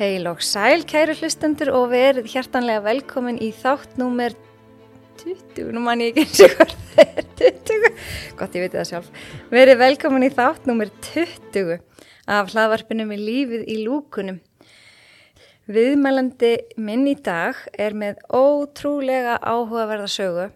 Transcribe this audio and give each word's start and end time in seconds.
Heil 0.00 0.24
og 0.30 0.38
sæl 0.40 0.86
kæru 0.88 1.12
hlustendur 1.12 1.68
og 1.76 1.90
verið 1.90 2.30
hjertanlega 2.32 2.80
velkomin 2.86 3.36
í 3.44 3.50
þátt 3.52 3.98
númer 4.00 4.32
20, 5.20 5.66
nú 5.76 5.82
man 5.84 6.00
ég 6.00 6.16
ekki 6.16 6.22
eins 6.24 6.38
og 6.46 6.54
hvað 6.56 6.70
það 6.94 7.10
er 7.20 7.26
20, 7.68 7.98
gott 8.38 8.56
ég 8.56 8.64
veit 8.64 8.76
það 8.78 8.86
sjálf, 8.88 9.10
verið 9.52 9.76
velkomin 9.82 10.24
í 10.24 10.30
þátt 10.32 10.70
númer 10.70 10.88
20 11.04 11.74
af 12.32 12.48
hlaðvarpinum 12.54 13.12
í 13.12 13.18
lífið 13.20 13.68
í 13.68 13.76
lúkunum. 13.82 14.38
Viðmælandi 15.68 16.54
minn 16.80 17.04
í 17.04 17.18
dag 17.20 17.60
er 17.76 17.92
með 17.92 18.24
ótrúlega 18.32 19.36
áhugaverða 19.36 20.08
sögu 20.08 20.48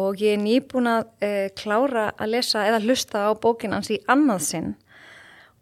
og 0.00 0.24
ég 0.24 0.38
er 0.38 0.44
nýbúin 0.46 0.88
að 0.88 1.10
e, 1.20 1.34
klára 1.60 2.08
að 2.16 2.38
lesa 2.38 2.64
eða 2.70 2.80
hlusta 2.86 3.28
á 3.28 3.36
bókinans 3.36 3.92
í 3.92 4.00
annað 4.08 4.46
sinn 4.48 4.72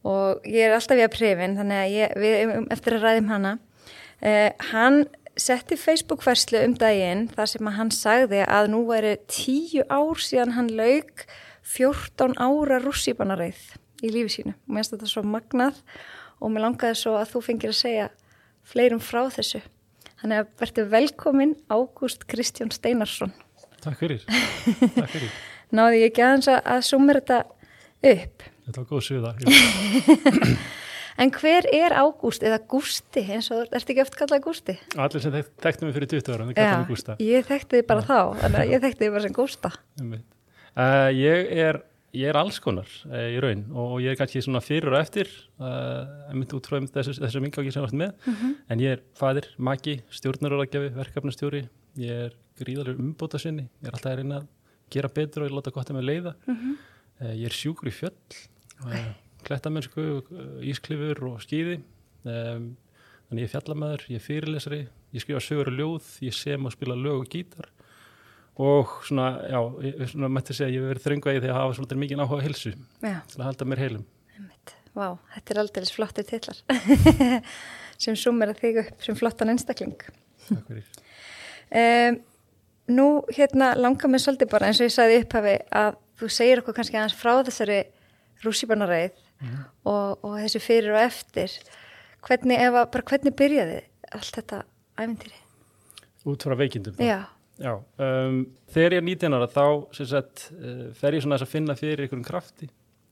og 0.07 0.47
ég 0.49 0.69
er 0.69 0.77
alltaf 0.77 0.99
í 0.99 1.05
að 1.05 1.15
prifin 1.15 1.57
þannig 1.59 1.81
að 1.81 1.95
ég, 1.95 2.15
við, 2.21 2.55
eftir 2.73 2.97
að 2.97 3.07
ræðum 3.07 3.33
hana. 3.33 3.57
Uh, 4.21 4.49
hann 4.73 5.03
setti 5.41 5.77
Facebook-ferslu 5.81 6.61
um 6.67 6.75
daginn 6.79 7.27
þar 7.33 7.51
sem 7.53 7.69
að 7.69 7.77
hann 7.79 7.93
sagði 7.95 8.41
að 8.45 8.71
nú 8.75 8.83
væri 8.89 9.15
tíu 9.31 9.85
ár 9.89 10.21
síðan 10.21 10.57
hann 10.57 10.71
laug 10.77 11.25
14 11.71 12.37
ára 12.41 12.81
rússíbanareið 12.83 13.61
í 14.05 14.13
lífi 14.13 14.41
sínu. 14.41 14.55
Og 14.57 14.73
mér 14.73 14.83
finnst 14.83 14.97
þetta 14.97 15.11
svo 15.13 15.25
magnað 15.27 15.81
og 16.41 16.53
mér 16.53 16.67
langaði 16.67 16.99
svo 17.01 17.15
að 17.21 17.35
þú 17.35 17.45
fengir 17.47 17.73
að 17.73 17.81
segja 17.81 18.09
fleirum 18.67 19.03
frá 19.05 19.23
þessu. 19.33 19.63
Þannig 20.21 20.43
að 20.43 20.51
verður 20.61 20.91
velkomin 20.95 21.55
Ágúst 21.73 22.27
Kristján 22.29 22.73
Steinarsson. 22.75 23.33
Takk 23.81 24.01
fyrir, 24.03 24.25
Takk 24.99 25.13
fyrir. 25.15 25.31
Náði 25.73 26.03
ég 26.03 26.11
ekki 26.11 26.25
aðeins 26.27 26.51
að 26.51 26.83
sumera 26.85 27.23
þetta 27.23 27.39
upp 28.11 28.45
Þetta 28.67 28.83
var 28.83 28.89
góð 28.91 29.03
suða. 29.07 29.35
en 31.21 31.33
hver 31.35 31.69
er 31.75 31.95
Ágúst 32.01 32.45
eða 32.47 32.61
Gústi 32.71 33.23
eins 33.27 33.51
og 33.55 33.69
ert 33.69 33.93
ekki 33.93 34.05
oft 34.05 34.17
kallað 34.19 34.43
Gústi? 34.47 34.77
Allir 34.97 35.25
sem 35.25 35.37
þekktu 35.37 35.87
mig 35.87 35.97
fyrir 35.97 36.11
20 36.15 36.35
ára, 36.37 36.85
Gústa. 36.89 37.17
Ég 37.23 37.47
þekkti 37.49 37.81
þið 37.81 37.87
bara 37.91 38.05
Já. 38.05 38.11
þá, 38.11 38.43
þannig 38.43 38.61
að 38.63 38.75
ég 38.75 38.85
þekkti 38.87 39.05
þið 39.05 39.15
bara 39.17 39.25
sem 39.27 39.37
Gústa. 39.37 39.73
Uh, 40.01 41.09
ég, 41.17 41.49
er, 41.67 41.81
ég 42.17 42.31
er 42.31 42.39
alls 42.39 42.61
konar 42.63 42.93
uh, 43.09 43.27
í 43.27 43.41
raun 43.43 43.65
og 43.75 43.97
ég 44.05 44.15
er 44.15 44.21
kannski 44.21 44.45
svona 44.45 44.63
fyrir 44.63 44.93
og 44.93 45.01
eftir, 45.01 45.33
uh, 45.59 46.05
ég 46.31 46.39
myndi 46.39 46.57
útfráðum 46.57 46.87
þessu, 46.95 47.17
þessu 47.19 47.43
mingáki 47.43 47.75
sem 47.75 47.83
ég 47.83 47.89
vart 47.89 47.99
með, 48.05 48.15
mm 48.23 48.37
-hmm. 48.39 48.55
en 48.71 48.85
ég 48.85 48.97
er 48.97 49.03
fadir, 49.19 49.51
maki, 49.59 49.99
stjórnaróðagjafi, 50.15 50.95
verkefnastjóri, 50.95 51.65
ég 51.99 52.25
er 52.29 52.39
gríðalur 52.61 53.03
umbóta 53.03 53.41
sinni, 53.43 53.67
ég 53.83 53.91
er 53.91 53.99
alltaf 53.99 54.13
að 54.13 54.23
reyna 54.23 54.41
að 54.41 54.49
gera 54.91 55.11
betur 55.15 55.45
og 55.45 55.51
ég 55.51 55.57
láta 55.57 55.75
gott 55.75 55.91
að 55.91 55.99
mig 55.99 56.07
leiða. 56.07 56.35
Mm 56.47 56.57
-hmm. 56.57 56.79
Ég 57.21 57.49
er 57.51 57.55
sjúkur 57.55 57.91
í 57.91 57.93
fjöll 57.93 58.15
okay. 58.81 59.03
klettamennsku, 59.45 60.07
ísklifur 60.65 61.21
og 61.29 61.43
skýði 61.45 61.81
þannig 62.25 63.43
ég 63.43 63.47
er 63.47 63.53
fjallamæður, 63.53 64.07
ég 64.09 64.21
er 64.21 64.25
fyrirlesari 64.25 64.81
ég 65.15 65.25
skrifa 65.25 65.43
sögur 65.43 65.71
og 65.71 65.77
ljóð, 65.79 66.09
ég 66.27 66.37
sem 66.37 66.67
að 66.67 66.77
spila 66.77 66.97
lög 66.99 67.25
og 67.25 67.31
gítar. 67.33 67.69
Og 68.61 68.93
svona, 69.07 69.29
já, 69.49 69.59
ég, 69.87 70.01
svona 70.11 70.31
mætti 70.33 70.57
segja 70.57 70.75
ég 70.75 70.83
hef 70.83 70.91
verið 70.93 71.07
þröngvægi 71.07 71.43
þegar 71.43 71.55
að 71.55 71.61
hafa 71.61 71.77
svolítið 71.79 72.01
mikið 72.03 72.23
áhuga 72.25 72.45
hilsu 72.45 72.73
til 73.01 73.41
að 73.41 73.47
halda 73.47 73.69
mér 73.71 73.83
heilum. 73.85 74.09
Vá, 74.91 75.07
þetta 75.37 75.55
er 75.55 75.61
aldrei 75.63 75.87
flottir 75.95 76.27
tillar 76.27 76.59
sem 78.03 78.19
sumir 78.19 78.51
að 78.53 78.65
þig 78.65 78.81
upp 78.83 79.07
sem 79.07 79.17
flottan 79.19 79.53
einstakling. 79.55 79.97
Takk 80.49 80.67
fyrir. 80.67 80.91
Um, 81.71 82.21
Nú, 82.91 83.21
hérna 83.31 83.69
langar 83.79 84.11
mér 84.11 84.19
svolítið 84.19 84.49
bara 84.51 84.67
eins 84.67 84.81
og 84.83 84.89
ég 84.89 84.95
sagði 84.97 85.21
upphafi 85.23 85.53
að 85.79 85.93
þú 86.21 86.31
segir 86.33 86.63
okkur 86.63 86.77
kannski 86.77 86.99
aðeins 86.99 87.19
frá 87.19 87.35
þessari 87.47 87.83
rússibarnareið 88.45 89.19
mm. 89.41 89.61
og, 89.89 90.25
og 90.25 90.39
þessu 90.41 90.63
fyrir 90.65 90.95
og 90.95 91.03
eftir 91.03 91.57
hvernig, 92.27 92.61
efa, 92.61 92.87
bara 92.93 93.07
hvernig 93.13 93.37
byrjaði 93.37 93.79
allt 94.17 94.41
þetta 94.41 94.63
æfintýri? 95.01 95.39
Út 96.31 96.45
frá 96.45 96.57
veikindum 96.59 96.97
þá? 96.97 97.05
Já. 97.05 97.21
Já, 97.61 97.75
um, 97.77 98.39
þegar 98.73 98.95
ég 98.95 99.03
er 99.03 99.05
19 99.05 99.37
ára 99.37 99.47
þá 99.53 99.65
sagt, 100.09 100.47
uh, 100.57 100.87
fer 100.97 101.17
ég 101.17 101.25
svona 101.25 101.37
að 101.37 101.51
finna 101.51 101.77
fyrir 101.77 102.07
einhverjum 102.07 102.25
krafti, 102.25 102.71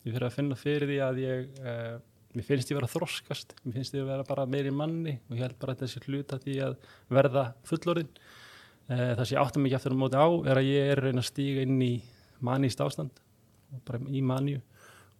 ég 0.09 0.15
fer 0.15 0.25
að 0.25 0.39
finna 0.39 0.57
fyrir 0.57 0.89
því 0.89 1.01
að 1.05 1.19
ég, 1.21 1.59
uh, 1.61 1.99
mér 2.33 2.47
finnst 2.47 2.73
ég 2.73 2.79
vera 2.79 2.89
þroskast, 2.89 3.53
mér 3.67 3.77
finnst 3.77 3.99
ég 3.99 4.09
vera 4.09 4.25
bara 4.25 4.47
meiri 4.49 4.73
manni 4.73 5.19
og 5.29 5.37
ég 5.37 5.45
held 5.45 5.59
bara 5.61 5.77
að 5.77 5.85
þessi 5.85 6.01
hluta 6.07 6.41
því 6.41 6.57
að 6.65 6.79
verða 7.19 7.45
fullorinn. 7.69 8.09
Uh, 8.89 9.11
það 9.19 9.23
sem 9.27 9.35
ég 9.35 9.43
áttum 9.43 9.67
mikið 9.67 9.79
aftur 9.83 9.97
á 9.97 10.01
móti 10.01 10.17
á 10.25 10.29
er 10.49 10.63
að 10.63 10.71
ég 10.71 10.93
er 10.95 11.03
að 11.03 11.11
reyna 11.11 11.25
að 11.27 11.29
stíga 11.29 11.67
inn 11.69 11.85
í 11.85 11.93
manníst 12.45 12.81
ástand, 12.85 13.23
bara 13.87 14.01
í 14.09 14.23
manju 14.25 14.61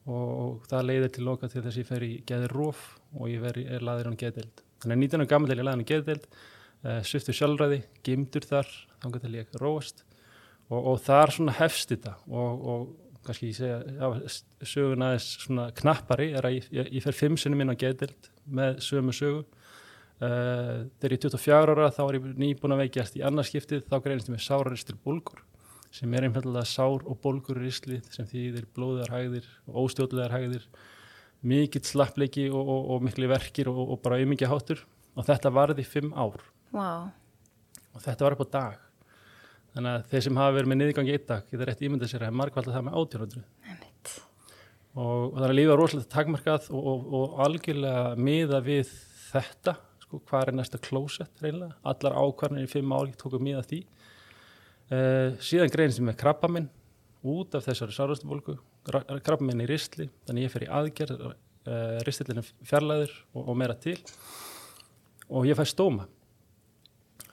og 0.09 0.69
það 0.69 0.87
leiðir 0.89 1.11
til 1.15 1.25
loka 1.27 1.49
til 1.51 1.63
þess 1.63 1.75
að 1.75 1.83
ég 1.83 1.89
fer 1.89 2.05
í 2.07 2.13
geðir 2.29 2.55
róf 2.57 2.85
og 3.15 3.29
ég 3.29 3.43
veri, 3.43 3.67
er 3.69 3.85
laður 3.85 4.13
án 4.13 4.21
geðdeild. 4.21 4.63
Þannig 4.81 4.95
að 4.95 5.03
19. 5.03 5.27
gammal 5.29 5.51
er 5.53 5.61
ég 5.61 5.67
laður 5.67 5.83
án 5.83 5.91
geðdeild, 5.91 6.29
uh, 6.29 6.93
eh, 6.93 7.01
sviftur 7.05 7.37
sjálfræði, 7.37 7.83
gimdur 8.07 8.47
þar, 8.49 8.71
þannig 9.03 9.27
að 9.29 9.37
ég 9.37 9.61
róast 9.61 10.05
og, 10.69 10.79
og 10.79 10.97
þar 11.05 11.35
svona 11.35 11.57
hefst 11.59 11.93
þetta 11.93 12.15
og, 12.29 12.65
og 12.73 13.21
kannski 13.27 13.51
ég 13.51 13.59
segja, 13.59 13.79
já, 13.85 14.41
sögun 14.65 15.05
aðeins 15.05 15.29
svona 15.43 15.69
knappari 15.77 16.31
er 16.39 16.49
að 16.49 16.57
ég, 16.57 16.73
ég, 16.79 16.91
ég 16.97 17.05
fer 17.05 17.17
fimm 17.17 17.37
sinni 17.41 17.59
minn 17.59 17.73
á 17.73 17.77
geðdeild 17.77 18.33
með 18.49 18.81
sömu 18.87 19.13
sögu. 19.17 19.45
Uh, 20.19 20.89
þegar 20.99 21.13
ég 21.13 21.21
er 21.21 21.29
24 21.29 21.75
ára 21.77 21.93
þá 21.95 22.01
er 22.09 22.17
ég 22.17 22.25
nýbúin 22.41 22.75
að 22.75 22.81
veikjast 22.87 23.19
í 23.21 23.23
annarskiptið, 23.29 23.85
þá 23.87 24.01
greinist 24.03 24.31
ég 24.31 24.35
með 24.35 24.47
sáraristil 24.49 24.97
búlgur 25.05 25.45
sem 25.95 26.15
er 26.15 26.27
einfallega 26.29 26.67
sár 26.69 27.05
og 27.09 27.19
bólgur 27.23 27.61
í 27.61 27.67
rislið 27.67 28.09
sem 28.13 28.29
þýðir 28.29 28.69
blóðar 28.77 29.13
hægðir 29.15 29.47
og 29.67 29.79
óstjóðlegar 29.85 30.35
hægðir 30.37 30.67
mikill 31.49 31.85
slappleiki 31.87 32.49
og, 32.51 32.61
og, 32.61 32.91
og 32.95 33.07
miklu 33.07 33.31
verkir 33.31 33.71
og, 33.73 33.81
og 33.95 34.03
bara 34.05 34.19
auðmikið 34.19 34.53
hátur 34.53 34.85
og 35.19 35.27
þetta 35.27 35.55
varði 35.55 35.87
fimm 35.87 36.13
ár. 36.15 36.43
Wow. 36.69 37.09
og 37.97 38.03
þetta 38.05 38.27
var 38.27 38.37
upp 38.37 38.45
á 38.45 38.49
dag. 38.59 38.83
Þannig 39.73 39.95
að 39.95 40.09
þeir 40.11 40.25
sem 40.27 40.41
hafa 40.41 40.57
verið 40.57 40.71
með 40.71 40.81
niðurgangi 40.83 41.15
eitt 41.15 41.29
dag 41.29 41.49
geta 41.49 41.69
rétt 41.69 41.85
ímyndað 41.87 42.13
sér 42.13 42.27
að 42.29 42.39
markvalda 42.41 42.75
það 42.75 42.87
með 42.89 42.99
átjónundru 43.01 43.45
og 44.99 45.37
þannig 45.37 45.49
að 45.49 45.59
lífa 45.59 45.75
er 45.75 45.79
rosalega 45.79 46.11
takmarkað 46.13 46.69
og 46.75 47.37
algjörlega 47.45 48.17
miða 48.19 48.61
við 48.65 48.91
þetta 49.29 49.75
sko, 50.03 50.21
hvað 50.27 50.49
er 50.49 50.57
næsta 50.59 50.81
klósett 50.83 51.43
reynilega 51.45 51.77
allar 51.93 52.17
ákvarnir 52.19 52.67
í 52.67 52.71
fimm 52.71 52.95
ár 52.97 53.13
tókum 53.21 53.45
miða 53.45 53.63
því 53.69 53.83
Uh, 54.89 55.35
síðan 55.45 55.69
greinist 55.73 56.01
ég 56.01 56.07
með 56.07 56.17
krabbaminn 56.23 56.69
út 57.29 57.57
af 57.59 57.67
þessari 57.67 57.93
sárastubólku 57.93 58.55
krabbaminn 58.89 59.61
í 59.61 59.67
ristli, 59.69 60.07
þannig 60.27 60.47
ég 60.47 60.53
fer 60.55 60.65
í 60.65 60.71
aðgerð 60.79 61.25
uh, 61.27 61.35
eh, 61.69 61.99
ristillinu 62.07 62.45
fjarlæður 62.67 63.13
og, 63.35 63.43
og 63.43 63.59
meira 63.59 63.77
til. 63.77 63.99
Og 65.29 65.45
ég 65.49 65.59
fær 65.59 65.69
stóma 65.69 66.07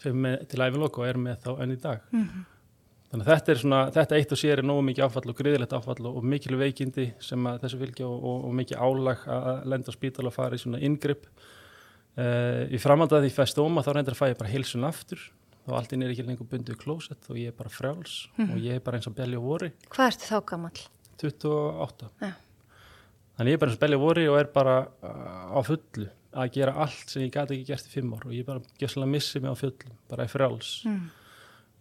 með, 0.04 0.44
til 0.52 0.60
æfinlokk 0.66 1.00
og 1.00 1.08
er 1.08 1.22
með 1.22 1.40
þá 1.46 1.50
enn 1.64 1.76
í 1.78 1.80
dag. 1.80 2.04
Mm 2.12 2.26
-hmm. 2.26 2.44
þannig 3.12 3.26
að 3.26 3.32
þetta 3.32 3.52
er 3.52 3.62
svona 3.62 3.80
þetta 3.96 4.18
eitt 4.18 4.32
og 4.36 4.42
sér 4.42 4.60
er 4.60 4.68
nógu 4.68 4.82
mikið 4.90 5.06
áfall 5.06 5.30
og 5.30 5.38
gríðilegt 5.40 5.78
áfall 5.78 6.06
og, 6.06 6.18
og 6.18 6.24
mikil 6.24 6.58
veikindi 6.60 7.14
sem 7.20 7.48
þessu 7.62 7.80
fylgja 7.80 8.08
og, 8.08 8.46
og 8.50 8.54
mikið 8.54 8.78
álag 8.78 9.28
að 9.28 9.66
lenda 9.66 9.92
á 9.94 9.98
spítal 9.98 10.28
og 10.28 10.34
fara 10.34 10.56
í 10.56 10.60
svona 10.60 10.82
ingripp 10.84 11.26
uh, 12.18 12.68
í 12.68 12.78
framhandaði 12.78 13.30
því 13.30 13.36
fær 13.36 13.48
stóma 13.54 13.84
þá 13.86 13.94
reyndir 13.94 14.12
að 14.14 14.20
fæ 14.20 14.28
ég 14.34 14.38
bara 14.38 14.52
hilsun 14.52 14.84
aftur 14.84 15.32
og 15.66 15.78
allt 15.78 15.94
inn 15.96 16.06
er 16.06 16.14
ekki 16.14 16.26
lengur 16.28 16.50
bundið 16.50 16.78
klósett 16.81 17.30
og 17.31 17.40
ég 17.42 17.52
er 17.52 17.58
bara 17.58 17.72
frjáls 17.74 18.26
mm. 18.38 18.52
og 18.53 18.62
ég 18.62 18.78
er 18.78 18.84
bara 18.86 19.00
eins 19.00 19.09
og 19.09 19.16
belli 19.18 19.40
á 19.40 19.42
vori 19.42 19.72
Hvað 19.90 20.12
ertu 20.12 20.30
þá 20.30 20.38
gammal? 20.52 20.81
28 21.22 22.12
ja. 22.22 22.34
Þannig 23.36 23.52
ég 23.52 23.58
er 23.58 23.62
bara 23.64 23.72
eins 23.72 23.80
og 23.80 23.84
belli 23.86 24.00
á 24.00 24.06
vori 24.06 24.26
og 24.31 24.40
er 24.40 24.52
bara 24.56 24.80
uh, 24.86 25.58
á 25.58 25.59
fullu 25.66 26.09
að 26.36 26.52
gera 26.58 26.76
allt 26.84 27.12
sem 27.12 27.24
ég 27.24 27.31
gæti 27.34 27.56
ekki 27.56 27.70
gert 27.72 27.88
í 27.88 27.94
fimm 27.94 28.12
ár 28.16 28.28
og 28.28 28.36
ég 28.36 28.44
er 28.44 28.50
bara 28.50 28.76
gæslega 28.81 29.08
að 29.08 29.14
missi 29.16 29.42
mig 29.42 29.56
á 29.56 29.58
fullu 29.58 29.96
bara 30.12 30.28
í 30.28 30.31
frjáls 30.31 30.74
mm. 30.90 31.06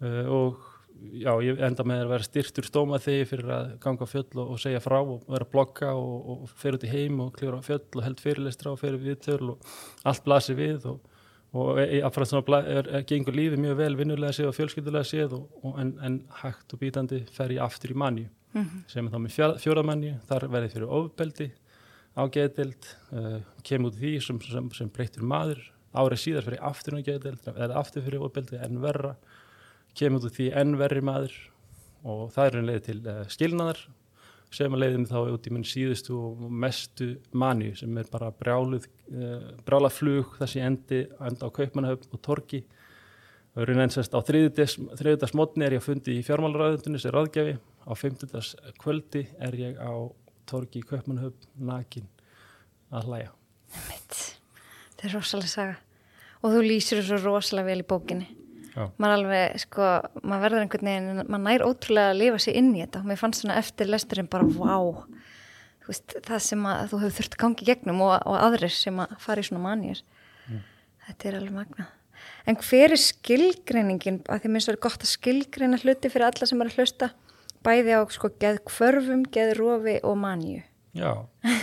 uh, 0.05 0.23
og 0.39 0.71
já, 1.13 1.33
ég 1.45 1.61
enda 1.65 1.85
með 1.87 2.05
að 2.05 2.13
vera 2.15 2.27
styrtur 2.27 2.69
stómað 2.69 3.07
þig 3.09 3.25
fyrir 3.31 3.53
að 3.55 3.73
ganga 3.83 4.07
á 4.07 4.13
fjöll 4.15 4.29
og, 4.39 4.53
og 4.55 4.61
segja 4.63 4.83
frá 4.83 4.99
og 5.01 5.25
vera 5.29 5.47
að 5.47 5.53
blogga 5.53 5.91
og, 5.99 6.31
og 6.35 6.55
fer 6.61 6.79
út 6.79 6.87
í 6.87 6.93
heim 6.93 7.21
og 7.25 7.35
kljóra 7.37 7.61
á 7.61 7.67
fjöll 7.67 7.85
og 7.99 8.05
held 8.07 8.23
fyrirlistra 8.23 8.73
og 8.73 8.81
fer 8.81 8.97
við 9.01 9.19
töl 9.27 9.55
og 9.55 9.75
allt 10.07 10.25
blasir 10.27 10.59
við 10.59 10.89
og 10.93 11.14
og 11.55 11.79
svona 11.79 12.61
er, 12.67 12.89
er, 12.89 13.05
gengur 13.07 13.37
lífið 13.37 13.61
mjög 13.63 13.77
vel 13.79 13.97
vinnulega 13.99 14.35
séð 14.35 14.51
og 14.51 14.57
fjölskyldulega 14.57 15.07
séð 15.07 15.37
og, 15.39 15.45
og 15.63 15.77
en, 15.79 15.93
en 16.03 16.17
hægt 16.41 16.75
og 16.75 16.81
bítandi 16.81 17.21
fer 17.31 17.55
ég 17.55 17.63
aftur 17.63 17.95
í 17.95 17.99
manju. 17.99 18.27
Mm 18.55 18.63
-hmm. 18.63 18.83
sem 18.89 19.07
er 19.07 19.13
þá 19.13 19.19
með 19.19 19.61
fjóramanju 19.63 20.15
þar 20.29 20.49
verði 20.49 20.69
fyrir 20.69 20.89
ofbeldi 20.89 21.51
ágeðdild 22.15 22.87
uh, 23.13 23.41
kemur 23.63 23.91
út 23.91 23.99
því 23.99 24.21
sem, 24.23 24.41
sem, 24.41 24.71
sem 24.71 24.91
breytur 24.91 25.23
maður. 25.23 25.63
Árið 25.95 26.23
síðar 26.23 26.47
fyrir 26.47 26.63
aftur 26.63 26.99
ágeðdild 26.99 27.49
eða 27.55 27.79
aftur 27.79 28.03
fyrir 28.03 28.23
ofbeldi 28.23 28.57
en 28.63 28.81
verra. 28.83 29.17
Kemur 29.95 30.27
út 30.27 30.35
því 30.35 30.53
en 30.55 30.79
verri 30.79 31.01
maður. 31.01 31.35
Og 32.05 32.33
það 32.33 32.47
er 32.47 32.59
einlega 32.61 32.81
til 32.81 33.01
uh, 33.07 33.27
skilnaðar 33.29 33.87
sem 34.55 34.75
að 34.75 34.85
leiðum 34.85 35.09
þá 35.11 35.19
út 35.35 35.49
í 35.49 35.53
minn 35.55 35.67
síðustu 35.67 36.15
og 36.17 36.45
mestu 36.65 37.11
manju 37.35 37.75
sem 37.81 37.99
er 37.99 38.09
bara 38.13 38.31
brjáluð, 38.35 38.87
uh, 39.11 39.51
brjálað 39.67 39.97
flug 39.99 40.39
þessi 40.39 40.63
endi, 40.65 41.05
enda 41.19 41.51
á 41.51 41.57
Kaupmannahöfn 41.59 42.15
og 42.15 42.23
Torki 42.25 42.63
og 43.55 43.69
raun 43.69 43.85
einsast 43.85 44.15
á 44.15 44.19
þriðdags 44.25 45.35
mótni 45.39 45.67
er 45.67 45.77
ég 45.77 45.83
að 45.83 45.89
fundi 45.89 46.19
í 46.19 46.25
fjármálaræðundunni 46.27 46.99
sem 47.03 47.15
ráðgjafi. 47.15 47.55
Á 47.87 47.93
femtudags 47.95 48.55
kvöldi 48.81 49.27
er 49.39 49.55
ég 49.61 49.79
á 49.79 49.95
Torki 50.49 50.83
í 50.83 50.87
Kaupmannahöfn 50.89 51.51
nakin 51.69 52.09
að 52.91 53.11
hlæja. 53.11 53.35
Þetta 53.75 55.07
er 55.07 55.15
rosalega 55.15 55.53
saga. 55.53 55.77
Og 56.43 56.57
þú 56.57 56.65
lýsir 56.67 57.01
þessu 57.01 57.21
rosalega 57.23 57.71
vel 57.71 57.85
í 57.85 57.87
bókinni. 57.95 58.27
Maður 58.75 59.17
alveg, 59.19 59.59
sko, 59.63 59.91
maður 60.23 60.45
verður 60.47 60.65
einhvern 60.65 60.91
veginn 60.91 61.23
maður 61.23 61.45
nær 61.47 61.67
ótrúlega 61.69 62.15
að 62.15 62.21
lifa 62.23 62.41
sér 62.43 62.59
inn 62.61 62.73
í 62.75 62.83
þetta. 62.83 63.03
Og 63.05 63.11
mér 63.11 63.21
fannst 63.21 63.45
svona 63.45 63.61
eftir 63.61 63.91
lesturinn 63.91 64.31
bara 64.31 64.49
vá, 64.49 65.05
þú 65.85 65.93
veist, 65.93 66.17
það 66.27 66.43
sem 66.49 66.67
að 66.71 66.83
þú 66.91 67.01
hefur 67.05 67.17
þurft 67.19 67.37
að 67.37 67.43
gangi 67.45 67.69
gegnum 67.69 68.03
og, 68.07 68.15
og 68.25 68.39
aðrir 68.41 68.73
sem 68.75 69.01
að 69.05 69.15
fara 69.23 69.45
í 69.45 69.49
svona 69.49 69.65
manjur 69.69 70.03
þetta 71.09 71.29
er 71.29 71.39
alveg 71.41 71.57
magna 71.59 71.89
en 72.49 72.59
hver 72.61 72.95
er 72.95 73.01
skilgreiningin? 73.01 74.23
Að 74.29 74.45
því 74.45 74.53
minnst 74.53 74.71
verður 74.71 74.85
gott 74.87 75.05
að 75.05 75.13
skilgreina 75.13 75.81
hluti 75.81 76.11
fyrir 76.13 76.29
alla 76.29 76.49
sem 76.49 76.61
er 76.61 76.71
að 76.71 76.79
hlusta 76.81 77.11
bæði 77.65 77.97
á 77.97 78.01
sko 78.13 78.31
geð 78.41 78.61
kvörfum, 78.69 79.25
geð 79.33 79.55
rofi 79.61 79.99
og 80.05 80.19
manju 80.21 80.63
Já, 80.95 81.11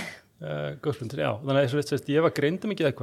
uh, 0.43 0.71
góðspunntur, 0.83 1.21
já. 1.23 1.31
Þannig 1.39 1.75
að 1.79 2.09
ég 2.11 2.25
var 2.25 2.33
greindum 2.35 2.73
ekki 2.73 2.83
eða 2.83 2.97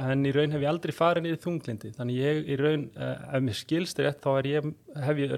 en 0.00 0.24
í 0.26 0.32
raun 0.34 0.54
hef 0.54 0.62
ég 0.62 0.70
aldrei 0.70 0.94
farið 0.94 1.26
niður 1.26 1.42
þunglindi. 1.44 1.90
Þannig 1.96 2.20
ég 2.20 2.48
í 2.50 2.58
raun, 2.60 2.86
uh, 2.96 3.12
ef 3.36 3.44
mér 3.44 3.58
skilst 3.58 4.00
rétt, 4.02 4.22
þá 4.24 4.30
er 4.34 4.48
ég, 4.50 4.70
hef 5.06 5.20
ég 5.22 5.34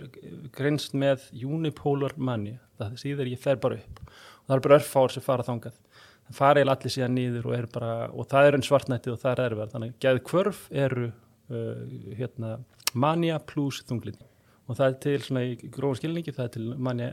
greinst 0.56 0.96
með 0.96 1.26
unipolar 1.44 2.16
mania. 2.16 2.60
Það 2.80 3.00
síður 3.02 3.32
ég 3.32 3.42
fer 3.42 3.60
bara 3.62 3.80
upp. 3.80 4.00
Og 4.06 4.46
það 4.46 4.56
er 4.56 4.64
bara 4.68 4.78
örfár 4.80 5.14
sem 5.14 5.24
fara 5.24 5.46
þangað. 5.46 5.82
Það 6.26 6.38
fara 6.38 6.60
eiginlega 6.60 6.80
allir 6.80 6.96
síðan 6.96 7.16
niður 7.16 7.50
og, 7.50 7.68
bara, 7.74 7.92
og 8.10 8.30
það 8.30 8.48
er 8.48 8.58
einn 8.58 8.66
svartnættið 8.66 9.14
og 9.14 9.20
það 9.22 9.34
er 9.34 9.44
erfið. 9.50 9.74
Þannig 9.74 9.98
geð 10.06 10.22
kvörf 10.30 10.64
eru 10.86 11.10
uh, 11.10 11.84
hérna, 12.18 12.56
mania 12.94 13.38
plus 13.42 13.82
þunglindi 13.86 14.26
og 14.66 14.74
það 14.74 14.86
er 14.88 14.96
til 15.04 15.16
svona 15.22 15.42
í 15.46 15.52
gróðum 15.62 15.98
skilningi 16.00 16.34
það 16.34 16.46
er 16.46 16.52
til 16.56 16.64
manni 16.88 17.06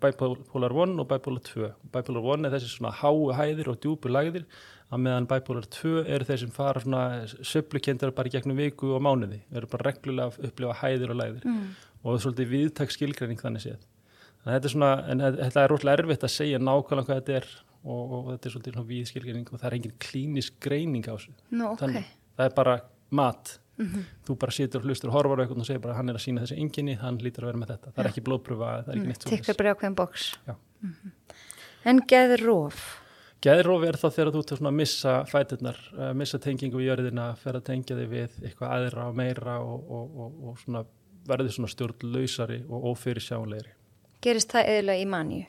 bipolar 0.00 0.76
1 0.84 0.94
og 1.02 1.08
bipolar 1.10 1.44
2 1.44 1.70
bipolar 1.92 2.28
1 2.38 2.48
er 2.48 2.54
þessi 2.56 2.70
svona 2.72 2.94
háu 3.02 3.26
hæðir 3.36 3.70
og 3.72 3.80
djúbu 3.82 4.12
lagðir 4.12 4.46
að 4.94 5.02
meðan 5.06 5.26
bipolar 5.30 5.66
2 5.74 6.04
eru 6.16 6.28
þeir 6.28 6.40
sem 6.44 6.52
fara 6.54 6.82
svona 6.82 7.02
söplukendar 7.42 8.14
bara 8.14 8.30
í 8.30 8.34
gegnum 8.34 8.60
viku 8.60 8.92
og 8.94 9.02
mánuði. 9.04 9.40
Eru 9.54 9.70
bara 9.72 9.90
reglulega 9.90 10.30
að 10.30 10.48
upplifa 10.50 10.78
hæðir 10.82 11.14
og 11.14 11.20
lagðir 11.20 11.48
mm. 11.50 11.66
og 12.00 12.06
það 12.06 12.16
er 12.16 12.24
svolítið 12.26 12.50
viðtak 12.54 12.94
skilgræning 12.94 13.42
þannig 13.42 13.66
séð. 13.66 13.86
Að 14.44 14.50
þetta 14.52 14.68
er 14.68 14.74
svona, 14.74 14.92
en 15.08 15.24
þetta 15.24 15.62
er 15.62 15.72
rótlega 15.72 16.04
erfitt 16.04 16.26
að 16.28 16.34
segja 16.34 16.60
nákvæmlega 16.60 17.08
hvað 17.08 17.20
þetta 17.22 17.38
er 17.40 17.50
og, 17.84 18.02
og 18.02 18.30
þetta 18.32 18.48
er 18.48 18.54
svolítið 18.54 18.76
svona 18.76 18.90
við 18.92 19.04
skilgræning 19.10 19.50
og 19.50 19.60
það 19.60 19.68
er 19.70 19.78
engin 19.78 19.98
klínisk 20.06 20.58
greining 20.64 21.06
á 21.08 21.14
þessu. 21.14 21.36
No, 21.50 21.72
okay. 21.72 21.80
þannig 21.84 22.10
það 22.34 22.50
er 22.50 22.58
bara 22.58 22.80
mat. 23.14 23.58
Mm 23.74 23.86
-hmm. 23.86 24.02
þú 24.26 24.34
bara 24.38 24.52
situr 24.54 24.80
og 24.80 24.84
hlustur 24.86 25.10
og 25.10 25.14
horfar 25.16 25.40
eitthvað 25.42 25.58
og 25.58 25.66
segir 25.66 25.80
bara 25.82 25.94
hann 25.94 26.08
er 26.08 26.14
að 26.14 26.22
sína 26.22 26.42
þessi 26.44 26.60
enginni, 26.62 26.94
hann 26.94 27.18
lítur 27.18 27.42
að 27.42 27.46
vera 27.46 27.58
með 27.58 27.70
þetta. 27.72 27.90
Það 27.90 28.04
er 28.04 28.10
ekki 28.10 28.22
blóðpröfa, 28.28 28.68
það 28.84 28.92
er 28.92 28.94
ekki 28.94 29.08
neitt 29.08 29.22
svona 29.24 29.56
bara 29.58 29.72
ákveðin 29.74 29.96
bóks 29.98 30.38
mm 30.46 30.54
-hmm. 30.92 31.10
En 31.84 32.00
geðróf? 32.06 33.03
Geðróf 33.44 33.82
er 33.84 33.98
þá 34.00 34.06
þegar 34.08 34.30
þú 34.32 34.40
ert 34.40 34.52
að 34.54 34.76
missa 34.78 35.14
fæturnar, 35.28 35.80
uh, 35.98 36.10
missa 36.16 36.38
tengingu 36.40 36.80
í 36.80 36.86
jörðina 36.86 37.26
fer 37.36 37.58
að 37.58 37.66
tengja 37.66 37.96
þig 37.98 38.06
við 38.08 38.38
eitthvað 38.40 38.72
aðra 38.78 39.08
og 39.10 39.18
meira 39.18 39.56
og, 39.60 39.82
og, 39.84 40.14
og, 40.24 40.38
og 40.48 40.62
svona, 40.62 40.80
verður 41.28 41.56
svona 41.58 41.72
stjórnlausari 41.72 42.62
og 42.68 42.86
ófyrir 42.92 43.24
sjáleiri 43.24 43.74
Gerist 44.24 44.54
það 44.54 44.70
eðla 44.78 44.96
í 44.96 45.04
manju? 45.12 45.42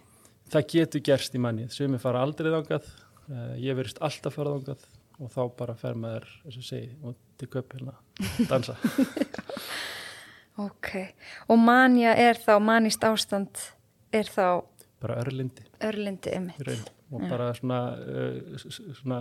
Það 0.52 0.68
getur 0.74 1.06
gerst 1.08 1.38
í 1.38 1.42
manju, 1.46 1.70
sem 1.72 1.96
er 1.96 2.04
fara 2.04 2.26
aldrei 2.26 2.52
þángað 2.52 2.90
uh, 2.92 3.56
ég 3.64 3.80
verist 3.80 4.04
alltaf 4.04 4.36
fara 4.36 4.58
þángað 4.58 4.84
og 5.16 5.32
þá 5.32 5.42
bara 5.56 5.78
fer 5.80 5.96
maður, 5.96 6.28
eins 6.44 6.60
og 6.60 6.68
segi, 6.68 6.92
út 7.08 7.46
í 7.46 7.52
köpilna 7.52 7.96
dansa. 8.50 8.76
Ok, 10.56 10.94
og 11.52 11.58
manja 11.60 12.14
er 12.16 12.38
þá, 12.40 12.54
manist 12.64 13.04
ástand 13.04 13.60
er 14.16 14.30
þá 14.32 14.64
bara 15.04 15.18
örlindi, 15.20 15.66
örlindi 15.84 16.32
og 17.16 17.28
bara 17.32 17.52
svona, 17.58 17.82
uh, 17.98 18.66
svona 19.00 19.20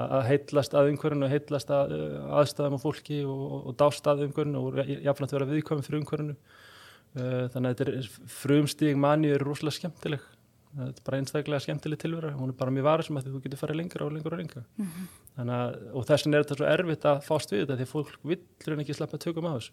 að 0.00 0.26
heitlast 0.28 0.74
að 0.78 0.92
umhverjum 0.92 1.26
og 1.26 1.32
heitlast 1.32 1.70
að, 1.74 1.94
uh, 1.96 2.34
aðstæðum 2.40 2.78
á 2.78 2.84
fólki 2.84 3.22
og, 3.26 3.46
og 3.60 3.78
dást 3.80 4.06
að 4.10 4.26
umhverjum 4.28 4.58
og 4.60 4.78
jáfnvægt 4.78 5.36
vera 5.36 5.48
viðkominn 5.50 5.86
fyrir 5.86 6.02
umhverjum 6.02 6.34
uh, 6.34 7.46
þannig 7.54 7.66
að 7.66 7.72
þetta 7.72 7.88
er 7.90 8.10
frumstíg 8.40 9.00
manju 9.00 9.34
er 9.34 9.44
rosalega 9.44 9.80
skemmtileg. 9.80 10.28
Þetta 10.70 11.02
er 11.02 11.06
bara 11.06 11.18
einstaklega 11.18 11.62
skemmtileg 11.64 11.98
tilvera. 11.98 12.30
Hún 12.38 12.52
er 12.52 12.58
bara 12.58 12.70
mjög 12.70 12.86
varum 12.86 13.16
að 13.18 13.30
þú 13.32 13.40
getur 13.42 13.58
farið 13.58 13.80
lengra 13.80 14.04
og 14.06 14.12
lengra 14.14 14.36
og 14.36 14.38
lengra. 14.38 14.62
Mm 14.78 14.86
-hmm. 14.86 15.48
að, 15.50 15.78
og 15.98 16.04
þess 16.06 16.26
vegna 16.26 16.38
er 16.38 16.44
þetta 16.44 16.58
svo 16.58 16.66
erfitt 16.66 17.04
að 17.10 17.22
fást 17.26 17.52
við 17.52 17.60
þetta 17.64 17.78
því 17.80 17.86
fólk 17.90 18.18
villur 18.22 18.80
ekki 18.80 18.94
sleppa 18.94 19.18
tökum 19.18 19.46
af 19.46 19.56
þessu. 19.58 19.72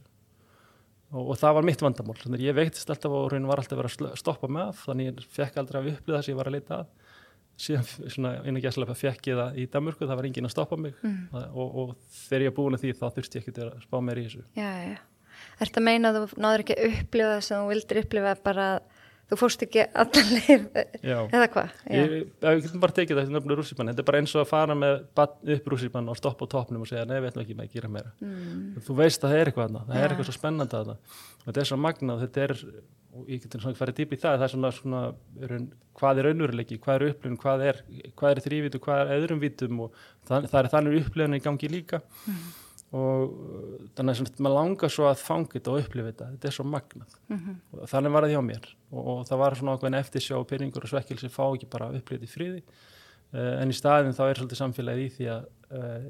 Og, 1.12 1.30
og 1.30 1.38
það 1.38 1.54
var 1.54 1.64
mitt 1.64 1.82
vandamál. 1.82 2.18
Þannig 2.18 2.40
að 2.40 2.48
ég 2.48 2.56
veiktist 2.56 2.90
alltaf 2.90 3.12
og 3.12 3.32
raun 3.32 3.48
var 3.48 3.62
alltaf 3.62 3.78
að 3.78 3.84
vera 3.84 4.12
að 4.12 4.18
stoppa 4.18 4.48
með 4.48 4.74
þannig 4.86 5.06
ég 5.06 5.28
fekk 5.30 5.58
aldrei 5.58 5.80
að 5.82 5.92
upplifa 5.94 6.18
þess 6.18 6.28
að 6.28 6.34
ég 6.34 6.40
var 6.40 6.48
að 6.48 6.56
leita 6.58 6.80
að 6.82 6.88
síðan 7.58 8.12
svona 8.14 8.34
einu 8.46 8.62
gæslega 8.62 8.96
fekk 8.98 9.32
ég 9.32 9.40
það 9.40 9.58
í 9.58 9.68
Danmörku, 9.74 10.06
það 10.06 10.20
var 10.20 10.30
engin 10.30 10.50
að 10.50 10.54
stoppa 10.54 10.80
mig. 10.80 10.98
Mm. 11.02 11.22
og, 11.52 11.78
og 11.82 11.96
þegar 12.28 12.46
ég 12.46 12.52
er 12.52 12.58
búin 12.58 12.78
að 12.78 12.84
því 12.84 12.94
þá 13.00 13.08
þurfti 13.16 13.40
ég 13.40 13.48
ekki 13.48 13.66
að 13.66 13.80
spá 13.86 13.98
mér 14.04 14.22
í 14.22 14.28
þessu. 14.28 14.44
Já, 14.58 14.70
já. 14.92 15.00
Er 15.58 15.70
þetta 15.70 15.82
að 15.82 15.88
meina 15.88 16.12
að 16.12 16.20
þú 16.20 16.44
náður 16.46 16.64
ekki 16.64 16.78
að 16.78 16.94
upplifa 17.02 17.34
þess 17.34 17.54
að 17.54 17.64
þú 17.64 17.74
vildir 17.74 18.02
upplifa 18.04 18.36
bara 18.46 18.68
þú 19.28 19.38
fórst 19.42 19.64
ekki 19.66 19.84
allan 20.02 20.30
leið 20.32 20.68
eða 21.04 21.48
hvað? 21.52 21.80
Ég, 21.92 22.14
ég 22.46 22.62
getum 22.64 22.84
bara 22.84 22.96
tekið 22.96 23.20
það 23.20 23.34
þetta 23.34 23.92
er 23.92 24.08
bara 24.08 24.22
eins 24.22 24.36
og 24.36 24.44
að 24.44 24.52
fara 24.52 24.78
með 24.78 25.02
upp 25.58 25.72
rússipann 25.74 26.12
og 26.12 26.20
stoppa 26.20 26.48
á 26.48 26.52
toppnum 26.54 26.86
og 26.86 26.90
segja 26.90 27.04
nei, 27.10 27.18
við 27.20 27.32
ætlum 27.32 27.44
ekki 27.44 27.58
með 27.58 27.68
að 27.68 27.76
gera 27.76 27.92
meira. 27.92 28.14
Mm. 28.24 28.78
þú 28.88 28.98
veist 29.02 29.24
að 29.24 29.34
það 29.34 29.42
er 29.42 29.52
eitthvað 29.52 29.76
það 29.78 29.98
er 29.98 30.08
eitthvað 30.08 30.30
svo 30.30 30.38
spennandi 30.38 30.78
það 30.78 30.94
þetta 31.44 31.64
er 31.64 31.70
svo 31.72 31.80
magnað, 31.84 32.24
þetta 32.24 32.46
er 32.46 32.56
og 33.16 33.32
ég 33.32 33.42
getur 33.44 33.64
svona 33.64 33.80
farið 33.80 34.00
dýp 34.02 34.14
í 34.14 34.22
það 34.22 34.38
það 34.38 34.48
er 34.48 34.54
svona, 34.54 34.72
svona 34.76 35.02
hvað 35.98 36.22
er 36.22 36.28
raunveruleiki, 36.30 36.80
hvað 36.84 36.96
er 37.00 37.12
upplifun 37.12 37.42
hvað 37.42 37.66
er, 37.72 37.84
er 38.32 38.44
þrývit 38.46 38.78
og 38.78 38.88
hvað 38.88 39.04
er 39.04 39.20
öðrum 39.22 39.42
vitum 39.42 39.84
og 39.88 40.00
það, 40.28 40.50
það 40.52 40.60
er 40.62 40.72
þannig 40.76 41.02
upplifun 41.02 41.38
í 41.40 41.44
gangi 41.44 41.72
líka. 41.72 42.02
Mm 42.28 42.48
og 42.96 43.32
uh, 43.34 43.80
þannig 43.98 44.22
að 44.22 44.38
maður 44.40 44.56
langar 44.56 44.92
svo 44.94 45.08
að 45.10 45.20
fanga 45.20 45.58
þetta 45.58 45.74
og 45.74 45.82
upplifa 45.82 46.12
þetta, 46.12 46.28
þetta 46.36 46.48
er 46.48 46.56
svo 46.56 46.66
magnað. 46.72 47.18
Mm 47.28 47.40
-hmm. 47.40 47.58
og 47.72 47.90
þannig 47.92 48.14
var 48.14 48.24
það 48.24 48.34
hjá 48.34 48.44
mér. 48.48 48.70
Og, 48.92 49.02
og 49.08 49.26
það 49.28 49.42
var 49.42 49.56
svona 49.56 49.74
okkur 49.76 49.98
eftirsjá 50.00 50.38
og 50.38 50.48
peningur 50.48 50.84
og 50.84 50.90
svekkilsi 50.94 51.30
fá 51.30 51.44
ekki 51.50 51.68
bara 51.72 51.92
þetta 51.92 52.24
í 52.24 52.32
friði. 52.32 52.64
Uh, 53.34 53.62
en 53.62 53.70
í 53.70 53.76
staðin 53.76 54.16
þá 54.16 54.24
er 54.30 54.40
svolítið 54.40 54.62
samfélagið 54.62 55.04
í 55.04 55.14
því 55.18 55.30
að 55.34 55.48
uh, 55.76 56.08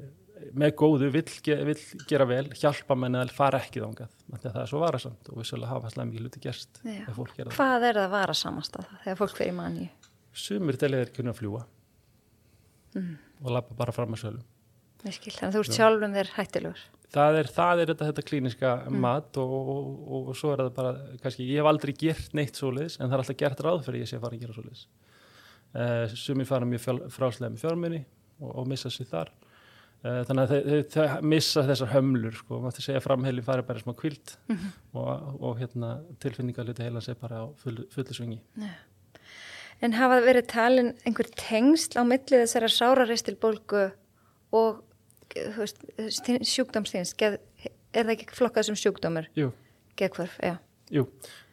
með 0.58 0.74
góðu 0.80 1.08
vill, 1.14 1.24
vill 1.68 1.78
gera 2.10 2.26
vel 2.28 2.44
hjálpa 2.58 2.96
menn 2.98 3.18
eða 3.18 3.34
fara 3.34 3.62
ekki 3.62 3.82
þángað 3.84 4.12
það 4.44 4.60
er 4.62 4.70
svo 4.70 4.82
varasamt 4.82 5.32
og 5.32 5.40
svolítið 5.40 5.72
hafa 5.72 5.94
slæm 5.94 6.12
ekki 6.12 6.26
luti 6.26 6.44
gerst 6.44 6.82
Hvað 7.56 7.88
er 7.88 8.02
það 8.02 8.12
varasamast 8.14 8.78
að 8.78 8.86
það 8.90 9.02
þegar 9.06 9.18
fólk 9.22 9.40
fyrir 9.40 9.56
manni? 9.56 9.88
Sumir 10.32 10.78
delir 10.80 11.06
er 11.06 11.14
kunna 11.14 11.34
að 11.34 11.40
fljúa 11.42 11.64
mm. 12.94 13.10
og 13.44 13.52
lappa 13.56 13.78
bara 13.78 13.94
fram 13.96 14.16
að 14.16 14.24
sölum 14.26 14.46
Þannig 14.98 15.42
að 15.46 15.52
þú 15.54 15.60
ert 15.62 15.76
sjálfum 15.76 16.14
þér 16.16 16.30
hættilegur. 16.34 16.80
Það 17.14 17.36
er, 17.38 17.48
það 17.54 17.80
er 17.80 17.90
þetta, 17.92 18.06
þetta 18.08 18.22
klíniska 18.26 18.70
mm. 18.88 18.96
mat 19.00 19.38
og, 19.40 19.52
og, 19.54 19.68
og, 19.78 20.30
og 20.32 20.36
svo 20.36 20.50
er 20.52 20.62
það 20.64 20.72
bara, 20.76 20.90
kannski, 21.22 21.46
ég 21.48 21.62
hef 21.62 21.68
aldrei 21.70 21.92
gert 21.96 22.34
neitt 22.36 22.58
svoleiðis 22.58 22.98
en 22.98 23.06
það 23.06 23.14
er 23.14 23.22
alltaf 23.22 23.38
gert 23.40 23.62
ráð 23.64 23.84
fyrir 23.86 24.02
ég 24.02 24.10
sé 24.10 24.18
að 24.18 24.24
fara 24.26 24.36
að 24.36 24.42
gera 24.42 24.56
svoleiðis. 24.56 24.82
Uh, 25.68 26.16
Sumir 26.18 26.48
fara 26.48 26.68
mjög 26.68 26.84
fráslega 27.14 27.52
með 27.54 27.62
fjármunni 27.62 28.02
og 28.44 28.68
missa 28.68 28.92
sér 28.92 29.08
þar. 29.08 29.32
Uh, 29.98 30.20
þannig 30.28 30.44
að 30.44 30.50
þau, 30.52 30.82
þau, 30.94 31.06
missa 31.26 31.64
þessar 31.66 31.88
hömlur, 31.90 32.36
sko, 32.38 32.60
maður 32.62 32.84
segja 32.84 33.00
framheilin 33.02 33.46
fari 33.46 33.64
bara 33.66 33.82
smá 33.82 33.96
kvilt 33.98 34.36
mm 34.46 34.56
-hmm. 34.56 35.00
og 35.42 35.58
hérna, 35.58 35.88
tilfinningarluti 36.22 36.86
heila 36.86 37.02
sé 37.02 37.16
bara 37.18 37.42
á 37.42 37.46
full, 37.58 37.82
fullu 37.90 38.14
svingi. 38.14 38.38
Nei. 38.54 38.76
En 39.82 39.92
hafa 39.94 40.20
verið 40.22 40.46
talin 40.50 40.92
einhver 41.06 41.26
tengsl 41.38 41.98
á 41.98 42.02
millið 42.06 42.44
þessara 42.44 42.68
sáraristilbólgu 42.70 43.90
og 44.52 44.84
sjúkdómsþýnst 45.34 47.22
er 47.22 47.38
það 47.92 48.14
ekki 48.14 48.34
flokkað 48.38 48.68
sem 48.68 48.78
sjúkdómur? 48.78 49.28
Jú. 49.38 49.52
Geðkvarf, 49.98 50.38
já. 50.42 50.58
Jú, 50.94 51.04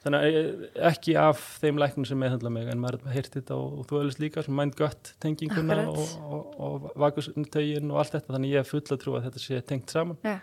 þannig 0.03 0.23
að 0.23 0.37
eh, 0.39 0.65
ekki 0.89 1.15
af 1.19 1.41
þeim 1.61 1.79
læknum 1.81 2.07
sem 2.07 2.19
meðhandla 2.21 2.51
mig 2.53 2.69
en 2.71 2.81
maður 2.81 3.05
heyrti 3.11 3.39
þetta 3.39 3.57
og, 3.57 3.77
og 3.81 3.87
þú 3.89 3.99
hefðist 3.99 4.21
líka 4.23 4.43
sem 4.45 4.55
mind-gut 4.55 5.11
tenginguna 5.23 5.77
Akkurat. 5.83 6.17
og, 6.23 6.33
og, 6.39 6.57
og 6.67 6.97
vakustögin 7.03 7.91
og 7.91 8.01
allt 8.01 8.15
þetta 8.15 8.35
þannig 8.37 8.55
ég 8.55 8.63
er 8.63 8.69
full 8.69 8.83
að 8.83 9.01
trú 9.03 9.15
að 9.19 9.29
þetta 9.29 9.43
sé 9.43 9.61
tengt 9.67 9.95
saman 9.95 10.19
ja. 10.25 10.37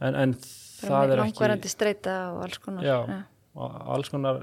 en, 0.00 0.20
en 0.24 0.36
það 0.42 1.14
er 1.14 1.24
ekki 1.24 1.24
Langvarandi 1.24 1.72
streyta 1.72 2.16
og 2.34 2.46
alls 2.48 2.62
konar 2.62 2.86
Já, 2.86 2.96
ja. 3.12 3.18
og 3.56 3.76
alls 3.96 4.12
konar 4.12 4.42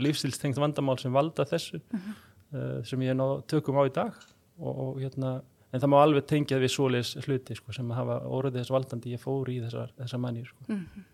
lífstilstengt 0.00 0.60
vandamál 0.60 0.96
sem 1.02 1.12
valda 1.14 1.46
þessu 1.48 1.80
uh 1.80 1.98
-huh. 1.98 2.22
uh, 2.54 2.78
sem 2.84 3.02
ég 3.02 3.12
er 3.12 3.18
ná 3.20 3.42
tökum 3.46 3.80
á 3.80 3.84
í 3.84 3.92
dag 3.92 4.14
og 4.58 5.00
hérna 5.02 5.40
en 5.74 5.80
það 5.82 5.90
má 5.90 5.96
alveg 6.02 6.26
tengja 6.30 6.60
við 6.62 6.70
svoleis 6.70 7.16
hluti 7.26 7.56
sko, 7.58 7.72
sem 7.74 7.90
hafa 7.90 8.20
orðið 8.30 8.60
þess 8.60 8.70
valdandi 8.70 9.14
ég 9.16 9.22
fór 9.22 9.50
í 9.50 9.58
þessar, 9.64 9.90
þessar 9.98 10.22
mannir 10.22 10.46
sko. 10.46 10.64
mm 10.68 10.76
-hmm. 10.76 11.10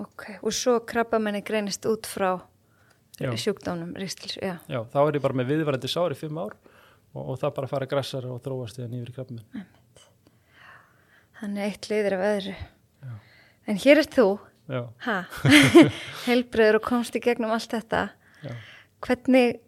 Ok, 0.00 0.28
og 0.40 0.54
svo 0.56 0.78
krabbamenni 0.88 1.42
greinist 1.44 1.84
út 1.86 2.08
frá 2.08 2.38
já. 3.20 3.28
sjúkdánum 3.36 3.92
ristils, 4.00 4.38
já. 4.40 4.56
já, 4.64 4.80
þá 4.88 4.98
er 5.02 5.18
ég 5.18 5.24
bara 5.24 5.36
með 5.36 5.52
viðvarandi 5.52 5.90
sári 5.92 6.16
fimm 6.16 6.38
ár 6.40 6.54
og, 7.12 7.22
og 7.22 7.34
það 7.42 7.54
bara 7.58 7.70
fara 7.74 7.88
græsar 7.90 8.28
og 8.30 8.40
þróast 8.44 8.80
eða 8.80 8.92
nýfri 8.94 9.16
krabbamenn 9.18 9.66
Þannig 11.42 11.64
eitt 11.66 11.86
liðir 11.90 12.14
af 12.14 12.20
öðru. 12.22 12.52
Já. 13.02 13.14
En 13.66 13.78
hér 13.82 13.98
er 13.98 14.06
þú. 14.06 14.26
Helbröður 16.28 16.78
og 16.78 16.84
komst 16.86 17.16
í 17.18 17.22
gegnum 17.24 17.50
allt 17.50 17.74
þetta. 17.74 18.04
Hvernig 19.02 19.58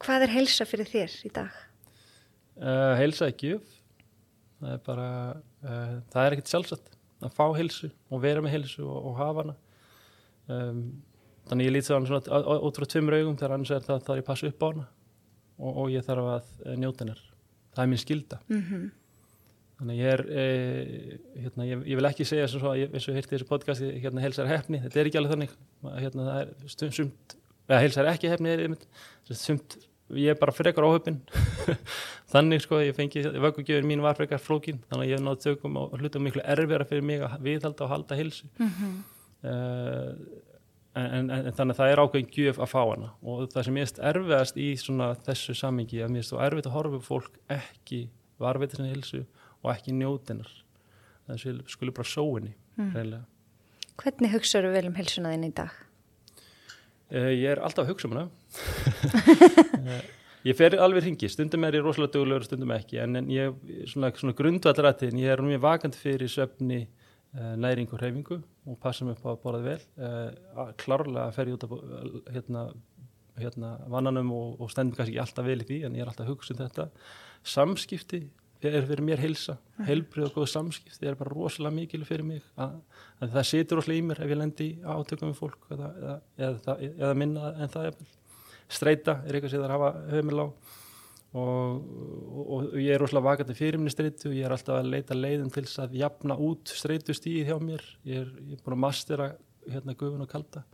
hvað 0.00 0.26
er 0.26 0.34
helsa 0.34 0.66
fyrir 0.68 0.88
þér 0.88 1.16
í 1.26 1.32
dag? 1.34 1.58
Uh, 2.60 2.94
heilsa 3.00 3.30
ekki 3.30 3.54
það 4.60 4.72
er 4.74 4.80
bara 4.84 5.08
uh, 5.64 5.94
það 6.12 6.22
er 6.22 6.36
ekkert 6.36 6.52
sjálfsagt 6.52 6.90
að 7.20 7.34
fá 7.36 7.44
hilsu 7.56 7.90
og 8.10 8.22
vera 8.22 8.42
með 8.44 8.56
hilsu 8.56 8.84
og, 8.86 9.10
og 9.10 9.18
hafa 9.18 9.44
hana. 9.44 9.56
Um, 10.50 10.84
þannig 11.50 11.68
ég 11.68 11.74
lítið 11.76 11.92
á 11.92 11.96
hann 11.96 12.08
svona 12.08 12.60
út 12.68 12.78
frá 12.78 12.86
tveimur 12.92 13.18
augum 13.18 13.36
þegar 13.38 13.56
annars 13.56 13.74
er 13.74 13.84
það 13.86 14.14
að 14.14 14.20
ég 14.20 14.28
passa 14.28 14.50
upp 14.50 14.64
á 14.64 14.68
hana 14.68 14.86
og, 15.60 15.70
og 15.70 15.92
ég 15.92 16.06
þarf 16.06 16.30
að 16.36 16.54
eh, 16.64 16.78
njóta 16.80 17.04
hennar. 17.04 17.20
Það 17.74 17.84
er 17.84 17.90
mín 17.90 18.02
skilda 18.02 18.40
mm 18.48 18.62
-hmm. 18.62 18.86
þannig 19.78 20.00
ég 20.00 20.14
er 20.14 20.22
e, 20.30 20.46
hérna, 21.44 21.66
ég, 21.68 21.84
ég 21.92 22.00
vil 22.00 22.08
ekki 22.10 22.26
segja 22.26 22.46
eins 22.46 22.56
og 22.56 22.78
ég 22.78 22.90
hérti 22.90 23.36
þessu 23.36 23.48
podcasti 23.48 23.92
hérna 24.02 24.24
helsar 24.24 24.50
hefni, 24.50 24.80
þetta 24.82 25.00
er 25.00 25.06
ekki 25.06 25.20
alveg 25.20 25.34
þannig. 25.34 25.54
Hérna 26.00 26.26
það 26.30 26.40
er 26.40 26.92
sumt 26.96 27.36
eða 27.68 27.82
helsar 27.84 28.10
ekki 28.10 28.30
hefni 28.32 28.50
er 28.50 28.76
sumt 29.34 29.78
ég 30.18 30.32
er 30.32 30.38
bara 30.40 30.54
frekar 30.54 30.86
óhöfin 30.86 31.20
þannig 32.32 32.62
sko 32.64 32.80
ég 32.82 32.94
fengi 32.96 33.22
vöggugjöfin 33.22 33.88
mín 33.88 34.02
var 34.04 34.18
frekar 34.18 34.42
flókin 34.42 34.80
þannig 34.88 35.06
að 35.06 35.10
ég 35.10 35.18
hef 35.18 35.24
nátt 35.26 35.42
tökum 35.44 35.80
og 35.80 35.96
hlutum 35.98 36.24
miklu 36.26 36.44
erfira 36.44 36.86
fyrir 36.88 37.06
mig 37.06 37.24
að 37.26 37.36
viðhalda 37.46 37.86
og 37.86 37.92
halda 37.94 38.18
hilsu 38.18 38.48
mm 38.58 38.70
-hmm. 38.76 38.94
uh, 39.50 40.14
en, 40.94 41.30
en, 41.30 41.30
en 41.30 41.52
þannig 41.52 41.74
að 41.74 41.80
það 41.80 41.92
er 41.92 42.02
ákveðin 42.04 42.32
gjöf 42.36 42.58
að 42.58 42.72
fá 42.72 42.80
hana 42.82 43.10
og 43.22 43.50
það 43.52 43.64
sem 43.64 43.76
ég 43.76 43.86
erst 43.86 44.00
erfiðast 44.12 44.56
í 44.56 44.70
svona 44.76 45.12
þessu 45.26 45.54
samingi 45.54 46.02
að 46.02 46.10
mér 46.10 46.24
erst 46.24 46.32
erfið 46.32 46.66
að 46.66 46.76
horfa 46.78 47.00
fólk 47.00 47.38
ekki 47.48 48.08
varvita 48.38 48.76
sinni 48.76 48.94
hilsu 48.94 49.24
og 49.62 49.70
ekki 49.74 49.92
njótinar 49.92 50.50
þannig 51.26 51.46
að 51.46 51.62
skulu 51.68 51.92
bara 51.92 52.08
sóinni 52.08 52.54
mm. 52.76 53.24
Hvernig 54.00 54.32
hugsaður 54.32 54.72
vel 54.72 54.86
um 54.88 54.94
hilsuna 54.96 55.30
þinn 55.34 55.44
í 55.44 55.52
dag? 55.52 55.70
Uh, 57.10 57.34
ég 57.34 57.50
er 57.52 57.60
alltaf 57.60 57.84
að 57.84 57.90
hugsa 57.92 58.08
um 58.08 58.14
hana 58.16 58.28
Ég 60.40 60.56
fer 60.56 60.72
alveg 60.80 61.04
hringi, 61.04 61.28
stundum 61.28 61.66
er 61.68 61.76
ég 61.76 61.84
rosalega 61.84 62.14
duglegur, 62.14 62.46
stundum 62.46 62.70
ekki, 62.72 62.96
en, 63.02 63.18
en 63.18 63.26
ég, 63.28 63.56
svona, 63.90 64.08
svona 64.16 64.32
grundvallarættin, 64.38 65.18
ég 65.20 65.34
er 65.34 65.42
mjög 65.44 65.60
vakant 65.66 65.98
fyrir 66.00 66.30
söfni, 66.32 66.86
uh, 67.34 67.50
næring 67.60 67.90
og 67.92 68.00
hreyfingu 68.00 68.38
og 68.40 68.78
passa 68.80 69.04
mig 69.04 69.18
upp 69.18 69.26
á 69.28 69.30
að 69.34 69.42
borða 69.42 69.60
vel. 69.66 69.82
Uh, 70.00 70.70
klárlega 70.80 71.26
fer 71.36 71.50
ég 71.50 71.58
út 71.58 71.66
af 71.66 71.74
hérna, 72.32 72.62
hérna, 73.36 73.74
vannanum 73.92 74.30
og, 74.32 74.54
og 74.64 74.72
stendum 74.72 74.96
kannski 74.96 75.18
ekki 75.18 75.24
alltaf 75.26 75.48
vel 75.50 75.60
í 75.60 75.66
því, 75.68 75.80
en 75.88 75.98
ég 75.98 76.06
er 76.06 76.12
alltaf 76.12 76.24
að 76.24 76.32
hugsa 76.32 76.56
um 76.56 76.60
þetta. 76.62 76.86
Samskipti 77.56 78.22
er 78.70 78.86
fyrir 78.88 79.04
mér 79.04 79.20
heilsa, 79.20 79.58
mhm. 79.76 79.88
heilbrið 79.90 80.30
og 80.30 80.38
góð 80.38 80.48
samskipti 80.54 81.10
er 81.10 81.18
bara 81.20 81.34
rosalega 81.34 81.76
mikil 81.76 82.06
fyrir 82.08 82.24
mig. 82.30 82.40
Að, 82.56 82.80
að 83.20 83.36
það 83.36 83.46
situr 83.52 83.80
rosalega 83.82 84.00
í 84.00 84.08
mér 84.08 84.24
ef 84.24 84.32
ég 84.32 84.40
lendi 84.40 84.70
átökum 84.80 85.34
með 85.34 85.38
fólk 85.42 85.68
eða, 85.76 85.92
eða, 86.00 86.16
eða, 86.48 86.78
eða 86.94 87.12
minna 87.24 87.52
en 87.60 87.72
það 87.76 87.90
er 87.90 88.00
vel 88.00 88.08
streyta 88.70 89.20
er 89.26 89.36
eitthvað 89.36 89.54
sem 89.54 89.64
það 89.64 89.74
hafa 89.76 89.90
höfumil 90.12 90.44
á. 90.44 90.46
Og, 91.30 91.82
og, 92.42 92.48
og 92.56 92.64
ég 92.82 92.96
er 92.96 92.98
rosalega 92.98 93.28
vakandi 93.28 93.54
fyrir 93.54 93.78
minni 93.78 93.92
streytu 93.94 94.32
og 94.32 94.34
ég 94.34 94.48
er 94.48 94.54
alltaf 94.54 94.80
að 94.80 94.88
leita 94.96 95.14
leiðin 95.14 95.52
til 95.54 95.62
þess 95.62 95.84
að 95.84 96.00
jafna 96.00 96.34
út 96.42 96.72
streytustíð 96.74 97.52
hjá 97.52 97.54
mér. 97.62 97.84
Ég 98.08 98.24
er, 98.24 98.32
ég 98.48 98.58
er 98.58 98.64
búin 98.64 98.74
að 98.74 98.82
mastera 98.88 99.28
hérna 99.68 99.94
gufun 99.94 100.24
og 100.24 100.30
kalda. 100.30 100.64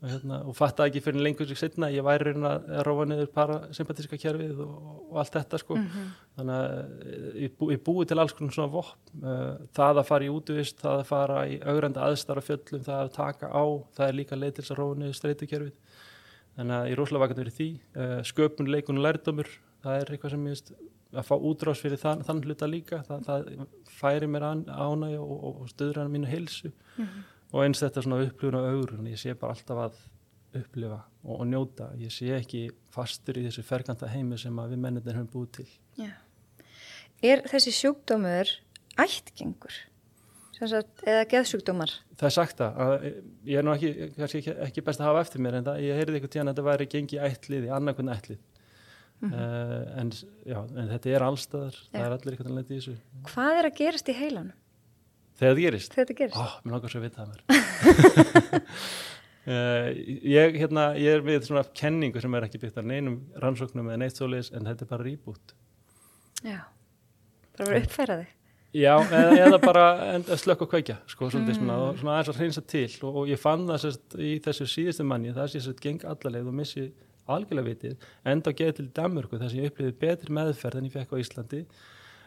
Og, 0.00 0.08
hérna, 0.08 0.38
og 0.48 0.56
fatta 0.56 0.86
ekki 0.88 1.02
fyrir 1.04 1.20
lengur 1.20 1.44
sig 1.44 1.58
setna 1.60 1.90
ég 1.92 2.04
væri 2.06 2.30
reyna 2.30 2.54
að 2.56 2.78
róa 2.86 3.04
niður 3.04 3.28
parasympatíska 3.34 4.16
kjærfið 4.22 4.62
og 4.64 5.18
allt 5.20 5.34
þetta 5.36 5.60
sko. 5.60 5.76
Mm 5.76 5.90
-hmm. 5.92 6.06
þannig 6.36 6.54
að 6.56 6.70
eh, 6.80 7.42
ég, 7.42 7.50
bú, 7.58 7.68
ég 7.74 7.82
búi 7.84 8.06
til 8.08 8.18
alls 8.18 8.32
konar 8.32 8.54
svona 8.56 8.72
vopn. 8.72 8.96
Uh, 9.20 9.60
það 9.76 10.00
að 10.00 10.08
fara 10.08 10.24
í 10.24 10.32
útvist, 10.32 10.80
það 10.80 10.96
að 11.02 11.10
fara 11.12 11.46
í 11.48 11.60
augranda 11.60 12.06
aðstara 12.06 12.40
fjöllum, 12.40 12.84
það 12.88 13.00
að 13.04 13.12
taka 13.12 13.52
á 13.52 13.64
það 13.92 14.08
er 14.08 14.14
líka 14.16 14.40
leið 14.40 14.54
til 14.54 14.64
þess 14.64 14.72
að 14.72 14.80
róa 14.80 14.94
niður 14.96 15.20
streytukjærfið 15.20 15.76
þannig 16.58 16.76
að 16.76 16.86
ég 16.86 16.94
er 16.94 17.00
rosalega 17.00 17.24
vakant 17.24 17.42
verið 17.42 17.58
því 17.58 17.68
uh, 17.96 18.20
sköpun, 18.30 18.70
leikun 18.70 19.00
og 19.00 19.06
lærdómur 19.06 19.50
það 19.84 19.98
er 19.98 20.14
eitthvað 20.14 20.34
sem 20.34 20.46
ég 20.46 20.56
veist 20.56 20.72
að 21.10 21.26
fá 21.26 21.34
útrás 21.34 21.82
fyrir 21.82 21.98
þann, 22.00 22.22
þann 22.26 22.42
hluta 22.46 22.68
líka 22.70 23.02
það, 23.08 23.26
það 23.26 23.50
færi 23.90 24.30
mér 24.30 24.46
ánæg 24.50 25.16
og, 25.18 25.36
og, 25.36 25.60
og 25.64 25.70
stöður 25.72 26.02
hann 26.02 26.12
mínu 26.14 26.30
heilsu 26.30 26.70
mm 26.70 27.04
-hmm. 27.04 27.28
og 27.50 27.64
eins 27.64 27.82
þetta 27.82 28.04
svona 28.04 28.22
upplifun 28.26 28.60
á 28.60 28.62
augur 28.70 28.94
ég 29.08 29.18
sé 29.18 29.34
bara 29.34 29.56
alltaf 29.56 29.78
að 29.86 30.00
upplifa 30.60 31.00
og, 31.24 31.40
og 31.40 31.46
njóta, 31.46 31.90
ég 31.98 32.10
sé 32.12 32.30
ekki 32.34 32.70
fastur 32.90 33.38
í 33.38 33.46
þessu 33.46 33.62
ferkanta 33.62 34.06
heimi 34.06 34.38
sem 34.38 34.56
við 34.56 34.76
mennindir 34.76 35.14
höfum 35.14 35.30
búið 35.32 35.50
til 35.52 35.68
Já. 35.96 36.12
Er 37.22 37.42
þessi 37.44 37.72
sjúkdómur 37.76 38.48
ættgengur? 38.96 39.89
Sagt, 40.68 41.02
eða 41.08 41.24
geðsjúkdómar? 41.30 41.92
Það 42.20 42.26
er 42.28 42.34
sagt 42.34 42.58
að 42.60 43.04
ég 43.48 43.56
er 43.56 43.64
nú 43.64 43.72
ekki, 43.72 43.90
ekki, 44.26 44.54
ekki 44.66 44.82
best 44.84 45.00
að 45.00 45.08
hafa 45.08 45.22
eftir 45.24 45.40
mér 45.40 45.54
en 45.56 45.66
það, 45.66 45.82
ég 45.86 46.00
heyrði 46.00 46.18
eitthvað 46.18 46.32
tíðan 46.34 46.50
að 46.50 46.54
þetta 46.54 46.66
væri 46.66 46.86
gengi 46.94 47.20
ætlið 47.24 47.64
í 47.64 47.70
annarkunn 47.76 48.12
ætlið 48.12 48.40
mm 49.20 49.30
-hmm. 49.30 49.34
uh, 49.34 50.00
en, 50.00 50.10
já, 50.44 50.58
en 50.76 50.88
þetta 50.94 51.10
er 51.10 51.22
allstaðar, 51.24 51.76
já. 51.76 51.92
það 51.92 52.06
er 52.06 52.16
allir 52.16 52.32
eitthvað 52.34 52.50
að 52.50 52.58
leta 52.58 52.74
í 52.74 52.78
þessu 52.80 52.96
Hvað 53.30 53.52
er 53.58 53.64
að 53.70 53.78
gerast 53.80 54.08
í 54.08 54.16
heilan? 54.20 54.50
Þegar 55.40 55.54
þetta 55.54 55.64
gerist? 55.64 55.94
Þegar 55.94 56.06
þetta 56.06 56.18
gerist? 56.20 56.36
Ó, 56.36 56.44
mér 56.64 56.72
langar 56.74 56.90
svo 56.90 57.00
að 57.00 57.06
vita 57.08 57.20
það 57.20 57.28
mér 57.30 57.40
uh, 59.46 59.88
ég, 60.36 60.58
hérna, 60.60 60.84
ég 61.00 61.10
er 61.14 61.24
við 61.24 61.46
svona 61.48 61.64
kenningu 61.74 62.20
sem 62.20 62.34
er 62.34 62.48
ekki 62.48 62.60
byggt 62.60 62.78
af 62.78 62.84
neinum 62.84 63.16
rannsóknum 63.36 63.88
eða 63.88 64.02
neitt 64.04 64.16
svoleiðis 64.20 64.52
en 64.52 64.68
þetta 64.68 64.84
er 64.84 64.92
bara 64.92 65.06
rýbút 65.08 65.56
Já, 66.40 66.60
bara 67.56 67.70
verið 67.70 67.88
uppfæraði 67.88 68.28
Já, 68.70 68.92
eða, 69.02 69.30
eða 69.34 69.60
bara 69.62 69.84
slökk 70.38 70.64
og 70.66 70.70
kveikja 70.70 70.98
sko, 71.10 71.28
svolítið, 71.32 71.56
mm. 71.56 71.60
svona, 71.60 71.78
svona 71.98 72.16
aðeins 72.16 72.32
að 72.32 72.40
hreinsa 72.40 72.64
til. 72.70 72.90
Og, 73.02 73.16
og 73.22 73.30
ég 73.32 73.40
fann 73.42 73.64
það 73.66 73.80
sérst, 73.84 74.18
í 74.22 74.34
þessu 74.44 74.66
síðustu 74.70 75.06
manni 75.10 75.32
það 75.34 75.48
sé 75.54 75.62
að 75.64 75.80
geng 75.82 76.04
allarleið 76.06 76.52
og 76.52 76.58
missi 76.60 76.84
algjörlega 77.30 77.66
vitið, 77.66 78.06
enda 78.30 78.52
að 78.52 78.60
geða 78.60 78.76
til 78.78 78.86
Danmörku 78.94 79.40
þar 79.40 79.50
sem 79.50 79.64
ég 79.64 79.72
upplýði 79.72 79.96
betri 80.00 80.36
meðferð 80.38 80.80
en 80.80 80.86
ég 80.86 80.94
fekk 80.94 81.14
á 81.14 81.22
Íslandi. 81.22 81.64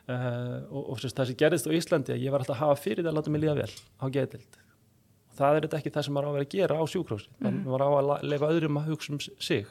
Uh, 0.03 0.57
og, 0.67 0.81
og 0.91 0.99
sérst, 0.99 1.15
það 1.15 1.29
sem 1.29 1.39
gerðist 1.39 1.71
á 1.71 1.75
Íslandi 1.79 2.11
að 2.11 2.25
ég 2.25 2.33
var 2.33 2.43
alltaf 2.43 2.57
að 2.57 2.65
hafa 2.65 2.81
fyrir 2.83 3.05
það 3.05 3.13
að 3.13 3.17
láta 3.21 3.31
mig 3.31 3.43
líða 3.45 3.55
vel 3.61 3.71
á 4.03 4.05
geðdild 4.11 4.57
það 5.37 5.57
er 5.57 5.65
þetta 5.65 5.79
ekki 5.79 5.93
það 5.93 6.05
sem 6.07 6.15
maður 6.17 6.27
á 6.27 6.29
að 6.29 6.35
vera 6.37 6.47
að 6.47 6.53
gera 6.53 6.79
á 6.79 6.83
sjúkrósi, 6.91 7.29
mm. 7.39 7.61
maður 7.65 7.85
á 7.85 7.89
að 7.93 8.11
lefa 8.33 8.49
öðrum 8.53 8.79
að 8.79 8.89
hugsa 8.91 9.13
um 9.13 9.21
sig 9.23 9.69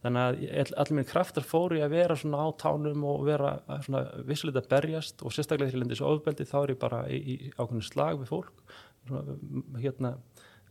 þannig 0.00 0.46
að 0.48 0.70
allir 0.80 0.96
minn 0.96 1.08
kraftar 1.08 1.44
fóri 1.44 1.82
að 1.84 1.92
vera 1.92 2.16
svona 2.16 2.44
á 2.44 2.48
tánum 2.60 3.02
og 3.08 3.24
vera 3.28 3.50
svona 3.84 4.04
vissulega 4.28 4.62
að 4.62 4.70
berjast 4.70 5.24
og 5.24 5.34
sérstaklega 5.34 5.68
þegar 5.68 5.76
ég 5.76 5.82
lendi 5.82 5.96
þessu 5.96 6.06
ofbeldi 6.08 6.46
þá 6.48 6.56
er 6.60 6.72
ég 6.72 6.80
bara 6.80 7.00
í, 7.12 7.18
í 7.20 7.36
ákveðinu 7.58 7.84
slag 7.84 8.22
við 8.22 8.30
fólk. 8.30 8.64
Svona, 9.08 9.36
hérna, 9.82 10.14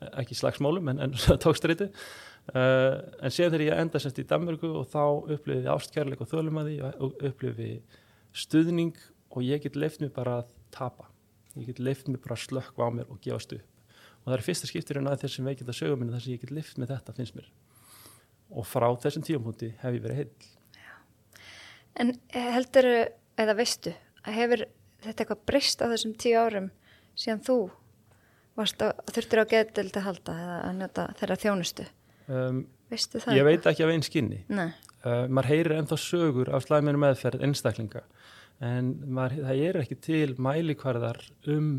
ekki 0.10 0.38
slagsmálum 0.40 0.90
en, 0.94 1.04
en 1.06 1.16
tókstriði 1.44 1.90
uh, 1.92 2.98
en 3.22 3.34
séðan 3.34 3.56
þegar 3.56 3.66
ég 3.68 3.84
enda 3.84 4.02
semst 4.02 4.22
í 4.22 4.28
Danmörku 4.30 4.74
og 4.82 4.90
þá 4.90 5.04
upplifið 5.36 5.66
ég 5.68 5.72
ástkærleik 5.76 6.26
og 6.26 6.34
þölumæði 6.34 6.82
og 6.90 7.24
upplifið 7.30 8.02
stuðning 8.34 8.98
og 9.30 9.46
ég 9.46 9.62
get 9.62 9.78
leift 9.78 10.02
mér 10.02 10.14
bara 10.16 10.40
að 10.42 10.54
tapa. 10.74 11.10
Ég 11.58 11.70
get 11.70 11.82
leift 11.84 12.10
mér 12.10 12.22
bara 12.24 12.38
að 12.38 12.48
slökka 12.48 12.82
á 12.82 12.90
mér 12.94 13.10
og 13.14 13.22
gefast 13.22 13.54
upp. 13.54 13.66
Og 14.24 14.32
það 14.32 14.38
er 14.40 14.46
fyrsta 14.46 14.70
skipturinn 14.70 15.10
að 15.10 15.22
þessum 15.26 15.50
veikita 15.50 15.76
söguminn 15.76 16.14
þar 16.14 16.26
sem 16.26 16.34
ég 16.34 16.42
get 16.42 16.54
leift 16.54 16.82
mér 16.82 16.96
þetta 16.96 17.14
finnst 17.18 17.38
mér 17.38 17.50
og 18.50 18.66
frá 18.68 18.88
þessum 19.04 19.26
tíumhúndi 19.26 19.74
hef 19.82 19.96
ég 19.96 20.04
verið 20.04 20.22
heil. 20.24 20.50
Já. 20.78 20.94
En 22.02 22.14
heldur, 22.34 22.90
eða 23.40 23.56
veistu, 23.60 23.94
að 24.26 24.40
hefur 24.40 24.66
þetta 25.04 25.24
eitthvað 25.24 25.46
breyst 25.48 25.84
á 25.84 25.92
þessum 25.92 26.16
tíu 26.20 26.40
árum 26.40 26.72
síðan 27.20 27.44
þú 27.46 27.60
varst 28.60 28.84
að 28.84 29.00
þurftir 29.14 29.44
á 29.44 29.52
geðdild 29.54 30.00
að 30.00 30.08
halda 30.08 30.36
eða 30.44 30.58
að 30.66 30.76
njóta 30.82 31.08
þeirra 31.20 31.40
þjónustu? 31.44 31.88
Um, 32.30 32.64
veistu 32.92 33.22
það? 33.22 33.38
Ég 33.38 33.40
eitthvað? 33.40 33.52
veit 33.52 33.72
ekki 33.72 33.86
af 33.86 33.94
einn 33.94 34.06
skinni. 34.06 34.42
Nei. 34.52 34.68
Uh, 35.00 35.24
maður 35.32 35.52
heyrir 35.54 35.78
ennþá 35.78 36.00
sögur 36.04 36.52
af 36.52 36.66
slæminu 36.66 37.00
meðferð 37.00 37.46
einstaklinga 37.48 38.04
en 38.60 38.92
maður, 39.08 39.46
það 39.48 39.62
er 39.64 39.80
ekki 39.80 39.98
til 40.04 40.34
mælikvarðar 40.44 41.22
um 41.54 41.70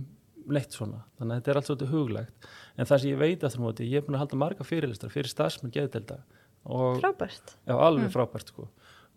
neitt 0.50 0.72
svona, 0.74 1.02
þannig 1.18 1.34
að 1.34 1.40
þetta 1.40 1.50
er 1.52 1.58
allt 1.60 1.68
svolítið 1.68 1.90
huglegt 1.92 2.46
en 2.76 2.88
það 2.88 3.02
sem 3.02 3.10
ég 3.10 3.20
veit 3.20 3.42
að 3.44 3.52
það 3.52 3.64
móti, 3.66 3.88
ég 3.90 4.00
er 4.00 4.06
búin 4.06 4.16
að 4.16 4.22
halda 4.24 4.38
marga 4.40 4.66
fyrirlistar 4.66 5.12
fyrir 5.12 5.30
stafsmenn 5.30 5.74
geðdelda 5.74 6.16
frábært. 7.00 7.56
Já 7.68 7.74
alveg 7.76 8.06
mm. 8.06 8.14
frábært 8.14 8.52
sko. 8.52 8.68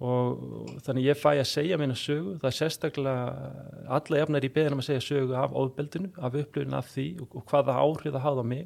Og 0.03 0.71
þannig 0.83 1.05
ég 1.11 1.19
fæ 1.19 1.29
að 1.35 1.47
segja 1.47 1.77
minna 1.79 1.95
sögu. 1.95 2.35
Það 2.41 2.49
er 2.49 2.57
sérstaklega 2.57 3.51
alla 3.97 4.19
jafnar 4.23 4.47
í 4.47 4.51
beðinum 4.51 4.81
að 4.83 4.89
segja 4.89 5.05
sögu 5.05 5.37
af 5.39 5.53
óbeldinu 5.55 6.11
af 6.17 6.35
upplifinu 6.41 6.79
af 6.79 6.89
því 6.91 7.07
og, 7.23 7.37
og 7.39 7.45
hvaða 7.51 7.77
áhrif 7.79 8.15
það 8.15 8.25
háða 8.25 8.47
mig. 8.53 8.65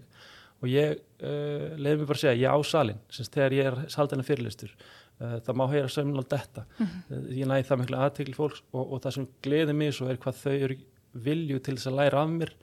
Og 0.57 0.71
ég 0.71 0.95
uh, 0.97 1.75
leiði 1.77 1.99
mig 1.99 2.07
bara 2.07 2.17
að 2.17 2.23
segja 2.23 2.39
ég 2.41 2.55
á 2.55 2.59
salin 2.65 3.01
semst 3.13 3.35
þegar 3.35 3.57
ég 3.57 3.67
er 3.69 3.75
saldana 3.93 4.25
fyrirlistur 4.25 4.71
uh, 5.21 5.37
það 5.45 5.59
má 5.59 5.65
heyra 5.71 5.91
sömnald 5.91 6.29
þetta 6.31 6.63
mm 6.65 6.87
-hmm. 6.87 7.27
ég 7.37 7.49
næði 7.49 7.67
það 7.67 7.81
miklu 7.81 7.99
aðtegli 8.01 8.37
fólks 8.37 8.63
og, 8.71 8.93
og 8.93 9.01
það 9.03 9.15
sem 9.17 9.27
gleði 9.45 9.73
mig 9.73 9.93
svo 9.93 10.09
er 10.09 10.17
hvað 10.17 10.41
þau 10.43 10.55
eru 10.55 10.77
vilju 11.13 11.59
til 11.59 11.75
þess 11.77 11.91
að 11.91 11.99
læra 11.99 12.23
af 12.23 12.29
mér 12.29 12.53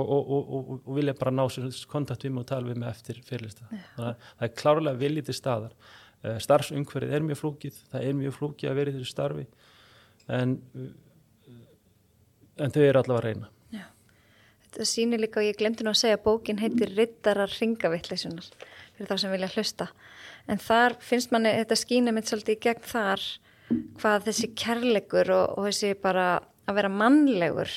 og, 0.00 0.08
og, 0.08 0.70
og 0.78 0.94
vilja 0.96 1.14
bara 1.18 1.34
ná 1.34 1.44
kontakt 1.90 2.24
við 2.24 2.32
mig 2.32 2.44
og 2.44 2.48
tala 2.48 2.70
við 2.70 2.80
mig 2.80 2.88
eftir 2.88 3.20
fyrirlista 3.26 3.66
þannig 3.68 4.06
að 4.06 4.26
það 4.30 4.46
er 4.46 4.54
klárlega 4.62 5.00
viljið 5.02 5.28
til 5.28 5.36
staðar. 5.36 5.74
Uh, 6.22 6.36
starfsumhverfið 6.40 7.16
er 7.16 7.24
mjög 7.26 7.40
flókið 7.42 7.80
það 7.92 8.08
er 8.08 8.18
mjög 8.20 8.36
flókið 8.38 8.70
að 8.70 8.78
vera 8.78 8.92
í 8.92 8.96
þessu 8.96 9.10
starfi 9.10 9.46
en 10.32 10.58
en 12.60 12.72
þau 12.72 12.82
eru 12.84 13.00
allavega 13.00 13.18
að 13.18 13.26
reyna. 13.26 13.50
Já. 13.72 13.86
Þetta 14.66 14.88
sýnir 14.88 15.22
líka 15.22 15.40
og 15.40 15.48
ég 15.48 15.58
glemti 15.60 15.86
nú 15.86 15.92
að 15.92 16.02
segja 16.02 16.20
bókin 16.22 16.60
heitir 16.62 16.92
Rittarar 16.96 17.52
ringavittleisunar 17.58 18.48
fyrir 18.96 19.08
það 19.08 19.22
sem 19.22 19.34
vilja 19.34 19.50
hlusta. 19.56 19.88
En 20.50 20.60
þar 20.60 20.96
finnst 21.04 21.32
manni, 21.34 21.52
þetta 21.62 21.78
skýna 21.78 22.14
mitt 22.14 22.30
svolítið 22.30 22.56
í 22.58 22.62
gegn 22.66 22.86
þar 22.90 23.26
hvað 24.00 24.26
þessi 24.28 24.50
kærleikur 24.58 25.32
og, 25.32 25.58
og 25.58 25.68
þessi 25.70 25.92
bara 26.02 26.26
að 26.68 26.78
vera 26.78 26.92
mannlegur 26.92 27.72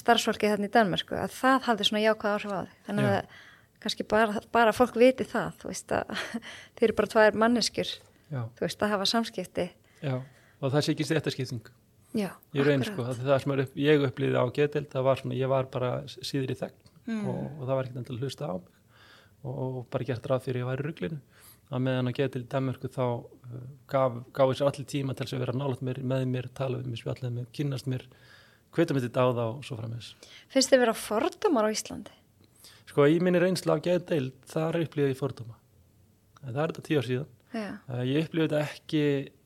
starfsfólki 0.00 0.50
þarna 0.52 0.68
í 0.70 0.74
Danmarku 0.76 1.18
að 1.18 1.34
það 1.36 1.68
hafði 1.68 1.88
svona 1.88 2.04
jákvæð 2.04 2.36
áhrif 2.36 2.54
á 2.56 2.60
þig 2.60 2.86
þannig 2.88 3.08
Já. 3.08 3.16
að 3.16 3.42
kannski 3.86 4.06
bara, 4.10 4.42
bara 4.56 4.74
fólk 4.76 4.96
viti 5.00 5.26
það 5.28 5.60
þú 5.62 5.72
veist 5.72 5.96
að 5.96 6.14
þeir 6.76 6.86
eru 6.88 6.98
bara 7.00 7.12
tvær 7.14 7.40
manneskjur 7.44 7.90
já, 7.92 8.40
þú 8.56 8.64
veist 8.66 8.82
að 8.82 8.94
hafa 8.96 9.10
samskipti. 9.12 9.68
Já 10.02 10.16
og 10.16 10.72
það 10.72 10.80
sé 10.82 10.94
ekki 10.94 11.04
stéttaskipting 11.06 11.70
já, 12.16 12.30
ég 12.56 12.64
raun 12.64 12.84
sko, 12.86 13.04
það, 13.04 13.22
það 13.28 13.40
sem 13.44 13.54
upp, 13.60 13.74
ég 13.76 14.04
upplýði 14.08 14.40
á 14.40 14.44
getild, 14.56 14.88
það 14.92 15.06
var 15.10 15.20
svona, 15.20 15.36
ég 15.36 15.50
var 15.52 15.68
bara 15.68 15.90
síður 16.08 16.54
í 16.54 16.60
þegn 16.62 16.86
Mm. 17.06 17.26
og, 17.30 17.42
og 17.60 17.66
það 17.68 17.76
var 17.78 17.86
ekkert 17.86 17.98
endilega 18.00 18.26
hlusta 18.26 18.48
á 18.50 18.54
mig. 18.58 18.72
Og, 19.46 19.58
og 19.62 19.76
bara 19.94 20.06
gert 20.08 20.24
ráð 20.26 20.46
fyrir 20.46 20.58
að 20.58 20.64
ég 20.64 20.70
væri 20.70 20.82
í 20.82 20.86
ruglinu. 20.88 21.18
Að 21.66 21.82
meðan 21.82 22.10
að 22.10 22.16
getild 22.18 22.48
Danmörku 22.50 22.90
þá 22.94 23.02
uh, 23.06 23.60
gaf, 23.90 24.16
gaf 24.34 24.50
þessu 24.52 24.66
allir 24.66 24.88
tíma 24.90 25.14
til 25.14 25.26
þess 25.26 25.36
að 25.36 25.44
vera 25.44 25.70
mér, 25.86 26.00
með 26.02 26.26
mér, 26.32 26.48
tala 26.54 26.80
við 26.80 26.90
mér, 26.92 27.00
spjallið 27.02 27.36
mér, 27.36 27.46
kynnast 27.54 27.90
mér 27.90 28.04
hvita 28.76 28.96
mér 28.96 29.06
til 29.06 29.14
dáða 29.16 29.48
og 29.54 29.64
svo 29.66 29.80
framins 29.80 30.12
finnst 30.52 30.72
þið 30.72 30.84
vera 30.84 30.96
fordómar 30.96 31.68
á 31.68 31.74
Íslandi? 31.74 32.14
sko, 32.96 33.06
í 33.12 33.20
minni 33.20 33.40
reynslu 33.42 33.76
á 33.76 33.78
getild, 33.84 34.36
þar 34.48 34.80
upplýði 34.80 35.12
ég 35.12 35.18
fordóma. 35.18 35.58
En 36.40 36.54
það 36.54 36.62
er 36.62 36.72
þetta 36.72 36.84
tíu 36.86 37.00
ár 37.00 37.10
síðan. 37.10 37.32
Já, 37.52 37.68
Uh, 37.86 38.02
ég 38.04 38.26
upplifði 38.26 38.48
þetta 38.48 38.62
ekki, 38.64 39.02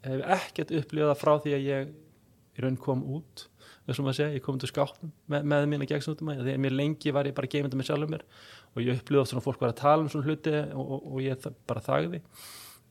hef 0.06 0.22
ekkert 0.36 0.70
upplifið 0.80 1.10
það 1.10 1.18
frá 1.20 1.32
því 1.44 1.52
að 1.54 1.66
ég 1.66 1.90
í 2.56 2.64
raun 2.64 2.78
kom 2.80 3.02
út, 3.16 3.44
þessum 3.86 4.08
að 4.10 4.16
segja, 4.18 4.36
ég 4.36 4.44
kom 4.44 4.56
úr 4.58 4.70
skápnum 4.70 5.12
með, 5.30 5.44
með 5.52 5.66
mína 5.70 5.88
gegnsnútum 5.90 6.30
að 6.32 6.42
því 6.46 6.54
að 6.54 6.64
mér 6.64 6.74
lengi 6.78 7.12
var 7.14 7.28
ég 7.28 7.36
bara 7.36 7.50
geimandi 7.50 7.78
með 7.78 7.90
sjálfum 7.90 8.14
mér. 8.14 8.24
Og 8.74 8.82
ég 8.84 8.98
upplifði 8.98 9.22
oft 9.22 9.32
svona 9.34 9.44
fólk 9.44 9.62
var 9.62 9.74
að 9.74 9.80
tala 9.82 10.04
um 10.04 10.10
svona 10.10 10.26
hluti 10.26 10.56
og, 10.56 10.82
og, 10.84 11.06
og 11.10 11.22
ég 11.24 11.46
bara 11.70 11.84
þagði. 11.86 12.22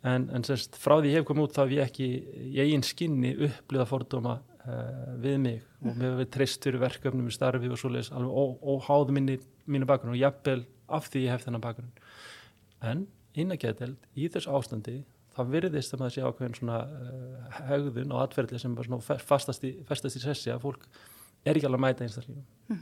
En, 0.09 0.29
en 0.31 0.47
semst 0.47 0.79
frá 0.79 0.97
því 0.99 1.11
ég 1.11 1.19
hef 1.19 1.27
komið 1.27 1.49
út 1.49 1.57
þá 1.57 1.61
hef 1.65 1.75
ég 1.75 1.89
ekki 1.89 2.09
í 2.53 2.61
eigin 2.63 2.85
skinni 2.87 3.33
upplifað 3.49 3.91
fordóma 3.91 4.37
uh, 4.65 5.13
við 5.23 5.37
mig 5.43 5.61
og 5.81 5.93
mér 5.93 6.09
hefur 6.09 6.17
verið 6.21 6.31
treyst 6.35 6.65
fyrir 6.67 6.81
verkefnum 6.83 7.29
í 7.29 7.35
starfi 7.35 7.69
og 7.71 7.79
svoleiðis 7.79 8.11
alveg 8.15 8.65
óháð 8.73 9.13
minni, 9.15 9.37
mínu 9.69 9.87
bakgrunn 9.89 10.15
og 10.15 10.19
jafnvel 10.21 10.65
af 10.89 11.07
því 11.11 11.23
ég 11.27 11.33
hef 11.35 11.45
þennan 11.45 11.63
bakgrunn. 11.63 11.91
En 12.81 13.05
innagæðdeld 13.39 14.07
í 14.17 14.27
þessu 14.33 14.51
ástandi 14.57 14.97
það 15.35 15.51
virðist 15.53 15.93
að 15.93 16.01
maður 16.01 16.15
sé 16.15 16.23
ákveðin 16.25 16.57
svona 16.57 16.79
uh, 16.83 17.59
hegðun 17.69 18.15
og 18.15 18.23
atferðli 18.25 18.59
sem 18.59 18.73
bara 18.75 18.89
svona 18.89 19.19
fastast 19.29 19.63
í, 19.67 19.75
fastast 19.87 20.17
í 20.19 20.23
sessi 20.23 20.51
að 20.51 20.63
fólk 20.65 20.87
er 21.45 21.55
ekki 21.55 21.69
alveg 21.69 21.79
að 21.79 21.85
mæta 21.85 22.03
einstaklingum 22.07 22.79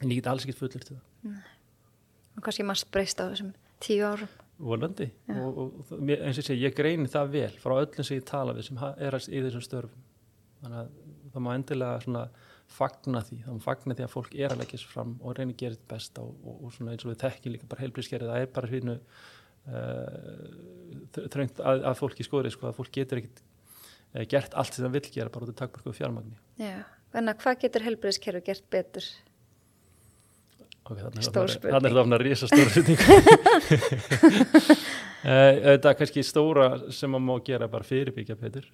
en 0.00 0.12
ég 0.14 0.20
get 0.22 0.28
alls 0.30 0.46
ekki 0.46 0.54
fullur 0.56 0.80
til 0.86 0.94
það. 0.96 1.40
Og 2.38 2.44
kannski 2.46 2.64
maður 2.64 2.86
breyst 2.94 3.20
á 3.20 3.28
þessum 3.28 3.50
tíu 3.84 4.06
árum. 4.06 4.30
Volandi 4.60 5.08
og, 5.34 5.58
og, 5.60 5.74
og 5.90 6.00
mér- 6.04 6.22
eins 6.28 6.38
og 6.40 6.44
segi, 6.46 6.62
ég 6.64 6.74
greini 6.76 7.08
það 7.10 7.30
vel 7.34 7.52
frá 7.60 7.74
öllum 7.82 8.04
sem 8.06 8.18
ég 8.20 8.24
tala 8.28 8.54
við 8.56 8.66
sem 8.70 8.80
er 8.86 9.16
í 9.20 9.42
þessum 9.44 9.64
störfum 9.64 10.06
þannig 10.60 10.78
að 10.80 10.88
það 11.34 11.44
má 11.46 11.50
endilega 11.54 12.04
svona 12.04 12.24
fagna 12.70 13.22
því, 13.26 13.40
það 13.46 13.56
má 13.56 13.64
fagna 13.64 13.96
því 13.98 14.06
að 14.06 14.12
fólk 14.14 14.34
er 14.38 14.54
að 14.54 14.60
leggja 14.62 14.80
sér 14.80 14.92
fram 14.94 15.12
og 15.20 15.36
reyna 15.36 15.54
að 15.54 15.60
gera 15.62 15.76
þetta 15.76 15.90
best 15.90 16.20
og, 16.22 16.30
og, 16.44 16.58
og 16.66 16.74
svona 16.74 16.94
eins 16.94 17.06
og 17.06 17.12
við 17.12 17.20
tekki 17.24 17.54
líka 17.54 17.70
bara 17.70 17.84
heilbrískerið 17.84 18.30
það 18.30 18.44
er 18.44 18.52
bara 18.58 18.70
hvínu 18.70 18.96
uh, 18.98 20.44
þröngt 21.16 21.62
að, 21.64 21.82
að 21.90 21.98
fólki 21.98 22.26
skoðri 22.26 22.52
sko, 22.54 22.68
að 22.70 22.78
fólk 22.78 22.92
getur 22.94 23.22
ekkit 23.22 23.42
uh, 23.42 24.22
gert 24.30 24.54
allt 24.54 24.76
sem 24.76 24.86
það 24.86 24.96
vill 24.98 25.08
gera 25.16 25.34
bara 25.34 25.48
út 25.48 25.54
af 25.54 25.60
takmarkuðu 25.64 25.98
fjármagni 25.98 26.38
Já, 26.62 26.76
þannig 27.16 27.34
að 27.34 27.42
hvað 27.44 27.60
getur 27.66 27.86
helbriðskerfi 27.88 28.46
gert 28.46 28.70
betur? 28.76 29.10
okay, 30.90 31.04
þannig 31.04 31.26
spurning. 31.26 31.62
þannig 31.66 31.90
er 31.90 31.94
það 31.94 32.02
ofna 32.04 32.18
að 32.18 32.24
rísa 32.26 32.46
stóra 32.50 32.70
spurning 32.74 33.00
uh, 35.26 35.52
þetta 35.66 35.92
er 35.92 35.98
kannski 36.00 36.26
stóra 36.26 36.66
sem 36.94 37.10
maður 37.12 37.26
má 37.26 37.46
gera 37.46 37.70
bara 37.70 37.86
fyrirbyggja 37.86 38.38
betur 38.40 38.66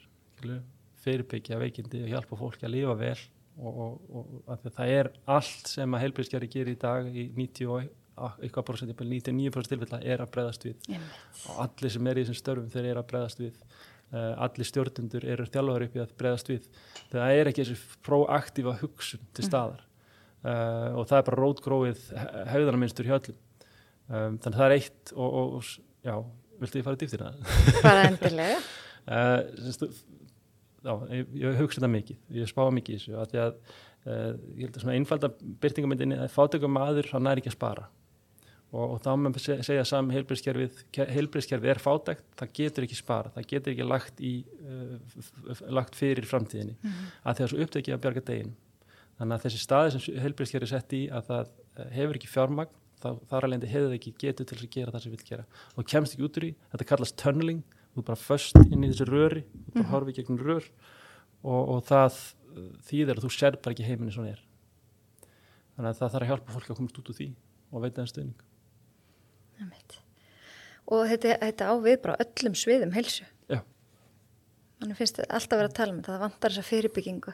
fyrirbyggja 1.07 1.61
veikindi 1.63 2.05
og 2.05 2.13
hjálpa 2.13 2.39
fólki 2.41 2.67
að 2.67 2.75
lifa 2.77 2.97
vel 3.01 3.19
og, 3.57 3.79
og, 3.87 3.93
og 4.21 4.51
að 4.53 4.67
það 4.77 4.93
er 4.97 5.13
allt 5.37 5.71
sem 5.71 5.97
að 5.97 6.05
heilbríðskjari 6.05 6.51
gerir 6.53 6.75
í 6.75 6.81
dag 6.81 7.09
í 7.09 7.29
90 7.37 7.71
og 7.73 7.87
eitthvað 8.17 8.65
prosent, 8.71 8.93
jafnvel 8.93 9.11
99% 9.13 9.73
tilfella 9.73 10.01
er 10.01 10.23
að 10.25 10.31
bregðast 10.33 10.65
við 10.65 10.89
Einmitt. 10.89 11.19
og 11.51 11.59
allir 11.67 11.93
sem 11.93 12.09
er 12.09 12.17
í 12.17 12.25
þessum 12.25 12.39
störfum 12.41 12.71
þeir 12.73 12.89
eru 12.93 13.03
að 13.03 13.11
bregðast 13.11 13.43
við 13.43 13.59
uh, 13.59 14.45
allir 14.47 14.71
stjórnundur 14.71 15.27
eru 15.35 15.49
þjálfari 15.53 15.89
upp 15.89 15.99
í 15.99 16.03
að 16.05 16.15
bregðast 16.23 16.53
við 16.53 16.71
það 17.13 17.35
er 17.41 17.51
ekki 17.51 17.67
þessi 17.67 17.99
proaktífa 18.09 18.77
hugsun 18.81 19.29
til 19.37 19.47
staðar 19.49 19.85
uh, 19.85 20.97
og 20.97 21.05
það 21.11 21.19
er 21.19 21.29
bara 21.29 21.43
rótgróið 21.43 22.09
hegðanarmynstur 22.55 23.11
hjá 23.11 23.19
öllum 23.19 23.39
um, 24.09 24.41
þannig 24.41 24.51
að 24.55 24.59
það 24.59 24.67
er 24.67 24.77
eitt 24.79 25.15
og, 25.15 25.39
og, 25.43 25.71
já, 26.07 26.17
viltu 26.63 26.81
ég 26.81 26.89
fara 26.89 27.01
dýftir 27.03 27.27
það? 27.27 27.47
Bara 27.83 28.11
endilega. 28.11 28.59
Uh, 29.07 29.39
já, 30.87 30.95
ég, 31.19 31.35
ég 31.43 31.61
hugsa 31.61 31.81
þetta 31.83 31.93
mikið. 31.93 32.23
Ég 32.39 32.51
spáða 32.51 32.75
mikið 32.79 32.97
í 32.97 32.99
þessu 33.03 33.19
að 33.21 33.31
því 33.35 33.43
að 33.45 33.53
uh, 33.59 34.33
ég 34.57 34.65
held 34.65 34.73
að 34.79 34.83
svona 34.85 34.97
einfalda 35.01 35.31
byrtingamyndinni 35.65 36.19
að 36.25 36.35
fátökum 36.39 36.75
maður, 36.79 37.11
hann 37.13 37.31
er 37.33 37.43
ekki 37.43 37.53
að 37.53 37.59
spara. 37.59 37.87
Og, 38.75 38.83
og 38.97 38.97
þá 39.05 39.11
maður 39.23 39.43
se- 39.45 39.59
segja 39.65 39.85
saman 39.87 40.11
heilbríðskerfið, 40.17 40.81
heilbríðskerfið 41.15 41.71
er 41.71 41.81
fátækt 41.81 42.25
það 42.41 42.49
getur 42.59 42.87
ekki 42.89 42.97
spara, 42.99 43.31
það 43.37 43.47
getur 43.53 43.73
ekki 43.77 43.87
lagt 43.87 44.23
í 44.27 44.33
uh, 44.67 45.61
lagt 45.79 45.95
fyrir 45.97 46.27
framtíðinni, 46.29 46.75
að 47.23 47.39
því 47.39 47.45
að 47.47 47.53
svo 47.53 47.61
upptekið 47.67 47.95
að 47.97 48.03
bjarga 48.07 48.25
degin 48.33 48.51
þannig 49.17 49.37
að 49.39 49.45
þessi 49.47 49.61
staði 49.63 49.93
sem 49.95 50.19
heilbríðskerfið 50.27 50.73
sett 50.75 50.97
í 50.99 51.03
að 51.15 51.31
það 51.31 51.53
eh, 51.79 51.87
hefur 51.95 52.19
ekki 52.19 52.29
fjármagn 52.29 52.75
þá 53.01 53.07
þar 53.31 53.47
alveg 53.47 53.69
hefur 53.71 53.87
það 53.87 53.97
ekki 54.01 54.13
getur 54.27 54.49
til 54.51 54.59
að 54.59 54.69
gera 54.75 54.93
það 54.93 55.05
sem 55.07 55.15
vil 55.15 55.25
gera. 55.31 55.47
Og 55.77 55.89
kemst 55.89 56.17
ekki 56.17 56.27
út 56.27 56.37
úr 56.41 56.47
því, 56.47 56.51
þetta 56.75 56.89
kallast 56.91 57.17
tunneling 57.23 57.63
þú 57.97 58.03
er 58.03 58.09
bara 58.11 58.23
föst 58.23 58.59
inn 58.63 58.85
í 58.85 58.91
þessu 58.93 59.09
röri 59.09 59.45
þú 59.47 59.71
er 59.73 59.77
bara 59.79 59.93
horfið 59.95 60.21
gegnum 60.21 60.43
rör 60.43 60.67
og, 61.43 61.61
og 61.61 61.85
það 61.89 62.21
þýðir 62.89 63.17
að 63.17 63.27
þú 63.27 63.33
sér 63.35 63.61
bara 63.61 63.77
ekki 63.77 63.89
heiminn 63.89 64.11
eins 64.11 64.19
og 64.21 64.27
hann 64.27 64.35
er 64.35 64.43
þannig 65.77 65.91
að 65.91 66.03
það 66.03 66.13
þarf 66.17 66.27
að 66.27 66.31
hjálpa 66.33 66.57
fólki 66.57 66.73
að 66.73 66.81
komast 66.81 67.01
út 67.01 67.11
úr 67.13 67.19
því 67.21 67.31
og 67.73 67.87
veita 67.87 68.07
stuðning 68.09 68.45
Einmitt. 69.57 69.97
Og 70.93 71.07
þetta, 71.09 71.39
þetta 71.41 71.71
á 71.73 71.75
við 71.81 71.95
bara 72.05 72.19
öllum 72.21 72.57
sviðum 72.59 72.93
helsu. 72.93 73.25
Þannig 74.77 74.99
finnst 74.99 75.17
þetta 75.17 75.39
alltaf 75.39 75.61
verið 75.61 75.71
að 75.71 75.77
tala 75.79 75.93
um 75.93 75.99
þetta, 76.01 76.13
það 76.13 76.25
vantar 76.27 76.53
þessa 76.53 76.69
fyrirbyggingu. 76.69 77.33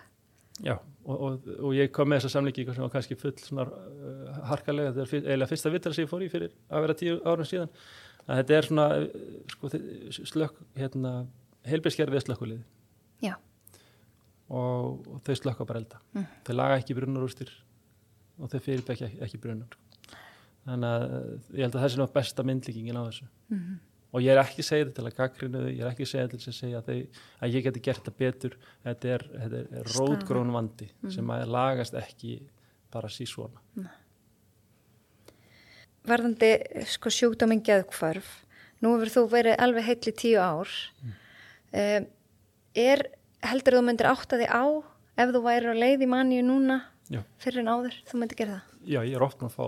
Já, 0.62 0.74
og, 0.78 1.16
og, 1.16 1.46
og 1.58 1.72
ég 1.74 1.90
kom 1.94 2.10
með 2.12 2.20
þessa 2.20 2.36
samlíkingu 2.36 2.74
sem 2.76 2.84
var 2.84 2.92
kannski 2.92 3.16
full 3.18 3.32
svona 3.40 3.64
uh, 3.66 4.36
harkalega, 4.46 4.92
eiginlega 5.08 5.48
fyrsta 5.50 5.72
vittar 5.72 5.96
sem 5.96 6.04
ég 6.04 6.10
fór 6.12 6.22
í 6.22 6.28
fyrir 6.30 6.52
að 6.70 6.84
vera 6.84 6.96
tíu 7.00 7.16
árum 7.24 7.48
síðan 7.48 7.72
að 8.26 8.40
þetta 8.40 8.56
er 8.56 8.68
svona 8.68 8.86
sko, 9.52 9.70
slökk, 10.32 10.60
hérna 10.78 11.12
heilbærskerfið 11.68 12.24
slökkuliði 12.26 12.62
Já. 13.26 13.36
og, 14.48 15.06
og 15.06 15.22
þau 15.26 15.38
slökka 15.38 15.68
bara 15.68 15.82
elda. 15.82 16.02
Mm. 16.16 16.26
þau 16.46 16.54
laga 16.58 16.80
ekki 16.80 16.98
brunarústir 16.98 17.54
og 18.38 18.50
þau 18.52 18.58
fyrirbækja 18.58 19.10
ekki, 19.10 19.22
ekki 19.28 19.42
brunar 19.42 19.78
þannig 20.66 20.92
að 20.92 21.06
uh, 21.06 21.32
ég 21.56 21.64
held 21.66 21.74
að 21.74 21.80
það 21.84 21.94
sé 21.94 22.00
nú 22.02 22.10
besta 22.14 22.46
myndlíkingin 22.46 23.00
á 23.00 23.04
þessu. 23.08 23.30
Mm 23.52 23.80
og 24.12 24.20
ég 24.20 24.34
er 24.34 24.42
ekki 24.42 24.64
þetta 24.66 24.92
til 24.96 25.06
að 25.08 25.16
gaggrinu 25.16 25.62
þau, 25.62 25.70
ég 25.72 25.82
er 25.82 25.90
ekki 25.90 26.08
þetta 26.08 26.38
til 26.38 26.50
að 26.50 26.56
segja 26.58 26.80
að, 26.82 26.88
þau, 26.88 27.22
að 27.40 27.54
ég 27.56 27.66
geti 27.66 27.82
gert 27.86 28.08
það 28.08 28.18
betur. 28.20 28.56
Þetta 28.84 29.12
er, 29.14 29.24
er 29.38 29.54
Staðan. 29.56 29.94
rótgrón 29.96 30.52
vandi 30.52 30.88
sem 31.14 31.32
að 31.32 31.44
lagast 31.54 31.96
ekki 31.96 32.34
bara 32.92 33.08
sí 33.12 33.26
svona 33.28 33.62
Varðandi 36.08 36.52
sko, 36.90 37.10
sjúkdóminn 37.14 37.62
geðkvarf, 37.66 38.30
nú 38.82 38.96
hefur 38.96 39.12
þú 39.14 39.22
verið 39.30 39.60
alveg 39.62 39.84
heill 39.86 40.10
í 40.10 40.14
tíu 40.18 40.40
ár. 40.42 40.72
Um, 41.72 42.08
er, 42.74 43.04
heldur 43.46 43.78
þú 43.78 43.84
myndir 43.86 44.08
átta 44.10 44.38
þig 44.40 44.50
á 44.50 44.64
ef 45.22 45.30
þú 45.34 45.40
væri 45.44 45.70
á 45.72 45.74
leið 45.76 46.04
í 46.06 46.08
manniu 46.10 46.42
núna 46.46 46.80
Já. 47.12 47.20
fyrir 47.42 47.62
en 47.62 47.70
áður, 47.72 47.96
þú 48.08 48.20
myndir 48.20 48.38
gera 48.38 48.58
það? 48.58 48.68
já, 48.82 49.00
ég 49.06 49.14
er 49.16 49.22
búin 49.22 49.48
að 49.50 49.56
fá 49.56 49.66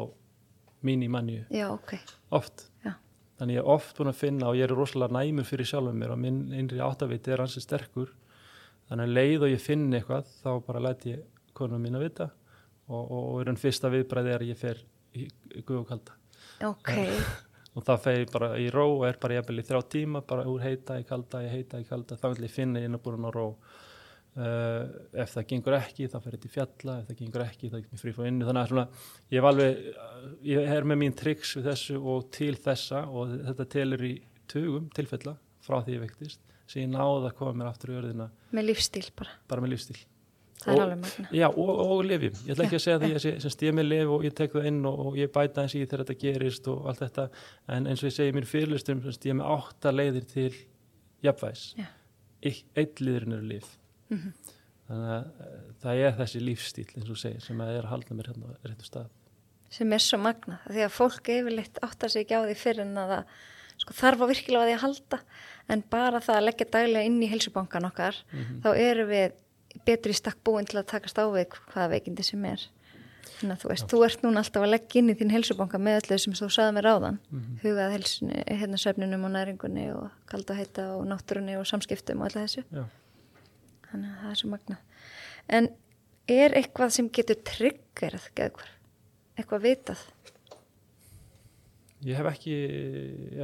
mín 0.85 1.03
í 1.05 1.09
manju, 1.13 1.45
Já, 1.53 1.67
ok. 1.73 1.93
oft 2.35 2.67
Já. 2.85 2.95
þannig 3.39 3.59
ég 3.59 3.63
er 3.63 3.71
oft 3.75 3.97
búin 3.99 4.11
að 4.13 4.21
finna 4.21 4.49
og 4.51 4.57
ég 4.59 4.67
er 4.67 4.75
rosalega 4.75 5.17
næmur 5.17 5.49
fyrir 5.49 5.69
sjálfum 5.69 6.01
mér 6.01 6.15
og 6.15 6.21
minn 6.23 6.41
innri 6.57 6.81
áttaviti 6.85 7.33
er 7.35 7.45
hansi 7.45 7.61
sterkur 7.65 8.11
þannig 8.89 9.05
að 9.09 9.15
leið 9.19 9.47
og 9.47 9.53
ég 9.55 9.63
finn 9.65 9.87
eitthvað 9.93 10.29
þá 10.43 10.51
bara 10.67 10.83
læt 10.89 11.07
ég 11.09 11.23
konum 11.57 11.83
mín 11.85 11.97
að 11.99 12.07
vita 12.09 12.29
og, 12.89 13.01
og, 13.05 13.23
og 13.35 13.41
er 13.43 13.53
enn 13.53 13.61
fyrsta 13.61 13.93
viðbræði 13.93 14.35
er 14.35 14.45
að 14.45 14.53
ég 14.53 14.61
fer 14.61 14.81
í, 15.15 15.29
í 15.29 15.63
guð 15.65 15.85
og 15.85 15.89
kalda 15.93 16.17
Ok, 16.63 16.93
og 17.75 17.87
það 17.87 18.05
fegi 18.05 18.29
bara 18.33 18.53
í 18.61 18.69
ró 18.73 18.87
og 18.99 19.09
er 19.09 19.19
bara 19.23 19.41
jafnvel 19.41 19.63
í 19.63 19.67
þrjá 19.67 19.81
tíma 19.97 20.23
bara 20.27 20.47
úr 20.51 20.63
heita 20.63 21.01
í 21.01 21.09
kalda, 21.09 21.43
í 21.43 21.51
heita 21.51 21.81
í 21.83 21.89
kalda. 21.89 22.19
Þá 22.21 22.29
vil 22.35 22.47
ég 22.47 22.55
finna 22.55 22.83
ég 22.83 22.91
innabúrun 22.91 23.27
á 23.27 23.31
ró. 23.35 23.49
Uh, 24.35 24.89
ef 25.23 25.31
það 25.31 25.45
gengur 25.53 25.77
ekki 25.77 26.09
þá 26.11 26.17
fer 26.19 26.35
þetta 26.35 26.49
í 26.49 26.51
fjalla, 26.51 26.95
ef 26.99 27.11
það 27.11 27.19
gengur 27.21 27.43
ekki 27.45 27.69
þá 27.71 27.77
getur 27.77 27.93
mér 27.95 28.01
frí 28.01 28.13
frá 28.17 28.25
innu, 28.27 28.47
þannig 28.49 28.65
að 28.65 28.73
svona 28.73 28.85
ég 29.31 29.37
hef 29.39 29.47
alveg, 29.51 29.85
ég 30.51 30.73
er 30.75 30.89
með 30.91 30.99
mín 31.05 31.15
triks 31.21 31.53
við 31.55 31.69
þessu 31.69 32.01
og 32.03 32.25
til 32.35 32.57
þessa 32.65 33.05
og 33.15 33.37
þetta 33.45 33.67
telur 33.77 34.03
í 34.09 34.11
tugum 34.51 34.89
tilfella 34.97 35.37
frá 35.63 35.79
því 35.85 35.95
ég 35.95 36.03
vektist, 36.09 36.43
sem 36.67 36.83
ég 36.83 36.91
náði 36.97 37.31
að 37.31 37.37
koma 37.39 37.55
mér 37.61 37.71
aftur 37.71 37.95
í 37.95 38.01
örðina 38.01 38.27
með 38.51 38.69
lífstíl 38.73 39.07
bara. 39.15 39.39
bara 39.47 39.63
með 39.63 39.77
lífstíl 39.77 40.01
Það 40.63 40.75
er 40.75 40.83
alveg 40.85 41.01
magna. 41.03 41.31
Já, 41.35 41.47
og, 41.51 41.73
og 41.85 42.05
lifjum. 42.09 42.37
Ég 42.47 42.55
ætla 42.55 42.65
ekki 42.69 42.79
að 42.79 42.85
segja 42.85 43.01
því 43.03 43.11
að 43.11 43.27
ég 43.29 43.47
stíð 43.55 43.75
með 43.77 43.89
lif 43.91 44.13
og 44.15 44.25
ég 44.25 44.37
tek 44.39 44.55
það 44.55 44.69
inn 44.71 44.81
og, 44.89 45.01
og 45.09 45.19
ég 45.19 45.33
bæta 45.35 45.65
eins 45.65 45.75
í 45.75 45.83
þegar 45.83 46.05
þetta 46.05 46.21
gerist 46.23 46.71
og 46.73 46.89
allt 46.91 47.03
þetta. 47.03 47.27
En 47.75 47.89
eins 47.91 48.05
og 48.05 48.09
ég 48.09 48.17
segi 48.17 48.37
mér 48.37 48.49
fyrirlistum, 48.49 49.03
stíð 49.13 49.39
með 49.41 49.51
átta 49.57 49.93
leiðir 49.93 50.29
til 50.31 50.53
jafnvæs. 51.27 51.67
Já. 51.81 51.89
Eitt, 52.45 53.01
liðurinn 53.01 53.37
eru 53.39 53.51
lif. 53.51 53.75
þannig 54.89 55.13
að 55.15 55.29
uh, 55.41 55.61
það 55.83 56.01
er 56.07 56.17
þessi 56.19 56.41
lífstíl 56.45 56.89
eins 56.93 57.11
og 57.13 57.21
segir 57.21 57.45
sem 57.45 57.61
að 57.65 57.79
er 57.79 57.87
að 57.87 57.93
halda 57.95 58.17
mér 58.17 58.31
hérna 58.33 58.57
réttu 58.65 58.89
stað 58.89 59.13
sem 59.75 59.97
er 59.97 60.03
svo 60.03 60.21
magna 60.23 60.61
því 60.69 60.85
að 60.87 60.95
fólk 60.95 61.31
yfirleitt 61.35 61.81
áttar 61.85 62.13
sig 62.13 62.25
ekki 62.25 62.39
á 62.39 62.45
því 62.45 62.57
fyrir 62.59 62.85
en 62.85 62.99
að 63.01 63.15
það 63.15 63.33
sko, 63.83 63.97
þarf 64.01 64.25
á 64.25 64.27
virkilega 64.31 64.65
að 64.65 64.69
því 64.69 64.77
að 64.77 64.85
halda 64.85 65.21
en 65.75 65.85
bara 65.95 66.21
það 66.25 66.37
að 66.39 66.47
leggja 66.49 66.69
daglega 66.77 67.09
inn 67.09 67.23
í 67.25 67.31
helsubankan 67.33 67.89
okkar 67.89 68.21
mm 68.29 68.43
-hmm. 68.43 68.61
þá 68.67 68.71
eru 68.85 69.07
við 69.09 69.41
betri 69.87 70.15
stakk 70.17 70.41
búin 70.47 70.67
til 70.69 70.81
að 70.81 70.91
takast 70.95 71.19
á 71.19 71.25
við 71.33 71.53
hvaða 71.73 71.91
veikindi 71.95 72.27
sem 72.27 72.45
er 72.49 72.63
þannig 73.35 73.55
að 73.55 73.63
þú 73.63 73.71
veist, 73.71 73.85
Já. 73.85 73.91
þú 73.91 74.01
ert 74.07 74.25
núna 74.25 74.43
alltaf 74.43 74.65
að 74.65 74.73
leggja 74.73 75.01
inn 75.01 75.13
í 75.13 75.17
þín 75.19 75.33
helsubanka 75.35 75.81
með 75.83 75.99
öllu 76.01 76.19
sem 76.23 76.37
þú 76.39 76.49
saði 76.55 76.75
með 76.77 76.87
ráðan 76.87 77.19
mm 77.19 77.41
-hmm. 77.41 77.57
hugað 77.65 77.95
helsunni, 77.95 78.45
hérna 78.47 78.79
söfnunum 78.79 79.25
og 79.25 79.33
næringunni 79.35 79.87
og 79.95 80.11
kalda 80.27 80.55
heita 80.55 80.85
og 80.97 81.07
náttúrunni 81.07 81.57
og 81.59 81.67
samskiptum 81.67 82.21
og 82.21 82.25
alltaf 82.27 82.43
þessu 82.43 82.65
Já. 82.71 82.85
þannig 83.91 84.11
að 84.11 84.21
það 84.23 84.31
er 84.31 84.39
svo 84.41 84.49
magna 84.49 84.77
en 85.49 85.69
er 86.29 86.51
eitthvað 86.55 86.91
sem 86.91 87.09
getur 87.09 87.37
tryggerað 87.45 88.31
eitthvað 89.37 89.63
vitað 89.63 89.99
Ég 92.05 92.19
hef 92.19 92.27
ekki 92.29 92.55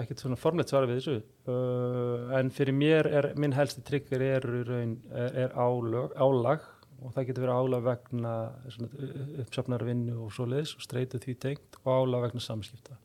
ekkert 0.03 0.21
svona 0.21 0.37
formlegt 0.37 0.73
svara 0.73 0.89
við 0.89 0.99
þessu. 1.01 1.15
Uh, 1.49 2.29
en 2.37 2.51
fyrir 2.53 2.77
mér 2.77 3.09
er 3.09 3.31
minn 3.41 3.57
helsti 3.57 3.81
tryggur 3.87 4.21
er, 4.25 4.45
er, 4.45 5.39
er 5.47 5.55
álag, 5.57 6.13
álag. 6.21 6.67
Og 7.01 7.15
það 7.15 7.31
getur 7.31 7.47
verið 7.47 7.61
álag 7.63 7.87
vegna 7.87 8.35
uppsöfnar 9.41 9.87
vinnu 9.89 10.19
og 10.27 10.35
svo 10.37 10.45
leiðis 10.51 10.75
og 10.77 10.85
streytu 10.85 11.21
því 11.23 11.37
tengt 11.41 11.81
og 11.81 11.93
álag 11.95 12.27
vegna 12.27 12.45
samskipta. 12.45 12.99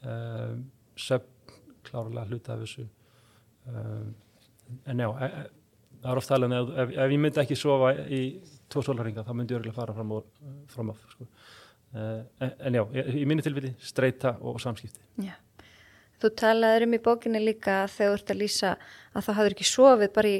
Um, 0.00 0.64
söfn 0.96 1.58
klárlega 1.84 2.30
hluta 2.30 2.56
af 2.56 2.64
þessu. 2.64 2.86
Um, 3.68 4.14
en 4.88 5.04
já 5.04 5.10
e, 5.10 5.28
e, 5.28 5.44
það 6.00 6.12
er 6.12 6.20
oft 6.22 6.32
talað 6.32 6.56
ef, 6.56 6.70
ef, 6.72 6.92
ef 6.96 7.12
ég 7.12 7.20
myndi 7.20 7.42
ekki 7.42 7.58
sofa 7.58 7.92
í 8.08 8.20
tvo 8.72 8.82
sólaringa 8.86 9.24
þá 9.26 9.32
myndi 9.34 9.52
ég 9.52 9.60
örgulega 9.60 9.76
fara 9.76 9.96
fram, 9.96 10.14
fram 10.72 10.92
af 10.94 11.02
sko 11.12 11.26
Uh, 11.90 12.20
en 12.38 12.76
já, 12.78 12.84
í 13.18 13.24
minni 13.26 13.42
tilfelli 13.42 13.72
streyta 13.82 14.36
og 14.46 14.60
samskipti 14.62 15.24
já. 15.26 15.32
Þú 16.22 16.28
talaður 16.38 16.84
um 16.86 16.92
í 16.94 17.00
bókinni 17.02 17.40
líka 17.42 17.80
þegar 17.90 18.12
þú 18.12 18.18
ert 18.20 18.30
að 18.30 18.38
lýsa 18.38 18.70
að 19.10 19.24
það 19.26 19.38
hafður 19.40 19.56
ekki 19.56 19.66
sofið 19.66 20.12
bara 20.14 20.30
í 20.30 20.36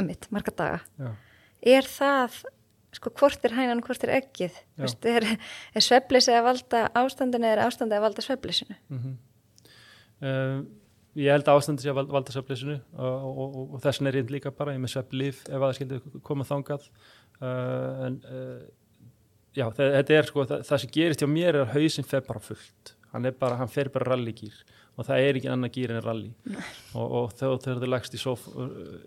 ömmit, 0.00 0.28
marga 0.32 0.54
daga 0.56 0.78
já. 0.96 1.10
er 1.74 1.90
það 1.92 2.38
sko 2.96 3.12
hvort 3.20 3.44
er 3.44 3.56
hænan, 3.58 3.84
hvort 3.84 4.06
er 4.06 4.14
ekkið 4.16 4.56
Vist, 4.80 5.04
er, 5.12 5.28
er 5.76 5.84
sveflisi 5.84 6.32
að 6.32 6.48
valda 6.48 6.82
ástandinu 7.02 7.50
eða 7.50 7.68
ástandi 7.68 7.98
að 7.98 8.06
valda 8.06 8.24
sveflisinu 8.24 8.78
mm 8.88 8.98
-hmm. 8.98 9.14
uh, 10.24 10.28
eh, 10.30 10.58
Ég 11.18 11.32
held 11.34 11.48
að 11.50 11.58
ástandi 11.58 11.82
sé 11.82 11.90
að 11.90 12.08
valda 12.08 12.32
sveflisinu 12.32 12.80
og, 12.96 13.14
og, 13.28 13.38
og, 13.44 13.70
og 13.74 13.80
þessin 13.84 14.06
er 14.06 14.14
reynd 14.14 14.30
líka 14.30 14.50
bara 14.50 14.72
ég 14.72 14.80
með 14.80 14.96
sveflif 14.96 15.44
ef 15.48 15.54
að 15.54 15.68
það 15.68 15.76
skildi 15.76 16.00
koma 16.22 16.44
þangað 16.44 16.88
uh, 17.42 18.06
en 18.06 18.22
já, 19.58 19.66
þetta 19.76 20.16
er 20.16 20.28
sko, 20.30 20.46
það, 20.48 20.64
það 20.68 20.82
sem 20.82 20.94
gerist 20.94 21.22
hjá 21.24 21.30
mér 21.30 21.52
er 21.52 21.62
að 21.64 21.76
hausin 21.76 22.08
fer 22.08 22.24
bara 22.26 22.42
fullt. 22.42 22.94
Hann 23.12 23.28
er 23.28 23.36
bara, 23.38 23.56
hann 23.60 23.72
fer 23.72 23.90
bara 23.92 24.12
rallygýr 24.12 24.58
og 24.98 25.06
það 25.06 25.24
er 25.24 25.36
ekki 25.38 25.50
annar 25.52 25.70
gýr 25.70 25.92
en 25.94 26.00
rally. 26.02 26.30
Og, 26.98 27.12
og 27.14 27.34
þegar 27.38 27.78
þú 27.78 27.88
leggst 27.92 28.16
í, 28.16 28.18
sof, 28.18 28.48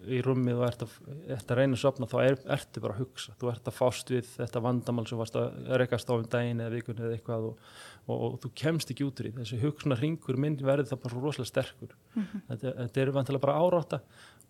í 0.07 0.21
rummið 0.23 0.61
og 0.61 0.67
ert 0.69 0.85
að, 0.85 0.93
ert 1.35 1.51
að 1.51 1.59
reyna 1.59 1.75
að 1.75 1.81
sopna 1.81 2.07
þá 2.07 2.15
er, 2.23 2.37
ertu 2.55 2.83
bara 2.83 2.95
að 2.95 3.01
hugsa. 3.01 3.33
Þú 3.41 3.49
ert 3.51 3.67
að 3.67 3.75
fást 3.75 4.13
við 4.13 4.29
þetta 4.37 4.61
vandamál 4.63 5.03
sem 5.09 5.19
varst 5.19 5.35
að 5.41 5.73
rekast 5.81 6.07
á 6.07 6.15
um 6.15 6.23
daginn 6.31 6.63
eða 6.63 6.75
vikunni 6.77 7.03
eða 7.03 7.17
eitthvað 7.17 7.49
og, 7.49 7.65
og, 8.05 8.15
og 8.29 8.37
þú 8.45 8.53
kemst 8.63 8.93
ekki 8.93 9.07
út 9.09 9.19
í 9.19 9.33
þessi 9.35 9.59
hugsunar 9.65 9.99
ringur 9.99 10.39
minn 10.39 10.55
verður 10.61 10.93
það 10.93 11.03
bara 11.03 11.23
rosalega 11.25 11.51
sterkur. 11.51 11.97
Mm 12.15 12.23
-hmm. 12.23 12.45
þetta, 12.53 12.75
þetta 12.79 13.01
er 13.01 13.13
vantilega 13.17 13.47
bara 13.49 13.59
áráta 13.59 14.01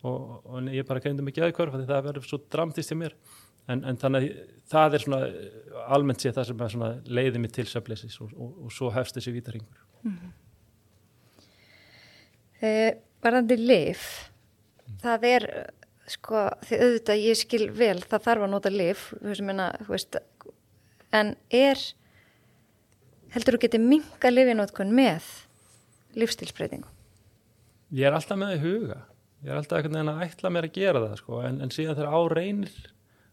og 0.02 0.70
ég 0.74 0.86
bara 0.88 1.02
gæmdi 1.02 1.26
mikið 1.26 1.48
aðkvörf 1.48 1.76
því 1.78 1.88
það 1.90 2.06
verður 2.08 2.26
svo 2.26 2.40
dramtist 2.50 2.94
í 2.94 2.98
mér 2.98 3.14
en, 3.70 3.84
en 3.84 4.00
þannig 4.02 4.30
að 4.30 4.40
það 4.72 4.96
er 4.96 5.04
svona 5.06 5.20
almennt 5.92 6.24
séð 6.24 6.40
það 6.40 6.72
sem 6.74 6.86
leiði 7.12 7.42
mig 7.42 7.54
til 7.56 7.68
söfleysis 7.70 8.18
og, 8.24 8.32
og, 8.36 8.52
og 8.66 8.74
svo 8.74 8.92
hefst 8.96 9.18
þessi 9.18 9.34
vítaringur 9.36 9.86
mm 10.04 10.18
-hmm. 10.18 10.34
eh, 12.62 12.92
Varðandi 13.22 13.58
lif 13.58 14.32
mm. 14.88 14.98
það 15.04 15.26
er 15.30 15.48
sko 16.08 16.48
því 16.66 16.80
auðvitað 16.84 17.24
ég 17.24 17.38
skil 17.38 17.70
vel 17.72 18.00
það 18.02 18.24
þarf 18.28 18.44
að 18.46 18.50
nota 18.50 18.70
lif 18.70 19.14
minna, 19.22 19.72
veist, 19.88 20.18
en 21.12 21.36
er 21.50 21.78
heldur 23.32 23.56
þú 23.56 23.62
getið 23.66 23.82
minga 23.82 24.32
lifinótkun 24.32 24.92
með 24.96 25.24
lífstilsbreytingu? 26.16 26.88
Ég 27.92 28.08
er 28.08 28.14
alltaf 28.14 28.38
með 28.38 28.56
í 28.56 28.62
huga 28.66 29.02
ég 29.42 29.52
er 29.52 29.58
alltaf 29.58 29.80
eitthvað 29.80 30.10
að 30.10 30.24
ætla 30.26 30.50
mér 30.54 30.68
að 30.68 30.76
gera 30.76 31.04
það 31.06 31.16
sko, 31.22 31.40
en, 31.48 31.62
en 31.62 31.72
síðan 31.74 31.98
þegar 31.98 32.14
á 32.14 32.22
reynir 32.30 32.76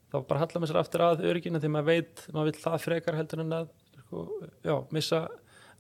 þá 0.08 0.16
bara 0.28 0.40
hallar 0.42 0.62
maður 0.62 0.72
sér 0.72 0.80
aftur 0.82 1.04
að 1.04 1.26
öryggina 1.28 1.60
því 1.62 1.70
maður 1.74 1.90
veit, 1.92 2.24
maður 2.32 2.50
vil 2.50 2.62
það 2.62 2.80
frekar 2.84 3.18
heldur 3.18 3.44
en 3.44 3.56
að 3.58 3.70
sko, 4.08 4.24
já, 4.64 4.74
missa 4.94 5.22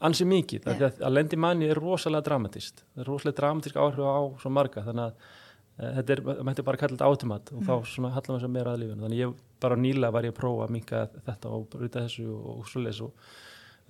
ansi 0.04 0.26
mikið, 0.28 0.68
yeah. 0.68 0.86
að, 0.86 1.02
að 1.08 1.14
lendi 1.16 1.38
manni 1.40 1.68
er 1.72 1.80
rosalega 1.80 2.26
dramatist, 2.28 2.84
það 2.94 3.02
er 3.02 3.10
rosalega 3.10 3.38
dramatísk 3.40 3.78
áhrif 3.82 4.04
á 4.06 4.20
svo 4.42 4.52
marga, 4.54 4.84
þannig 4.86 5.04
að 5.06 5.14
e, 5.18 5.92
þetta 5.96 6.14
er, 6.14 6.22
maður 6.28 6.50
hætti 6.52 6.66
bara 6.68 6.78
að 6.78 6.82
kalla 6.84 6.96
þetta 6.96 7.08
átumat 7.12 7.52
og 7.54 7.62
mm. 7.62 7.68
þá 7.68 7.92
svona 7.94 8.12
hallar 8.14 8.34
maður 8.34 8.44
sér 8.44 8.52
meira 8.54 8.74
að 8.74 8.84
lífuna, 8.84 9.04
þannig 9.06 9.22
ég 9.24 9.32
bara 9.64 9.78
nýla 9.80 10.12
var 10.14 10.28
ég 10.28 10.34
að 10.34 10.38
prófa 10.38 10.68
að 10.68 10.74
minka 10.76 11.00
þetta 11.16 11.54
og 11.56 11.64
bruta 11.72 12.04
þessu 12.04 12.28
og, 12.30 12.52
og 12.52 12.68
svo 12.70 12.84
leys 12.84 13.00
og 13.08 13.32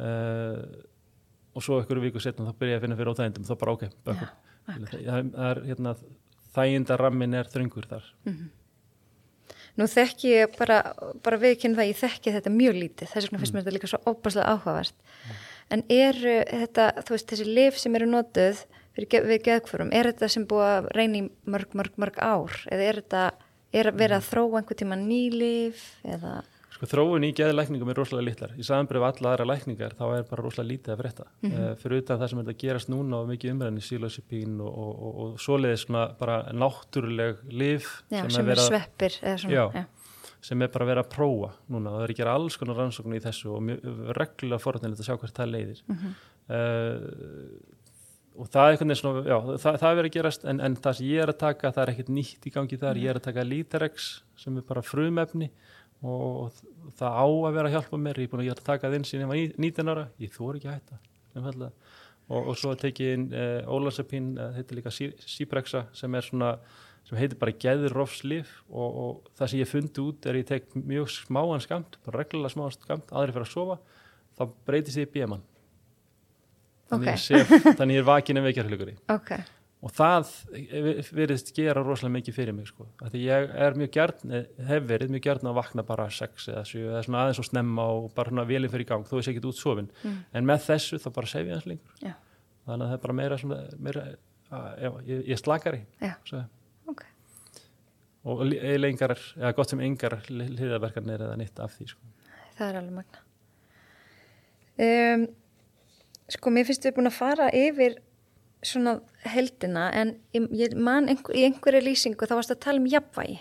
e, 0.01 0.13
og 1.59 1.67
svo 1.67 1.81
einhverju 1.83 2.07
viku 2.07 2.23
setna 2.23 2.49
þá 2.49 2.63
byrja 2.63 2.77
ég 2.77 2.81
að 2.81 2.87
finna 2.87 2.99
fyrir 3.03 3.13
óþægindum, 3.13 3.49
þá 3.49 3.55
bara 3.61 3.77
ok, 3.77 3.85
yeah, 5.03 5.21
það 5.35 5.51
er 5.51 5.63
hérna 5.67 5.97
þægindarammin 6.55 7.37
er 7.37 7.53
þröngur 7.53 7.89
þar 7.91 8.09
mm 8.25 8.33
-hmm. 8.33 8.49
Nú 9.79 9.87
þekki 9.87 10.33
ég 10.33 10.57
bara, 10.59 10.81
bara 11.23 11.39
viðkynna 11.39 11.79
það, 11.79 11.91
ég 11.93 12.01
þekki 12.01 12.35
þetta 12.35 12.51
mjög 12.55 12.79
lítið, 12.81 13.11
þess 13.13 13.29
vegna 13.29 13.41
finnst 13.43 13.55
mér 13.55 13.61
mm. 13.61 13.67
þetta 13.67 13.77
líka 13.77 13.91
svo 13.93 14.01
óbærslega 14.11 14.55
áhugavert. 14.55 14.97
Mm. 14.99 15.45
En 15.69 15.85
er 15.93 16.19
þetta, 16.65 16.87
þú 17.05 17.15
veist, 17.15 17.29
þessi 17.31 17.47
lif 17.47 17.79
sem 17.79 17.99
eru 17.99 18.09
notuð 18.11 18.65
fyrir, 18.97 19.27
við 19.29 19.43
geðkvörum, 19.47 19.93
er 19.95 20.11
þetta 20.11 20.31
sem 20.35 20.47
búið 20.51 20.71
að 20.73 20.89
reyna 20.99 21.21
í 21.21 21.25
mörg, 21.47 21.77
mörg, 21.79 21.99
mörg 22.01 22.19
ár? 22.19 22.57
Eða 22.73 22.89
er 22.89 23.01
þetta, 23.03 23.25
er 23.79 23.91
að 23.93 24.01
vera 24.03 24.19
að 24.19 24.25
mm. 24.25 24.31
þróa 24.33 24.63
einhver 24.63 24.81
tíma 24.83 25.01
nýlif 25.03 25.85
eða... 26.17 26.39
Sko 26.79 26.87
þróun 26.87 27.25
í 27.27 27.33
geðlækningum 27.35 27.89
er 27.91 27.97
rosalega 27.99 28.29
litlar. 28.29 28.53
Í 28.55 28.63
samanbreyf 28.63 29.03
alla 29.09 29.33
aðra 29.33 29.47
lækningar 29.51 29.97
þá 29.99 30.05
er 30.15 30.27
bara 30.29 30.43
rosalega 30.45 30.71
lítið 30.71 30.93
að 30.95 31.01
frétta. 31.01 31.25
Mm 31.41 31.51
-hmm. 31.51 31.65
uh, 31.65 31.79
fyrir 31.81 32.03
utan 32.05 32.21
það 32.21 32.29
sem 32.31 32.39
er 32.39 32.51
að 32.53 32.59
gerast 32.61 32.91
núna 32.93 33.19
og 33.19 33.31
mikið 33.33 33.53
umræðin 33.53 33.81
í 33.81 33.87
sílósipín 33.87 34.61
og, 34.63 34.77
og, 34.85 34.93
og, 35.09 35.17
og 35.25 35.41
svoleiðis 35.43 35.87
svona 35.89 36.05
bara 36.21 36.37
náttúruleg 36.53 37.41
liv 37.51 37.83
já, 38.11 38.21
sem, 38.21 38.31
sem 38.31 38.51
er 38.55 38.63
sveppir. 38.63 39.17
Svona, 39.19 39.55
já, 39.57 39.65
já. 39.75 39.85
sem 40.41 40.63
er 40.63 40.71
bara 40.71 40.85
að 40.85 40.93
vera 40.93 41.03
að 41.03 41.11
prófa 41.17 41.51
núna. 41.67 41.97
Það 41.97 42.05
er 42.05 42.15
gera 42.21 42.35
alls 42.39 42.57
konar 42.57 42.79
rannsóknu 42.79 43.19
í 43.19 43.25
þessu 43.27 43.51
og 43.51 44.15
reglulega 44.15 44.63
forðanilegt 44.63 45.03
að 45.03 45.11
sjá 45.11 45.19
hvert 45.19 45.35
það 45.35 45.53
leiðir. 45.57 45.83
Mm 45.89 45.97
-hmm. 45.99 46.13
uh, 46.55 47.75
og 48.39 48.47
það 48.47 48.63
er 48.63 48.71
einhvern 48.71 48.89
veginn 48.89 49.03
svona, 49.03 49.25
já, 49.27 49.39
það, 49.59 49.81
það 49.81 49.91
er 49.91 49.99
verið 49.99 50.11
að 50.11 50.17
gerast 50.17 50.45
en, 50.45 50.61
en 50.61 50.77
það 50.77 50.93
sem 50.95 51.07
ég 51.07 51.23
er 51.23 51.29
að 51.33 51.39
taka, 51.43 51.73
það 51.73 51.83
er 51.83 51.91
ekkert 51.91 52.15
nýtt 52.15 52.47
í 52.47 52.53
gangi 52.55 52.79
þar. 52.79 53.01
Ég 53.03 53.11
er 53.11 53.19
að 53.19 53.27
taka 53.27 53.43
Literex 53.43 54.23
sem 54.39 54.57
er 54.57 54.63
bara 54.63 54.83
frumefni 54.87 55.51
og 56.03 56.59
það 56.99 57.17
á 57.19 57.27
að 57.27 57.55
vera 57.57 57.71
að 57.71 57.75
hjálpa 57.77 58.01
mér. 58.01 58.21
Ég 58.23 58.29
er 58.29 58.35
búin 58.35 58.45
að 58.47 58.67
taka 58.67 58.89
það 58.89 58.99
inn 58.99 59.09
síðan 59.09 59.25
ég 59.25 59.33
var 59.33 59.63
19 59.67 59.93
ára. 59.95 60.05
Ég 60.23 60.35
þóri 60.35 60.61
ekki 60.61 60.71
að 60.71 60.79
hætta 60.79 61.73
og, 62.29 62.51
og 62.53 62.55
svo 62.59 62.75
tekið 62.79 63.15
inn 63.15 63.27
eh, 63.37 63.71
Ólarsapín, 63.71 64.33
uh, 64.37 64.53
þetta 64.57 64.75
er 64.75 64.81
líka 64.81 64.93
Síbreksa 64.93 65.85
sem 65.97 66.17
er 66.19 66.27
svona, 66.27 66.55
sem 67.09 67.19
heitir 67.21 67.41
bara 67.41 67.55
geðurrofslif 67.65 68.51
og, 68.69 68.89
og 68.89 69.37
það 69.39 69.53
sem 69.53 69.63
ég 69.63 69.71
fundi 69.71 70.05
út 70.05 70.29
er 70.29 70.41
ég 70.43 70.49
tek 70.49 70.69
mjög 70.77 71.13
smáan 71.15 71.65
skamt 71.65 72.01
bara 72.07 72.23
reglulega 72.23 72.55
smáan 72.55 72.75
skamt, 72.77 73.13
aðri 73.13 73.37
fyrir 73.37 73.49
að 73.49 73.55
sofa 73.55 73.79
þá 74.39 74.43
breytist 74.69 75.01
ég 75.01 75.09
í 75.09 75.15
bíamann 75.17 75.47
þannig, 76.93 77.15
okay. 77.15 77.77
þannig 77.79 77.99
ég 77.99 78.05
er 78.05 78.11
vakin 78.11 78.41
en 78.41 78.49
vekjarhulugari 78.49 78.99
ok 79.15 79.33
og 79.79 79.93
það 79.95 80.31
verðist 81.15 81.53
gera 81.55 81.83
rosalega 81.85 82.17
mikið 82.17 82.35
fyrir 82.35 82.57
mig 82.57 82.67
sko. 82.67 82.89
því 82.99 83.21
ég 83.23 83.53
er 83.63 83.77
mjög 83.79 83.91
gert 83.95 84.25
hef 84.27 84.87
verið 84.89 85.13
mjög 85.15 85.25
gert 85.29 85.45
að 85.47 85.59
vakna 85.59 85.85
bara 85.87 86.09
6 86.11 86.49
eða 86.51 86.63
7 86.67 86.81
eða 86.83 87.03
svona 87.07 87.21
aðeins 87.23 87.41
og 87.43 87.47
snemma 87.47 87.85
og 87.95 88.09
bara 88.17 88.33
svona 88.33 88.47
velin 88.49 88.73
fyrir 88.73 88.89
gang, 88.89 89.07
þú 89.07 89.21
veist 89.21 89.31
ekki 89.31 89.45
út 89.47 89.59
sofin 89.59 89.91
mm. 90.03 90.17
en 90.35 90.49
með 90.51 90.65
þessu 90.67 90.99
þá 91.05 91.09
bara 91.21 91.31
sef 91.31 91.47
ég 91.47 91.55
hans 91.55 91.69
lengur 91.71 92.03
yeah. 92.03 92.17
þannig 92.67 92.89
að 92.89 92.91
það 92.91 92.97
er 92.97 93.05
bara 93.05 93.17
meira, 93.21 93.39
svona, 93.39 93.61
meira 93.87 94.05
að, 94.51 94.67
já, 94.83 94.91
ég, 95.13 95.23
ég 95.31 95.43
slakar 95.45 95.79
í 95.79 95.81
yeah. 96.03 96.51
okay. 96.91 97.15
og 98.27 98.45
lengar 98.83 99.15
eða 99.15 99.55
gott 99.61 99.75
sem 99.75 99.85
engar 99.87 100.19
hliðaverkarnir 100.27 101.23
eða 101.29 101.39
nýtt 101.39 101.63
af 101.63 101.79
því 101.79 101.93
sko. 101.95 102.13
það 102.59 102.67
er 102.73 102.81
alveg 102.83 102.99
magna 102.99 103.25
um, 104.89 105.31
sko 106.35 106.57
mér 106.59 106.67
finnst 106.67 106.91
við 106.91 106.99
búin 106.99 107.13
að 107.15 107.19
fara 107.23 107.53
yfir 107.55 108.01
svona 108.67 108.99
heldina 109.29 109.89
en 109.95 110.17
ég 110.35 110.75
man 110.75 111.09
einhver, 111.11 111.37
í 111.37 111.45
einhverju 111.47 111.85
lýsingu 111.85 112.27
þá 112.27 112.35
varst 112.39 112.55
að 112.55 112.63
tala 112.65 112.83
um 112.83 112.89
jafnvægi. 112.91 113.39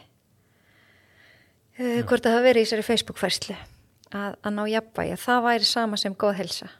Uh, 1.77 1.99
hvort 2.09 2.25
að 2.25 2.37
það 2.37 2.47
veri 2.47 2.61
í 2.61 2.65
þessari 2.65 2.85
Facebook 2.85 3.19
færslu 3.21 3.57
að, 4.09 4.37
að 4.41 4.53
ná 4.55 4.63
jafnvægi 4.71 5.19
það 5.21 5.43
væri 5.45 5.67
sama 5.69 5.99
sem 6.01 6.15
góð 6.17 6.39
helsa 6.39 6.71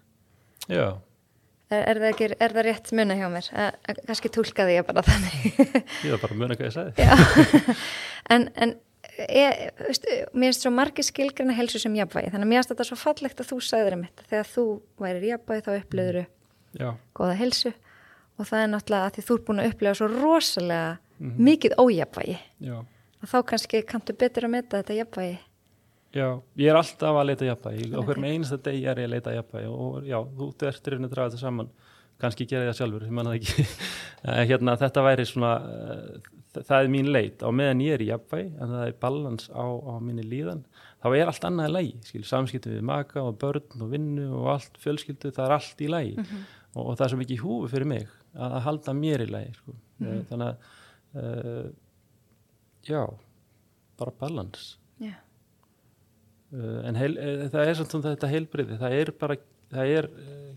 já. 0.66 0.98
Er, 1.68 1.82
er, 1.84 2.00
það, 2.00 2.10
ekki, 2.14 2.28
er 2.40 2.54
það 2.56 2.66
rétt 2.70 2.92
munna 2.96 3.16
hjá 3.20 3.28
mér? 3.30 3.48
Uh, 3.52 4.02
kannski 4.08 4.32
tólkaði 4.32 4.78
ég 4.78 4.86
bara 4.88 5.04
þannig. 5.04 5.48
Ég 6.08 6.14
var 6.14 6.22
bara 6.22 6.38
munna 6.40 6.56
hvað 6.56 6.70
ég 6.70 6.76
sagði. 6.78 7.78
En, 8.28 8.50
en 8.60 8.74
e, 9.24 9.44
veist, 9.86 10.04
mér 10.36 10.50
finnst 10.50 10.66
svo 10.66 10.72
margir 10.76 11.06
skilgrina 11.08 11.54
helsu 11.56 11.80
sem 11.80 11.94
jafnvægi, 11.96 12.32
þannig 12.34 12.44
að 12.44 12.50
mér 12.52 12.60
finnst 12.60 12.74
þetta 12.74 12.86
svo 12.90 12.98
fallegt 13.00 13.40
að 13.40 13.52
þú 13.52 13.60
sagðir 13.64 13.96
um 13.96 14.02
þetta, 14.04 14.26
þegar 14.32 14.50
þú 14.52 14.66
værir 15.04 15.28
jafnvægi 15.30 15.64
þá 15.64 15.70
upplöður 15.78 16.20
Já, 16.78 16.90
góða 17.16 17.38
helsu 17.40 17.72
og 18.38 18.48
það 18.48 18.64
er 18.64 18.72
náttúrulega 18.74 19.10
að 19.10 19.18
því 19.18 19.26
þú 19.28 19.38
er 19.38 19.44
búin 19.48 19.64
að 19.64 19.70
upplöða 19.72 20.00
svo 20.00 20.08
rosalega 20.14 21.34
mikið 21.48 21.76
ójafvægi 21.82 22.38
já, 22.68 22.78
og 22.78 23.32
þá 23.32 23.38
kannski 23.52 23.84
kanntu 23.90 24.16
betur 24.18 24.48
að 24.48 24.54
meta 24.54 24.82
þetta 24.82 24.98
jafnvægi. 25.02 25.38
Já, 26.18 26.28
ég 26.58 26.72
er 26.72 26.80
alltaf 26.80 27.18
að 27.20 27.28
leita 27.30 27.50
jafnvægi, 27.50 27.92
á 27.94 28.00
hverjum 28.00 28.28
einasta 28.30 28.58
degi 28.64 28.86
er 28.88 29.02
ég 29.02 29.10
að 29.10 29.14
leita 29.16 29.36
jafnvægi 29.36 29.72
og 29.74 30.08
já, 30.08 30.18
þú 30.38 30.50
ert 30.70 30.90
reyna 30.94 31.10
að 31.10 31.16
draga 31.16 31.34
þetta 31.34 31.42
saman, 31.42 31.72
kannski 32.22 32.48
gera 32.50 32.66
ég 32.66 32.72
það 32.72 32.80
sjálfur, 32.80 33.06
ég 33.06 33.18
manna 33.18 33.34
það 33.34 33.42
ekki, 33.42 33.66
Eh, 34.26 34.44
hérna 34.50 34.74
þetta 34.80 35.04
væri 35.06 35.24
svona, 35.30 35.52
uh, 35.62 36.38
það 36.58 36.80
er 36.80 36.88
mín 36.90 37.12
leit, 37.14 37.44
á 37.46 37.54
meðan 37.54 37.84
ég 37.86 37.96
er 37.96 38.02
í 38.02 38.08
jafnvægi, 38.10 38.48
en 38.58 38.72
það 38.74 38.86
er 38.88 38.96
balans 39.04 39.46
á, 39.54 39.62
á 39.62 39.94
minni 40.02 40.26
líðan, 40.26 40.64
þá 41.04 41.08
er 41.12 41.30
allt 41.30 41.46
annað 41.46 41.70
í 41.70 41.74
lægi, 41.76 42.24
samskiptum 42.26 42.74
við 42.74 42.88
maka 42.90 43.22
og 43.22 43.38
börn 43.38 43.86
og 43.86 43.92
vinnu 43.92 44.26
og 44.40 44.50
allt 44.56 44.80
fjölskyldu, 44.82 45.30
það 45.36 45.44
er 45.46 45.56
allt 45.60 45.84
í 45.86 45.92
lægi 45.94 46.16
og, 46.18 46.82
og 46.82 46.92
það 46.96 47.06
er 47.06 47.14
svo 47.14 47.20
mikið 47.22 47.44
húfi 47.46 47.72
fyrir 47.76 47.92
mig 47.94 48.10
að, 48.38 48.48
að 48.58 48.66
halda 48.70 48.96
mér 48.98 49.26
í 49.26 49.30
lægi, 49.34 49.54
sko, 49.60 49.76
mm 50.02 50.26
þannig 50.30 50.48
að, 50.48 50.74
uh, 51.18 51.70
já, 52.88 53.02
bara 54.00 54.20
balans. 54.24 54.76
Já, 55.02 55.16
Uh, 56.48 56.78
en 56.88 56.96
heil, 56.96 57.18
uh, 57.20 57.42
það 57.52 57.68
er 57.68 57.76
svona 57.76 58.06
þetta 58.14 58.28
heilbriði, 58.32 58.78
það 58.80 58.94
er 58.96 59.10
bara, 59.20 59.36
það 59.68 59.90
er 59.98 60.06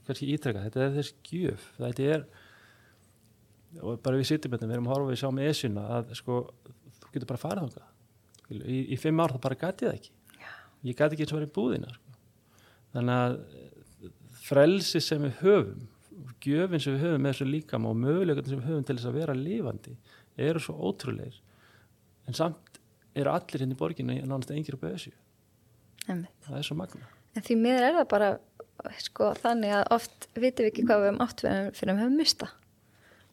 kannski 0.06 0.28
ítrekka, 0.34 0.62
þetta 0.68 0.84
er 0.84 0.92
þess 0.94 1.14
gjöf, 1.26 1.64
þetta 1.80 2.06
er, 2.14 2.24
og 3.82 4.00
bara 4.04 4.20
við 4.20 4.28
sittum 4.30 4.54
þetta, 4.54 4.68
við 4.70 4.76
erum 4.76 4.88
að 4.88 4.94
horfa 4.94 5.10
við 5.10 5.20
sjá 5.20 5.30
með 5.34 5.50
esjuna 5.50 5.86
að 5.96 6.12
sko, 6.18 6.38
þú 7.00 7.10
getur 7.14 7.30
bara 7.30 7.42
farið 7.42 7.66
þangað, 7.66 7.90
í, 8.60 8.78
í 8.94 8.98
fimm 9.02 9.22
ár 9.22 9.34
þá 9.34 9.40
bara 9.48 9.58
gati 9.64 9.88
það 9.88 9.98
ekki, 9.98 10.14
Já. 10.40 10.50
ég 10.88 10.98
gati 11.00 11.16
ekki 11.16 11.26
eins 11.26 11.34
og 11.34 11.40
verið 11.40 11.52
búðina, 11.58 11.92
sko. 11.96 12.14
þannig 12.94 13.20
að 13.26 13.36
eh, 13.60 14.14
frelsi 14.46 15.02
sem 15.04 15.26
við 15.26 15.42
höfum, 15.44 15.84
gjöfin 16.44 16.82
sem 16.82 16.96
við 16.96 17.06
höfum 17.06 17.24
með 17.24 17.34
þessu 17.34 17.48
líkam 17.50 17.86
og 17.90 17.96
möguleikarnir 18.00 18.52
sem 18.52 18.60
við 18.60 18.70
höfum 18.70 18.86
til 18.88 18.96
þess 18.98 19.10
að 19.10 19.18
vera 19.20 19.36
lifandi, 19.36 19.96
eru 20.48 20.62
svo 20.62 20.76
ótrúleir, 20.90 21.40
en 22.26 22.36
samt 22.36 22.80
eru 23.14 23.32
allir 23.32 23.64
hérna 23.64 23.76
í 23.76 23.80
borginni 23.80 24.20
nánast 24.22 24.52
engir 24.54 24.78
upp 24.78 24.86
emmi. 26.10 26.28
það 26.46 26.58
er 26.58 26.64
svo 26.66 26.76
magna 26.78 27.08
En 27.36 27.44
því 27.46 27.56
miður 27.60 27.84
er 27.86 27.96
það 27.98 28.06
bara 28.10 28.30
sko, 28.98 29.34
þannig 29.38 29.74
að 29.76 29.92
oft 29.94 30.26
vitum 30.34 30.64
við 30.64 30.70
ekki 30.72 30.86
hvað 30.88 31.02
við 31.02 31.10
höfum 31.10 31.20
átt 31.26 31.44
fyrir 31.44 31.92
við 31.92 32.00
höfum 32.00 32.16
mista 32.18 32.48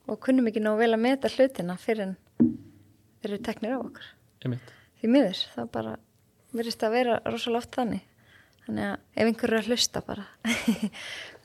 og 0.07 0.19
kunnum 0.23 0.49
ekki 0.49 0.61
nógu 0.63 0.81
vel 0.83 0.93
að 0.93 1.03
meta 1.03 1.31
hlutina 1.33 1.77
fyrir 1.81 2.13
þeir 2.37 3.31
eru 3.31 3.39
teknir 3.43 3.73
á 3.75 3.79
okkur. 3.79 4.11
Einmitt. 4.45 4.69
Því 5.01 5.09
miður, 5.13 5.41
það 5.55 5.71
bara 5.73 5.95
verðist 6.55 6.85
að 6.85 6.95
vera 6.95 7.17
rosalega 7.25 7.63
oft 7.63 7.75
þannig. 7.75 8.05
Þannig 8.67 8.87
að 8.87 8.95
ef 9.17 9.31
einhver 9.31 9.53
eru 9.53 9.59
að 9.59 9.71
hlusta 9.71 10.03
bara 10.05 10.27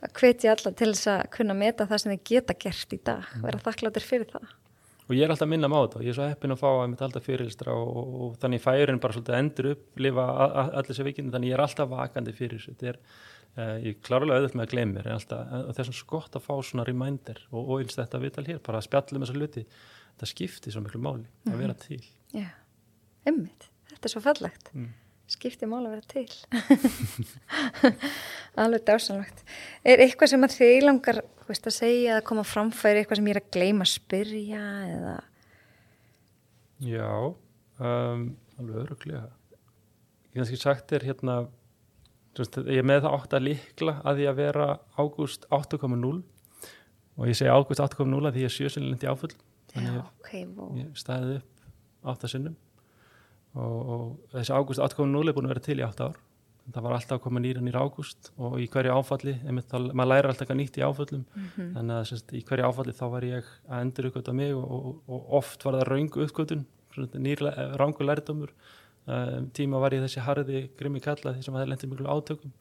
að 0.02 0.14
hvetja 0.18 0.56
alla 0.56 0.72
til 0.78 0.90
þess 0.92 1.10
að 1.12 1.22
kunna 1.36 1.56
meta 1.56 1.86
það 1.90 2.02
sem 2.02 2.12
þeir 2.12 2.24
geta 2.30 2.58
gert 2.64 2.94
í 2.94 2.98
dag, 3.06 3.30
vera 3.42 3.62
þakkláttir 3.62 4.06
fyrir 4.06 4.30
það. 4.32 4.54
og 5.02 5.12
ég 5.16 5.26
er 5.26 5.34
alltaf 5.34 5.50
minna 5.50 5.68
á 5.70 5.78
þetta 5.82 6.00
og 6.00 6.06
ég 6.06 6.12
er 6.12 6.18
svo 6.18 6.28
heppin 6.30 6.54
að 6.54 6.62
fá 6.62 6.68
að 6.70 6.86
mitt 6.92 7.04
alltaf 7.06 7.26
fyrirlistra 7.26 7.74
og, 7.76 7.92
og, 8.00 8.14
og 8.24 8.38
þannig 8.42 8.62
færin 8.64 9.02
bara 9.02 9.16
svolítið 9.16 9.38
endur 9.38 9.70
upp 9.74 10.02
lifa 10.06 10.26
allir 10.62 10.88
þessi 10.88 11.06
vikindi 11.08 11.34
þannig 11.34 11.52
ég 11.52 11.58
er 11.58 11.64
alltaf 11.66 11.92
vakandi 11.92 12.34
fyrir 12.38 12.58
þessu 12.60 12.74
þetta 12.74 12.90
er, 12.92 13.00
uh, 13.58 13.76
ég 13.82 13.90
er 13.92 14.00
klárlega 14.08 14.40
auðvitað 14.40 14.60
með 14.62 15.10
að 15.12 15.26
það 15.28 15.82
er 15.82 15.90
svona 15.90 15.98
svo 16.00 16.10
gott 16.14 16.38
að 16.38 16.46
fá 16.46 16.54
svona 16.70 16.86
reminder 16.88 17.44
og, 17.50 17.60
og 17.62 17.82
eins 17.82 17.98
þetta 17.98 18.22
viðtal 18.22 18.46
hér 18.48 18.62
bara 18.64 18.80
að 18.80 18.88
spjallum 18.88 19.26
þessa 19.26 19.38
hluti, 19.38 19.66
þetta 20.14 20.30
skiptir 20.32 20.76
svo 20.76 20.86
miklu 20.86 21.02
máli 21.02 21.28
að 21.50 21.60
vera 21.60 21.78
til 21.82 22.00
Já, 22.32 22.48
einmitt, 23.28 23.68
þetta 23.90 24.08
er 24.08 24.14
svo 24.14 24.22
fallegt. 24.24 24.70
Mm. 24.72 24.92
Skipti 25.32 25.68
mál 25.68 25.84
að 25.86 25.94
vera 25.94 26.08
til. 26.10 26.26
Alveg 28.62 28.84
dásanlegt. 28.84 29.44
Er 29.84 30.02
eitthvað 30.04 30.34
sem 30.34 30.44
að 30.44 30.56
þið 30.58 30.78
langar 30.84 31.20
veist, 31.48 31.68
að 31.68 31.76
segja 31.76 32.18
að 32.18 32.26
koma 32.28 32.44
framfæri, 32.46 33.02
eitthvað 33.02 33.20
sem 33.20 33.30
ég 33.30 33.36
er 33.36 33.40
að 33.40 33.52
gleyma 33.56 33.86
að 33.86 33.92
spyrja 33.94 34.64
eða... 34.90 35.14
Já, 36.82 37.12
um, 37.78 38.26
alveg 38.58 38.80
öruglega. 38.82 39.22
Ég 40.32 40.40
kannski 40.40 40.58
sagt 40.60 40.92
þér 40.92 41.06
hérna, 41.10 41.36
veist, 42.38 42.58
ég 42.66 42.82
er 42.82 42.88
með 42.88 43.06
það 43.06 43.16
átt 43.18 43.36
að 43.38 43.46
líkla 43.46 43.96
að 44.02 44.20
því 44.20 44.28
að 44.32 44.42
vera 44.42 44.68
ágúst 44.98 45.48
8.0 45.52 46.12
og 47.12 47.28
ég 47.28 47.38
segi 47.38 47.52
ágúst 47.52 47.84
8.0 47.84 48.20
að 48.20 48.36
því 48.36 48.44
ég 48.44 48.50
er 48.50 48.56
sjösynlendi 48.58 49.08
áfull. 49.08 49.32
Þannig 49.72 49.96
Já, 49.96 50.02
ég, 50.02 50.12
ok, 50.20 50.32
vó. 50.58 50.64
ég 50.76 51.00
staðið 51.00 51.38
upp 51.38 52.12
áttasinnum 52.12 52.58
og, 53.58 53.80
og 53.94 54.34
þessi 54.34 54.54
ágúst 54.56 54.82
8.0 54.82 55.28
er 55.28 55.36
búin 55.36 55.48
að 55.48 55.54
vera 55.54 55.64
til 55.64 55.80
í 55.80 55.86
8 55.86 56.06
ár. 56.08 56.20
Það 56.62 56.84
var 56.84 56.94
alltaf 56.94 57.16
að 57.16 57.22
koma 57.24 57.40
nýra 57.42 57.62
nýra 57.64 57.80
ágúst 57.82 58.28
og 58.38 58.60
í 58.62 58.68
hverju 58.70 58.94
áfalli, 58.94 59.32
einmitt, 59.42 59.72
maður 59.72 60.10
læra 60.12 60.30
alltaf 60.30 60.44
eitthvað 60.44 60.60
nýtt 60.60 60.76
í 60.78 60.84
áföllum, 60.86 61.24
þannig 61.58 61.96
að 61.96 62.04
semst, 62.12 62.34
í 62.38 62.42
hverju 62.46 62.68
áfalli 62.68 62.94
þá 62.94 63.02
var 63.16 63.26
ég 63.26 63.48
að 63.66 63.80
endur 63.80 64.08
uppgöta 64.12 64.34
mig 64.38 64.54
og, 64.54 64.68
og, 64.76 64.92
og 65.10 65.34
oft 65.40 65.66
var 65.66 65.80
það 65.80 65.88
raungu 65.90 66.22
uppgötun, 66.22 66.62
nýr 67.18 67.42
rángu 67.82 68.06
lærdómur, 68.06 68.54
um, 69.10 69.50
tíma 69.58 69.82
var 69.82 69.98
ég 69.98 70.06
þessi 70.06 70.22
harði 70.22 70.62
grimmi 70.78 71.02
kalla 71.02 71.34
því 71.34 71.48
sem 71.48 71.58
það 71.58 71.72
lendir 71.72 71.90
miklu 71.90 72.14
átökum, 72.14 72.54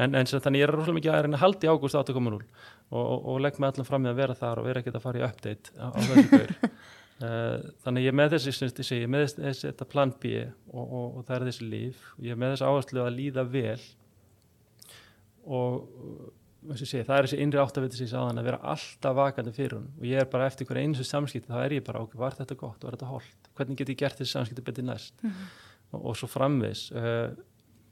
en, 0.00 0.16
en 0.16 0.30
sem, 0.30 0.40
þannig 0.40 0.64
ég 0.64 0.68
er 0.70 0.76
rosalega 0.78 0.98
mikið 1.02 1.44
að 1.52 1.68
í 1.68 1.72
ágúst 1.74 2.00
8.0 2.00 2.32
og, 2.32 2.48
og, 2.96 3.28
og 3.28 3.42
legg 3.44 3.60
mig 3.60 3.74
allan 3.74 3.88
fram 3.92 4.06
með 4.06 4.14
að 4.14 4.22
vera 4.22 4.40
þar 4.40 4.62
og 4.62 4.70
vera 4.70 4.80
ekkert 4.80 4.98
að 4.98 5.04
fara 5.04 5.20
í 5.20 5.26
update 5.28 5.76
á, 5.76 5.86
á 5.92 5.98
þessu 6.00 6.30
gaur. 6.32 6.56
Uh, 7.22 7.60
þannig 7.84 8.08
ég 8.08 8.14
með 8.18 8.32
þessi, 8.34 8.52
sem 8.58 8.98
ég 8.98 9.10
með 9.10 9.28
þessi, 9.36 9.68
þetta 9.68 9.86
plan 9.86 10.10
B 10.18 10.32
og, 10.42 10.80
og, 10.82 11.04
og 11.20 11.20
það 11.28 11.36
er 11.36 11.44
þessi 11.48 11.68
líf. 11.70 12.08
Ég 12.26 12.40
með 12.40 12.56
þessi 12.56 12.66
áherslu 12.66 13.04
að 13.04 13.14
líða 13.20 13.44
vel 13.52 13.82
og 15.44 15.84
uh, 15.84 16.32
sé, 16.80 17.02
það 17.04 17.16
er 17.16 17.26
þessi 17.28 17.40
innri 17.44 17.60
áttaviti 17.60 17.98
sem 17.98 18.06
ég 18.06 18.12
sagði 18.12 18.40
að 18.40 18.48
vera 18.48 18.60
alltaf 18.72 19.16
vakandi 19.18 19.54
fyrir 19.54 19.76
hún 19.78 19.88
og 19.98 20.06
ég 20.08 20.22
er 20.22 20.28
bara 20.32 20.48
eftir 20.48 20.68
hverja 20.68 20.88
einu 20.88 21.06
samskipti 21.06 21.52
þá 21.52 21.58
er 21.60 21.76
ég 21.76 21.86
bara 21.86 22.02
ok, 22.04 22.14
var 22.20 22.36
þetta 22.38 22.56
gott, 22.60 22.84
var 22.84 22.96
þetta 22.96 23.10
holdt 23.10 23.50
hvernig 23.58 23.80
get 23.80 23.92
ég 23.92 24.00
gert 24.00 24.20
þessi 24.20 24.38
samskipti 24.38 24.64
betur 24.64 24.88
næst? 24.88 25.18
Og, 25.92 25.98
og 26.00 26.16
svo 26.18 26.28
framvegs 26.30 26.86
uh, 26.96 27.34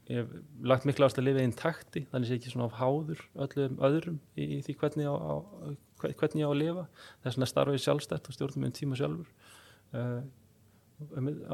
ég 0.09 0.23
hef 0.23 0.33
lagt 0.65 0.87
miklu 0.89 1.07
ást 1.07 1.21
að 1.21 1.29
lifa 1.29 1.43
einn 1.43 1.55
takti 1.55 2.05
þannig 2.11 2.29
sé 2.29 2.37
ég 2.37 2.41
ekki 2.41 2.53
svona 2.55 2.69
á 2.73 2.77
háður 2.81 3.21
öllum 3.45 3.77
öðrum 3.87 4.19
í, 4.35 4.49
í 4.57 4.61
því 4.65 4.77
hvernig 4.81 5.07
á, 5.07 5.15
á, 5.15 5.35
hvernig 6.11 6.43
ég 6.43 6.47
á 6.47 6.51
að 6.51 6.61
lifa 6.61 6.85
þess 7.23 7.37
vegna 7.37 7.49
starfa 7.49 7.75
ég 7.75 7.83
sjálfstætt 7.83 8.29
og 8.29 8.35
stjórnum 8.35 8.65
með 8.65 8.75
tíma 8.79 8.99
sjálfur 8.99 9.29
uh, 9.97 10.21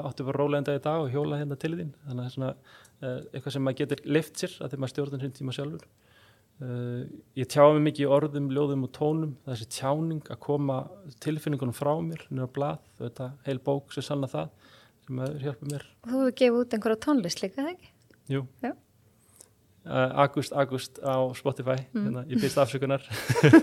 áttu 0.03 0.25
bara 0.27 0.41
rólegenda 0.41 0.75
í 0.77 0.83
dag 0.83 1.05
og 1.05 1.13
hjóla 1.13 1.39
hérna 1.39 1.57
til 1.59 1.73
þín 1.77 1.93
þannig 2.05 2.11
að 2.11 2.19
það 2.19 2.29
er 2.29 2.35
svona 2.35 2.51
uh, 2.53 3.19
eitthvað 3.33 3.55
sem 3.55 3.65
maður 3.65 3.79
getur 3.81 4.03
lift 4.17 4.41
sér 4.41 4.55
að 4.59 4.71
þegar 4.71 4.83
maður 4.83 4.93
stjórnum 4.95 5.23
sín 5.23 5.35
tíma 5.37 5.55
sjálfur 5.57 5.85
uh, 5.85 7.05
ég 7.39 7.51
tjá 7.53 7.63
mig 7.69 7.85
mikið 7.87 8.05
í 8.05 8.11
orðum, 8.17 8.51
ljóðum 8.55 8.85
og 8.89 8.93
tónum 8.97 9.37
þessi 9.47 9.69
tjáning 9.79 10.25
að 10.29 10.41
koma 10.45 10.81
tilfinningunum 11.23 11.77
frá 11.77 11.93
mér 12.03 12.25
nýra 12.29 12.49
blað, 12.57 12.83
þetta 13.01 13.31
heil 13.47 13.59
bók 13.63 13.95
sem 13.95 14.05
sanna 14.05 14.29
það 14.31 14.51
sem 15.07 15.23
hjálpa 15.45 15.71
mér 15.71 15.87
Þú 16.05 16.19
hefur 16.19 16.37
gefið 16.43 16.61
út 16.61 16.77
einhverja 16.77 17.03
tónlist 17.07 17.41
líka? 17.45 17.71
Jú. 18.29 18.45
Já. 18.61 18.75
Uh, 19.89 20.11
August, 20.21 20.53
August 20.53 20.99
á 21.01 21.17
Spotify, 21.33 21.79
hérna, 21.95 22.21
ég 22.29 22.37
byrst 22.37 22.59
afsökunar. 22.61 23.01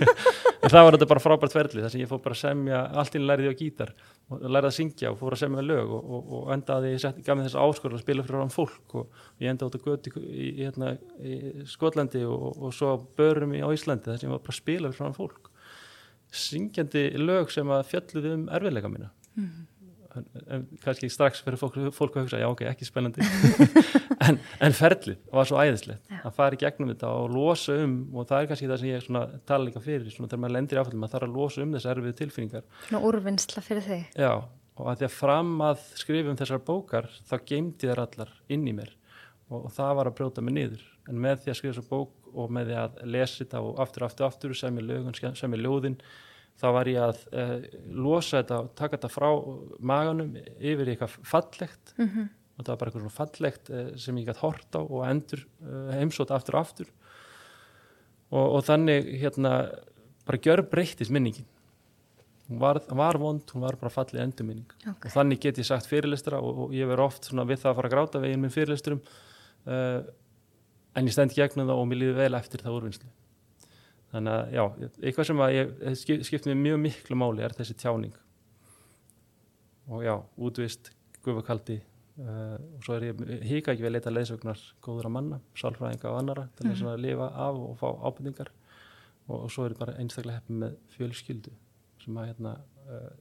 en 0.67 0.73
það 0.73 0.85
var 0.87 0.97
þetta 0.97 1.09
bara 1.13 1.23
frábært 1.23 1.55
ferli, 1.55 1.83
þar 1.85 1.93
sem 1.93 2.03
ég 2.03 2.11
fór 2.11 2.23
bara 2.25 2.37
að 2.37 2.41
semja, 2.43 2.81
allt 3.01 3.19
inn 3.19 3.27
lærið 3.29 3.53
á 3.55 3.61
gítar 3.61 3.93
og 4.27 4.43
lærið 4.43 4.69
að 4.69 4.75
syngja 4.77 5.13
og 5.13 5.19
fór 5.21 5.37
að 5.37 5.43
semja 5.45 5.65
lög 5.67 5.93
og, 5.97 6.09
og, 6.17 6.33
og 6.39 6.49
endaði, 6.57 6.93
ég 6.97 7.21
gaf 7.27 7.39
mér 7.39 7.47
þess 7.47 7.61
aðskor 7.63 7.95
að 7.95 8.03
spila 8.03 8.27
fyrir 8.27 8.43
án 8.43 8.55
fólk 8.55 8.97
og 9.01 9.21
ég 9.45 9.53
endaði 9.53 9.71
út 9.71 9.79
að 9.79 9.87
göti 9.87 10.15
í, 10.27 10.49
hérna, 10.59 10.93
í 11.23 11.37
Skotlandi 11.71 12.25
og, 12.27 12.49
og 12.59 12.75
svo 12.75 12.97
börum 13.19 13.55
í 13.55 13.63
á 13.63 13.69
Íslandi 13.71 14.11
þar 14.11 14.21
sem 14.21 14.29
ég 14.29 14.35
var 14.35 14.43
bara 14.43 14.57
að 14.57 14.61
spila 14.63 14.93
fyrir 14.93 15.13
án 15.13 15.17
fólk. 15.21 15.53
Syngjandi 16.37 17.07
lög 17.23 17.55
sem 17.55 17.71
að 17.71 17.87
fjalluði 17.93 18.35
um 18.35 18.47
erfiðleika 18.59 18.91
mína. 18.91 19.13
Mm 19.39 19.49
en, 19.49 19.76
en 20.57 20.65
kannski 20.85 21.09
strax 21.13 21.43
fyrir 21.45 21.59
fólk, 21.61 21.77
fólk 21.97 22.17
að 22.19 22.27
hugsa 22.27 22.41
já 22.41 22.47
ok, 22.49 22.63
ekki 22.71 22.89
spennandi 22.89 23.25
en, 24.27 24.39
en 24.65 24.77
ferlið 24.77 25.19
var 25.33 25.49
svo 25.49 25.61
æðislegt 25.63 26.11
Já. 26.11 26.19
að 26.27 26.37
fara 26.39 26.57
í 26.57 26.61
gegnum 26.63 26.91
þetta 26.93 27.11
og 27.21 27.31
losa 27.35 27.77
um 27.85 27.97
og 28.17 28.29
það 28.31 28.43
er 28.45 28.51
kannski 28.53 28.71
það 28.71 28.83
sem 28.83 28.91
ég 28.93 29.05
svona, 29.07 29.25
tala 29.49 29.69
líka 29.69 29.83
fyrir 29.85 30.11
svona, 30.13 30.31
þegar 30.33 30.43
maður 30.45 30.57
lendir 30.59 30.79
í 30.79 30.83
áfællum, 30.83 31.03
maður 31.05 31.15
þarf 31.17 31.29
að 31.29 31.39
losa 31.41 31.65
um 31.67 31.75
þessar 31.77 32.01
erfið 32.03 32.19
tilfinningar 32.23 32.67
Svona 32.89 33.03
úrvinnsla 33.11 33.65
fyrir 33.67 33.87
þig. 33.87 34.05
já, 34.19 34.33
og 34.77 34.91
að 34.93 35.01
því 35.03 35.09
að 35.09 35.17
fram 35.17 35.55
að 35.71 35.87
skrifum 36.03 36.39
þessar 36.43 36.63
bókar 36.67 37.11
þá 37.31 37.35
geymdi 37.53 37.91
þær 37.93 38.05
allar 38.07 38.33
inn 38.53 38.67
í 38.69 38.77
mér 38.77 38.93
og, 39.49 39.67
og 39.67 39.73
það 39.77 39.97
var 40.01 40.11
að 40.13 40.17
brjóta 40.21 40.45
mig 40.45 40.57
niður 40.59 40.87
en 41.07 41.21
með 41.23 41.45
því 41.45 41.53
að 41.53 41.59
skrifa 41.61 41.77
þessar 41.77 41.91
bók 41.93 42.33
og 42.37 42.51
með 42.53 42.71
því 42.73 42.79
að 42.83 42.97
lesa 43.15 43.39
þetta 43.45 43.61
og 43.65 43.79
aftur, 43.81 44.05
aftur, 44.09 44.27
aftur 44.27 44.57
sem 44.59 44.81
ég 44.81 44.85
lögun, 44.91 45.15
sem 45.39 45.55
ég 45.57 45.63
ljóðin 45.63 45.95
þá 46.61 46.67
var 46.77 46.91
ég 46.91 47.03
að 47.05 47.23
uh, 47.33 47.55
losa 48.07 48.41
þetta 48.41 48.61
og 48.63 48.71
taka 48.79 48.97
þetta 48.97 49.13
frá 49.13 49.29
maganum 49.93 50.37
yfir 50.57 50.93
eitthvað 50.93 51.19
fallegt. 51.29 51.93
Mm 51.97 52.09
-hmm. 52.09 52.29
og 52.57 52.63
það 52.63 52.71
var 52.71 52.79
bara 52.79 52.91
eitthvað 52.91 53.05
svona 53.05 53.19
fallegt 53.19 53.71
uh, 53.71 53.91
sem 53.97 54.19
ég 54.19 54.31
gætt 54.31 54.45
hort 54.45 54.79
á 54.79 54.81
og 54.81 55.03
endur 55.09 55.45
uh, 55.63 55.91
heimsótt 55.97 56.33
aftur 56.33 56.57
og 56.57 56.61
aftur. 56.61 56.89
Og, 58.31 58.47
og 58.57 58.65
þannig 58.65 59.13
hérna 59.21 59.53
bara 60.27 60.39
gjör 60.43 60.63
breytist 60.71 61.11
minningin. 61.11 61.47
Hún 62.49 62.59
var, 62.59 62.81
var 62.89 63.19
vond, 63.19 63.43
hún 63.53 63.63
var 63.63 63.77
bara 63.77 63.91
fallið 63.91 64.23
endurminning. 64.23 64.71
Ok. 64.87 65.07
og 65.07 65.13
þannig 65.13 65.41
get 65.41 65.59
ég 65.59 65.67
sagt 65.67 65.87
fyrirlistra 65.87 66.39
og, 66.41 66.59
og 66.59 66.75
ég 66.75 66.87
verð 66.87 67.07
oft 67.07 67.25
svona 67.25 67.45
við 67.45 67.63
það 67.63 67.71
að 67.71 67.77
fara 67.77 67.89
að 67.89 67.95
gráta 67.95 68.23
veginn 68.23 68.41
minn 68.41 68.55
fyrirlisturum 68.55 69.03
en 69.67 71.09
ég 71.09 71.13
stend 71.13 71.35
gegnum 71.35 71.67
það 71.67 71.81
og 71.81 71.89
mér 71.91 71.99
líður 72.01 72.21
vel 72.21 72.35
eftir 72.39 72.63
það 72.63 72.77
úrvinnslu 72.79 73.09
þannig 74.17 74.35
að 74.35 74.55
já, 74.57 74.63
eitthvað 75.03 75.29
sem 75.31 75.43
að 75.45 75.57
ég 75.57 75.75
skip, 76.01 76.23
skipt 76.29 76.49
mér 76.49 76.63
mjög 76.63 76.81
miklu 76.87 77.19
máli 77.21 77.45
er 77.47 77.55
þessi 77.57 77.77
tjáning. 77.79 78.15
Og 79.87 80.03
já, 80.03 80.15
útvist 80.43 80.91
gufakaldi 81.23 81.77
uh, 82.23 82.57
og 82.57 82.87
svo 82.87 82.97
er 82.97 83.09
ég 83.11 83.45
hika 83.47 83.75
ekki 83.75 83.85
við 83.85 83.91
að 83.91 83.97
leita 83.97 84.13
leiðsögnar 84.15 84.63
góður 84.85 85.11
að 85.11 85.15
manna, 85.19 85.41
sálfræðinga 85.59 86.11
og 86.11 86.21
annara 86.21 86.47
til 86.57 86.71
þess 86.71 86.87
að 86.87 87.05
lifa 87.05 87.29
af 87.47 87.61
og 87.61 87.77
fá 87.81 87.87
ábyrningar 88.09 88.51
og, 89.27 89.37
og 89.43 89.47
svo 89.53 89.67
er 89.67 89.75
ég 89.75 89.81
bara 89.83 89.97
einstaklega 90.01 90.41
heppin 90.41 90.63
með 90.63 90.77
fjölskyldu 90.97 91.55
sem 92.05 92.19
að 92.19 92.29
hérna 92.31 92.57
uh, 92.87 93.13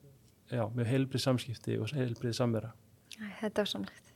já, 0.52 0.66
mjög 0.78 0.92
heilbrið 0.92 1.26
samskipti 1.26 1.80
og 1.82 1.94
heilbrið 1.98 2.38
samvera. 2.38 2.74
Þetta 3.42 3.64
er 3.64 3.72
samlegt. 3.72 4.12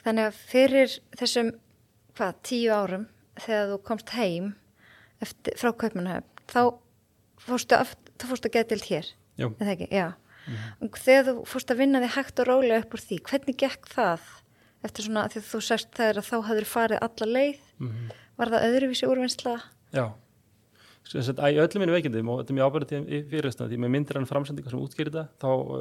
Þannig 0.00 0.30
að 0.30 0.38
fyrir 0.48 0.94
þessum, 1.20 1.50
hvað, 2.16 2.38
tíu 2.48 2.72
árum 2.72 3.06
þegar 3.40 3.74
þú 3.74 3.78
komst 3.86 4.14
heim 4.16 4.54
eftir, 5.24 5.56
frá 5.60 5.72
Kaupmannhöfn, 5.82 6.44
þá 6.50 6.62
fórstu, 7.44 7.80
fórstu 8.24 8.50
að 8.50 8.56
geta 8.58 8.74
til 8.74 8.84
hér, 8.88 9.12
Já, 9.40 9.46
eða 9.48 9.74
ekki, 9.74 9.90
já. 9.94 10.08
Og 10.82 10.96
þegar 10.98 11.26
þú 11.28 11.34
fórst 11.46 11.70
að 11.70 11.82
vinna 11.82 12.00
þig 12.02 12.14
hægt 12.16 12.40
og 12.42 12.48
rólega 12.48 12.80
upp 12.82 12.96
úr 12.96 13.02
því, 13.04 13.20
hvernig 13.28 13.58
gekk 13.60 13.90
það 13.92 14.30
eftir 14.88 15.06
svona, 15.06 15.26
því 15.28 15.42
að 15.42 15.50
þú 15.50 15.60
sérst 15.62 15.92
þegar 15.96 16.20
að 16.22 16.28
þá 16.30 16.36
hafður 16.48 16.68
farið 16.70 17.02
alla 17.04 17.28
leið, 17.28 17.62
mm 17.78 18.10
var 18.40 18.52
það 18.54 18.66
öðruvísi 18.70 19.08
úrvinnsla? 19.08 19.60
já. 19.92 20.06
Þess 21.10 21.32
að 21.32 21.56
í 21.56 21.58
öllum 21.58 21.82
minn 21.82 21.90
veikindum 21.90 22.28
og 22.30 22.40
þetta 22.40 22.52
er 22.52 22.56
mjög 22.58 22.68
ábærið 22.70 22.90
í 23.00 23.18
fyrirlestunum 23.32 23.70
því 23.72 23.78
með 23.82 23.92
myndir 23.96 24.18
en 24.20 24.26
framsendingar 24.30 24.74
sem 24.74 24.82
útskýrir 24.84 25.14
það 25.16 25.30
þá 25.42 25.48
uh, 25.50 25.78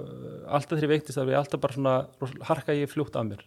alltaf 0.57 0.71
þegar 0.71 0.85
ég 0.87 0.91
veiktist 0.93 1.19
þá 1.19 1.21
er 1.21 1.37
alltaf 1.37 1.61
bara 1.61 1.75
svona 1.75 2.45
harka 2.47 2.75
ég 2.77 2.89
fljótt 2.89 3.19
af 3.19 3.27
mér 3.27 3.43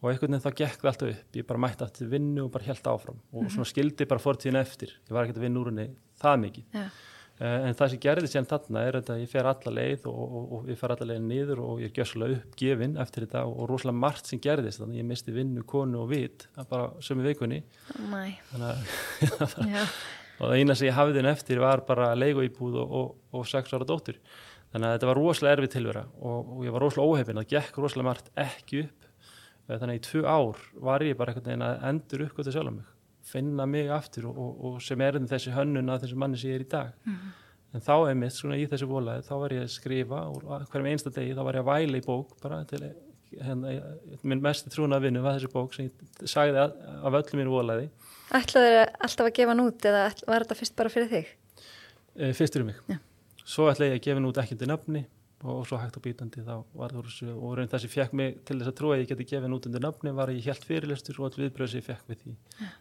og 0.00 0.10
einhvern 0.10 0.32
veginn 0.32 0.44
þá 0.46 0.50
gekk 0.62 0.80
það 0.80 0.90
alltaf 0.92 1.12
upp. 1.14 1.36
Ég 1.36 1.46
bara 1.48 1.62
mætti 1.66 1.86
aftur 1.86 2.10
vinnu 2.10 2.46
og 2.46 2.52
bara 2.54 2.68
held 2.70 2.90
áfram. 2.92 3.22
Og 3.36 3.50
svona 3.52 3.68
skildi 3.68 4.08
bara 4.08 4.22
fortíðin 4.22 4.60
eftir. 4.60 4.96
Ég 5.08 5.16
var 5.16 5.26
ekkert 5.26 5.40
að 5.42 5.46
vinna 5.46 5.60
úr 5.60 5.72
henni 5.72 5.88
það 6.20 6.44
mikið. 6.46 6.68
Já, 6.76 6.84
Uh, 7.40 7.70
en 7.70 7.72
það 7.72 7.88
sem 7.88 8.00
gerði 8.04 8.28
sér 8.28 8.44
þarna 8.44 8.80
er 8.84 8.96
að 8.98 9.22
ég 9.22 9.28
fer 9.32 9.46
alla 9.48 9.70
leið 9.72 10.02
og, 10.10 10.16
og, 10.20 10.50
og 10.52 10.66
ég 10.68 10.76
fer 10.76 10.92
alla 10.92 11.06
leið 11.08 11.22
niður 11.24 11.62
og 11.64 11.78
ég 11.80 11.88
er 11.88 11.94
gjössalega 11.96 12.36
uppgefin 12.36 12.98
eftir 13.00 13.24
þetta 13.24 13.46
og, 13.48 13.54
og 13.62 13.70
rosalega 13.70 13.96
margt 13.96 14.28
sem 14.28 14.42
gerðist 14.44 14.82
þannig 14.82 14.98
að 14.98 15.00
ég 15.00 15.06
misti 15.08 15.32
vinnu, 15.32 15.62
konu 15.64 16.02
og 16.02 16.10
vit 16.10 16.44
að 16.52 16.68
bara 16.74 16.90
sömu 17.06 17.24
vikunni. 17.24 17.62
Mæ, 18.12 18.18
þannig 18.50 18.68
að 18.68 19.56
já, 19.72 19.86
og 20.36 20.42
það 20.42 20.54
eina 20.58 20.76
sem 20.76 20.90
ég 20.90 20.98
hafði 20.98 21.16
þinn 21.16 21.30
eftir 21.32 21.64
var 21.64 21.84
bara 21.88 22.10
leiguíbúð 22.18 22.76
og, 22.82 22.92
og, 23.00 23.16
og 23.40 23.48
sex 23.48 23.72
ára 23.72 23.88
dóttur. 23.88 24.20
Þannig 24.74 24.90
að 24.90 24.98
þetta 24.98 25.12
var 25.14 25.22
rosalega 25.22 25.56
erfið 25.56 25.74
tilvera 25.78 26.06
og, 26.20 26.56
og 26.58 26.68
ég 26.68 26.76
var 26.76 26.84
rosalega 26.84 27.14
óhefin, 27.16 27.40
það 27.40 27.52
gekk 27.56 27.80
rosalega 27.80 28.10
margt 28.10 28.28
ekki 28.44 28.84
upp. 28.84 29.08
Eh, 29.08 29.09
þannig 29.78 29.94
að 29.94 30.00
í 30.00 30.06
tvö 30.08 30.22
ár 30.26 30.64
var 30.88 31.04
ég 31.06 31.18
bara 31.18 31.32
einhvern 31.32 31.46
veginn 31.50 31.66
að 31.66 31.84
endur 31.90 32.24
uppgötu 32.26 32.54
sjálf 32.54 32.74
mig 32.74 32.88
finna 33.30 33.66
mig 33.66 33.90
aftur 33.92 34.30
og, 34.30 34.38
og, 34.38 34.64
og 34.64 34.80
sem 34.82 35.00
er 35.04 35.20
þessi 35.30 35.52
hönnun 35.54 35.92
að 35.92 36.06
þessi 36.06 36.18
manni 36.18 36.40
sem 36.40 36.50
ég 36.50 36.60
er 36.60 36.64
í 36.64 36.70
dag 36.70 37.12
en 37.70 37.84
þá 37.84 37.94
er 38.10 38.18
mitt 38.18 38.34
svona 38.34 38.58
í 38.58 38.66
þessu 38.70 38.88
volaði 38.90 39.26
þá 39.28 39.34
var 39.44 39.54
ég 39.54 39.66
að 39.66 39.74
skrifa 39.74 40.24
og 40.30 40.42
hverjum 40.72 40.90
einsta 40.90 41.12
degi 41.14 41.36
þá 41.36 41.42
var 41.46 41.58
ég 41.58 41.64
að 41.64 41.70
væla 41.70 42.00
í 42.00 42.06
bók 42.06 42.34
bara 42.42 42.62
til 42.70 42.82
hérna, 43.38 43.74
minn 44.26 44.42
mest 44.42 44.70
trúna 44.74 44.98
vinnu 45.02 45.22
var 45.22 45.38
þessi 45.38 45.52
bók 45.52 45.76
sem 45.76 45.90
ég 45.90 46.24
sagði 46.30 46.64
að, 46.64 46.74
af 47.06 47.18
öllum 47.20 47.42
mínu 47.42 47.54
volaði 47.54 47.86
ætlaðu 48.34 48.82
alltaf 48.88 49.28
að 49.28 49.36
gefa 49.38 49.54
hann 49.54 49.64
út 49.66 49.86
eða 49.92 50.02
var 50.26 50.46
þetta 50.46 50.58
fyrst 50.58 50.76
bara 50.78 50.92
fyrir 50.92 51.12
þig? 51.12 51.30
e, 52.16 52.32
fyrstur 52.34 52.64
um 52.64 52.72
mig 52.72 52.82
Já. 52.90 52.98
svo 53.44 53.70
ætla 53.70 53.90
ég 53.90 53.98
að 54.00 54.04
gefa 54.06 54.18
henni 54.18 54.32
út 54.32 54.42
ekki 54.42 54.56
undir 54.56 54.72
nafni 54.72 55.04
og 55.44 55.62
svo 55.68 55.78
hægt 55.80 55.96
og 55.96 56.02
bítandi 56.04 56.42
þá 56.44 56.56
var 56.76 56.92
það 56.92 56.98
úr 57.00 57.06
þessu 57.08 57.28
og 57.32 57.52
raun 57.56 57.68
það 57.72 57.80
sem 57.86 57.92
fekk 57.94 58.12
mig 58.20 58.34
til 58.44 58.58
þess 58.60 58.70
að 58.72 58.76
trúa 58.80 58.96
að 58.96 59.00
ég 59.04 59.08
geti 59.12 59.24
gefið 59.30 59.46
henni 59.46 59.56
út 59.56 59.68
undir 59.70 59.84
nafni 59.86 60.12
var 60.18 60.28
að 60.32 60.36
ég 60.40 60.48
held 60.50 60.66
fyrirlestur 60.68 61.20
og 61.22 61.28
all 61.30 61.38
viðbröð 61.44 61.70
sem 61.72 61.80
ég 61.80 61.86
fekk 61.86 62.10
við 62.12 62.18
því. 62.24 62.34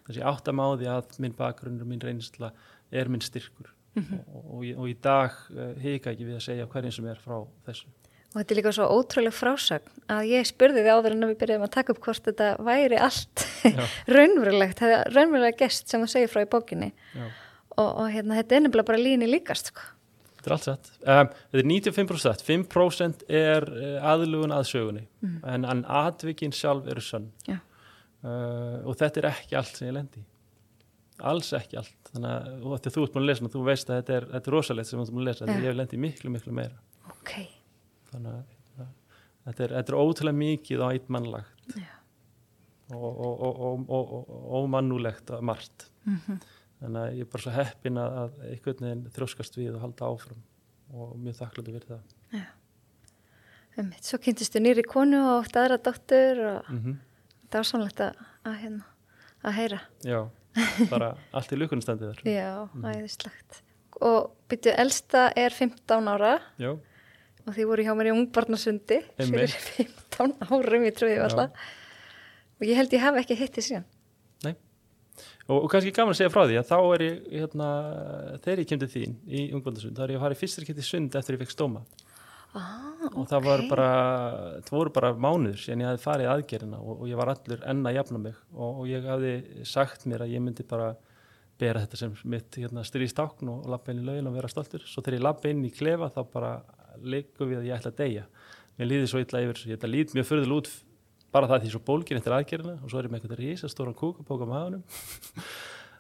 Þessi 0.10 0.26
áttamáði 0.34 0.90
að 0.92 1.20
minn 1.24 1.36
bakgrunn 1.40 1.80
og 1.80 1.88
minn 1.88 2.04
reynsla 2.04 2.52
er 2.92 3.08
minn 3.14 3.24
styrkur. 3.24 3.72
Og, 4.00 4.44
og, 4.44 4.60
ég- 4.68 4.78
og 4.80 4.90
í 4.92 4.98
dag 5.02 5.34
uh, 5.56 5.72
hika 5.82 6.12
ekki 6.12 6.28
við 6.28 6.36
að 6.40 6.46
segja 6.50 6.68
hverjum 6.72 6.94
sem 7.00 7.08
er 7.14 7.22
frá 7.24 7.40
þessu. 7.70 7.88
Og 8.30 8.36
þetta 8.44 8.54
er 8.54 8.58
líka 8.60 8.72
svo 8.78 8.86
ótrúleg 8.94 9.34
frásagn 9.34 10.04
að 10.14 10.28
ég 10.30 10.46
spurði 10.46 10.84
því 10.86 10.92
áður 10.94 11.16
en 11.16 11.26
að 11.26 11.32
við 11.32 11.40
byrjuðum 11.42 11.64
að 11.66 11.72
taka 11.74 11.94
upp 11.96 12.02
hvort 12.06 12.28
þetta 12.30 12.50
væri 12.68 13.00
allt 13.02 13.46
raunverulegt, 14.16 14.78
það 14.84 14.94
er 15.00 15.10
raunverulega 15.16 15.58
gest 15.64 15.90
sem 15.90 16.04
þú 16.04 16.10
segir 16.14 16.30
frá 16.30 16.44
í 16.46 16.50
bókinni. 16.52 16.92
Já. 17.16 17.26
og, 17.80 17.90
og 18.04 18.12
hérna, 18.14 18.38
þetta 18.38 18.56
er 18.60 18.64
nefnilega 18.68 18.90
bara 18.92 19.02
líni 19.02 19.30
líkast 19.32 19.72
sko. 19.74 19.88
Þetta 20.50 20.56
er 20.56 20.56
allt 20.56 20.68
satt. 20.68 20.92
Um, 21.06 21.30
þetta 21.54 21.62
er 21.62 21.70
95%. 21.70 22.46
5% 22.50 23.24
er 23.40 23.68
uh, 23.70 24.10
aðlugun 24.12 24.56
að 24.56 24.68
sögunni 24.72 25.06
en, 25.24 25.68
en 25.70 25.86
atvikin 26.02 26.56
sjálf 26.56 26.90
eru 26.90 27.04
sönn. 27.06 27.30
Já. 27.48 27.60
Uh, 28.20 28.82
og 28.90 28.98
þetta 29.00 29.22
er 29.22 29.30
ekki 29.32 29.56
allt 29.60 29.78
sem 29.80 29.88
ég 29.88 29.96
lendi. 29.96 30.26
Alls 31.30 31.52
ekki 31.56 31.80
allt. 31.80 31.96
Þannig 32.12 32.34
að 32.34 32.66
og 32.66 32.74
þetta 32.76 32.94
þú 32.96 33.06
ert 33.06 33.16
búin 33.16 33.24
að 33.24 33.30
lesa, 33.30 33.52
þú 33.54 33.64
veist 33.68 33.90
að 33.92 34.02
þetta 34.02 34.16
er, 34.18 34.28
þetta 34.34 34.52
er 34.52 34.56
rosalegt 34.56 34.90
sem 34.90 35.00
þú 35.00 35.06
ert 35.06 35.14
búin 35.16 35.24
að 35.24 35.30
lesa. 35.30 35.46
Þetta 35.46 35.60
ég 35.60 35.70
hef 35.70 35.80
lendið 35.80 36.04
miklu, 36.06 36.34
miklu 36.36 36.56
meira. 36.60 36.82
Ok, 37.14 37.34
Þannig 38.10 38.36
að 38.36 38.84
uh, 38.84 38.92
þetta 39.48 39.66
er, 39.66 39.74
þetta 39.78 39.94
er 39.94 40.00
ótrúlega 40.00 40.40
mikið 40.40 40.84
á 40.84 40.88
eitt 40.90 41.10
mannlagt 41.14 41.76
Já. 41.80 41.90
og, 42.96 43.10
og, 43.10 43.34
og, 43.48 43.60
og, 43.70 43.90
og, 44.00 44.32
og 44.40 44.64
ómannulegt 44.64 45.36
að 45.36 45.46
margt. 45.52 45.90
Þannig 46.80 47.02
að 47.02 47.18
ég 47.18 47.26
er 47.26 47.32
bara 47.34 47.44
svo 47.44 47.52
heppin 47.58 48.00
að, 48.00 48.16
að 48.22 48.40
einhvern 48.54 48.86
veginn 48.86 49.04
þrjóskast 49.18 49.60
við 49.60 49.74
og 49.74 49.84
halda 49.84 50.14
áfram 50.14 50.42
og 50.96 51.12
mjög 51.20 51.38
þakkláttu 51.42 51.76
fyrir 51.76 51.90
það. 51.90 52.48
um, 53.80 53.92
svo 54.02 54.20
kynntistu 54.24 54.62
nýri 54.64 54.86
konu 54.88 55.20
og 55.20 55.44
átt 55.44 55.60
aðra 55.60 55.80
dóttur 55.90 56.44
og 56.54 56.74
Mm 56.74 56.98
það 57.50 57.62
var 57.62 57.70
samlegt 57.70 58.04
að, 58.04 58.20
að, 58.46 58.58
hérna, 58.64 58.86
að 59.42 59.58
heyra. 59.58 59.80
Já, 60.06 60.20
bara 60.92 61.10
allt 61.36 61.56
í 61.56 61.60
lukunstandi 61.60 62.12
þar. 62.12 62.22
Já, 62.30 62.52
æðislegt. 62.94 63.62
Og 64.06 64.30
byrju, 64.52 64.74
elsta 64.80 65.26
er 65.38 65.52
15 65.56 66.08
ára 66.08 66.36
Já, 66.62 66.72
og 67.44 67.56
því 67.56 67.66
voru 67.68 67.86
hjá 67.88 67.94
mér 67.98 68.12
í 68.12 68.16
ungbarnasundi 68.16 69.02
fyrir 69.18 69.26
Einmitt. 69.26 69.56
15 70.14 70.36
árum, 70.46 70.86
ég 70.88 70.96
trúi 70.98 71.16
Já. 71.16 71.24
alltaf. 71.26 71.72
Og 72.60 72.68
ég 72.68 72.80
held 72.80 72.94
ég 72.96 73.04
hafi 73.04 73.24
ekki 73.24 73.40
hitt 73.40 73.58
því 73.58 73.66
síðan. 73.66 73.88
Og, 75.50 75.56
og 75.64 75.70
kannski 75.72 75.94
gaman 75.96 76.14
að 76.14 76.20
segja 76.20 76.34
frá 76.34 76.44
því 76.46 76.60
að 76.60 76.68
þá 76.70 76.78
er 76.80 77.04
ég, 77.06 77.16
hérna, 77.40 77.70
þegar 78.44 78.62
ég 78.64 78.70
kem 78.70 78.82
til 78.84 78.92
þín 78.94 79.16
í 79.26 79.48
ungbandasund, 79.58 79.98
þá 79.98 80.06
er 80.06 80.14
ég 80.14 80.20
að 80.20 80.26
fara 80.28 80.38
í 80.38 80.40
fyrstir 80.44 80.68
geti 80.70 80.86
sund 80.86 81.18
eftir 81.18 81.38
ég 81.38 81.44
fekk 81.44 81.56
stóma. 81.56 81.84
Ah, 82.58 82.86
Og 83.14 83.28
það 83.30 83.44
var 83.46 83.62
bara, 83.70 83.90
það 84.66 84.74
voru 84.74 84.92
bara 84.96 85.12
mánuður 85.14 85.60
síðan 85.62 85.84
ég 85.84 85.90
hafði 85.92 86.02
farið 86.04 86.26
í 86.26 86.30
aðgerina 86.34 86.80
og, 86.82 87.04
og 87.04 87.12
ég 87.12 87.20
var 87.20 87.30
allur 87.36 87.62
enn 87.70 87.86
að 87.86 87.96
jafna 88.00 88.22
mig 88.24 88.40
og, 88.56 88.80
og 88.82 88.90
ég 88.90 89.06
hafði 89.06 89.34
sagt 89.70 90.08
mér 90.10 90.26
að 90.26 90.34
ég 90.34 90.44
myndi 90.44 90.66
bara 90.68 90.88
bera 91.60 91.84
þetta 91.84 92.00
sem 92.00 92.16
mitt 92.32 92.58
hérna, 92.58 92.84
stríðstákn 92.88 93.52
og 93.54 93.70
lappa 93.70 93.94
inn 93.94 94.02
í 94.02 94.08
laugin 94.08 94.32
og 94.32 94.36
vera 94.40 94.50
stoltur. 94.52 94.82
Svo 94.88 95.04
þegar 95.04 95.20
ég 95.20 95.26
lappa 95.28 95.52
inn 95.52 95.62
í 95.68 95.72
klefa 95.76 96.10
þá 96.16 96.20
bara 96.34 96.52
leikum 97.04 97.52
við 97.52 97.62
að 97.62 97.70
ég 97.70 97.78
ætla 97.78 97.94
að 97.94 98.02
deyja. 98.02 98.26
Mér 98.80 98.92
líði 98.94 99.10
svo 99.12 99.22
illa 99.22 99.44
yfir, 99.46 99.64
ég 99.70 99.78
ætla 99.80 99.90
að 99.90 99.96
lít 99.96 100.16
mjög 100.16 100.30
förðul 100.32 100.58
út 100.58 100.72
bara 101.34 101.50
það 101.50 101.66
því 101.66 101.74
svo 101.74 101.84
bólgin 101.88 102.20
eftir 102.20 102.36
aðgerina 102.36 102.78
og 102.80 102.88
svo 102.92 103.02
er 103.02 103.10
ég 103.10 103.14
með 103.14 103.22
eitthvað 103.22 103.44
rísa 103.44 103.70
stóran 103.72 103.98
kúkapók 103.98 104.46
á 104.46 104.48
maðunum. 104.50 104.84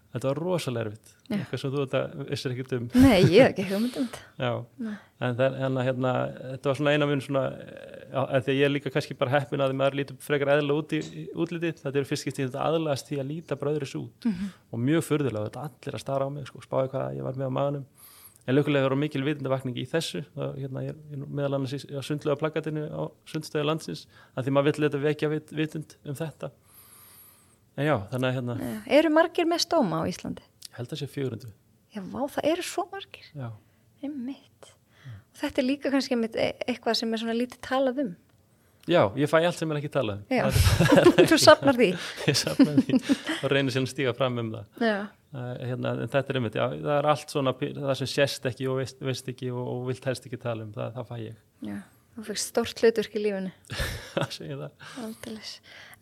þetta 0.09 0.29
var 0.31 0.39
rosalega 0.41 0.87
erfitt, 0.87 1.11
eitthvað 1.29 1.61
sem 1.61 1.71
þú 1.73 1.83
þetta 1.83 2.25
vissir 2.31 2.53
ekkert 2.55 2.71
um. 2.77 2.87
Nei, 2.97 3.17
ég 3.29 3.43
hef 3.43 3.51
ekki 3.51 3.65
hugmynd 3.69 3.97
um 3.99 4.07
þetta. 4.09 4.95
En 5.19 5.35
það, 5.37 5.57
hérna, 5.61 5.83
hérna, 5.85 6.13
þetta 6.55 6.71
var 6.71 6.79
svona 6.79 6.93
eina 6.95 7.07
mun 7.09 7.21
svona, 7.21 7.43
en 8.23 8.45
því 8.45 8.53
að 8.55 8.57
ég 8.57 8.65
er 8.65 8.73
líka 8.73 8.93
kannski 8.95 9.17
bara 9.19 9.35
heppin 9.35 9.61
að 9.61 9.73
því 9.73 9.79
maður 9.83 9.97
lítur 9.99 10.19
frekar 10.25 10.53
eðla 10.55 10.77
út 10.81 10.95
í, 10.97 11.01
í 11.05 11.25
útlitið, 11.35 11.83
þetta 11.83 12.01
er 12.01 12.09
fyrst 12.09 12.25
skipti 12.25 12.47
þetta 12.47 12.65
aðlagast 12.65 13.11
því 13.11 13.21
að 13.21 13.29
líta 13.35 13.59
bröðuris 13.59 13.95
út. 13.99 14.29
Og 14.73 14.81
mjög 14.89 15.05
furðulega, 15.11 15.51
þetta 15.51 15.67
allir 15.69 15.99
að 15.99 16.05
stara 16.05 16.25
á 16.25 16.29
mig, 16.33 16.49
sko, 16.49 16.63
spáði 16.65 16.93
hvað 16.95 17.19
ég 17.19 17.27
var 17.29 17.37
með 17.37 17.53
á 17.53 17.57
maðunum, 17.59 17.85
en 18.49 18.55
lökulega 18.57 18.87
var 18.89 18.97
mikil 18.97 19.21
vitundavakning 19.27 19.77
í 19.77 19.85
þessu, 19.91 20.23
það, 20.33 20.55
hérna, 20.63 20.83
ég 20.87 20.95
er, 20.95 20.99
er 21.13 21.27
meðal 21.39 21.59
annars 21.59 21.75
í 21.77 21.79
á 21.93 22.01
sundlega 22.05 22.39
plakatinu 22.41 22.87
á 22.89 23.01
sundstöðu 23.29 23.67
landsins, 23.69 24.05
að 24.33 24.47
því 24.49 24.53
maður 24.57 24.69
vill 24.71 24.85
þetta 24.87 25.01
vekja 25.05 25.29
vit, 25.35 25.53
vitund 25.59 25.95
um 26.09 26.17
þetta, 26.17 26.49
en 27.77 27.85
já, 27.89 27.95
þannig 28.11 28.29
að 28.29 28.37
hérna. 28.39 28.55
Eru 28.99 29.11
margir 29.13 29.47
með 29.49 29.63
stóma 29.67 30.01
á 30.01 30.03
Íslandi? 30.09 30.45
held 30.79 30.93
að 30.95 31.01
sé 31.03 31.07
400, 31.11 31.53
Já, 31.89 32.01
vá, 32.05 32.19
það 32.29 32.45
eru 32.51 32.63
svo 32.65 32.83
margir. 32.91 33.25
já. 33.33 33.47
Einmitt. 34.05 34.67
Og 35.33 35.39
þetta 35.41 35.59
er 35.61 35.65
líka 35.65 35.89
kannski 35.91 36.13
einmitt 36.15 36.35
e- 36.39 36.53
eitthvað 36.69 36.95
sem 36.99 37.13
er 37.13 37.19
svona 37.21 37.33
lítið 37.35 37.59
talað 37.65 37.97
um. 38.05 38.11
Já, 38.89 39.01
ég 39.19 39.27
fæ 39.29 39.39
allt 39.45 39.57
sem 39.59 39.71
er 39.73 39.79
ekki 39.81 39.89
talað 39.91 40.21
um. 40.21 40.27
Það 40.29 41.17
er- 41.19 41.27
Þú 41.33 41.37
sapnar 41.41 41.75
því. 41.79 41.89
ég 42.29 42.37
safnaði 42.39 42.85
því 42.87 42.99
og 43.43 43.51
reynir 43.51 43.73
síðan 43.75 43.89
að 43.89 43.91
stíga 43.95 44.13
fram 44.17 44.37
um 44.43 44.51
það 44.53 44.85
Já. 44.87 44.95
Uh, 45.35 45.53
hérna, 45.59 45.93
en 45.95 46.11
þetta 46.11 46.33
er 46.33 46.39
einmitt, 46.39 46.57
já, 46.59 46.65
það 46.73 46.95
er 46.97 47.07
allt 47.13 47.35
svona 47.35 47.53
það 47.59 47.93
sem 48.01 48.11
sést 48.15 48.49
ekki 48.49 48.67
og 48.71 48.81
veist, 48.81 48.99
veist 49.03 49.31
ekki 49.31 49.51
og, 49.53 49.61
og 49.61 49.87
vilt 49.89 50.09
helst 50.09 50.27
ekki 50.29 50.41
tala 50.41 50.65
um, 50.65 50.73
það, 50.75 50.91
það 50.97 51.09
fæ 51.11 51.15
ég 51.23 51.39
Já. 51.71 51.79
Þú 52.19 52.25
fyrst 52.25 52.49
stórt 52.51 52.81
hlutverk 52.83 53.13
í 53.15 53.21
lífinu. 53.23 53.51
að 54.19 54.33
segja 54.35 54.57
það 54.59 54.89
Aldeilis. 55.05 55.51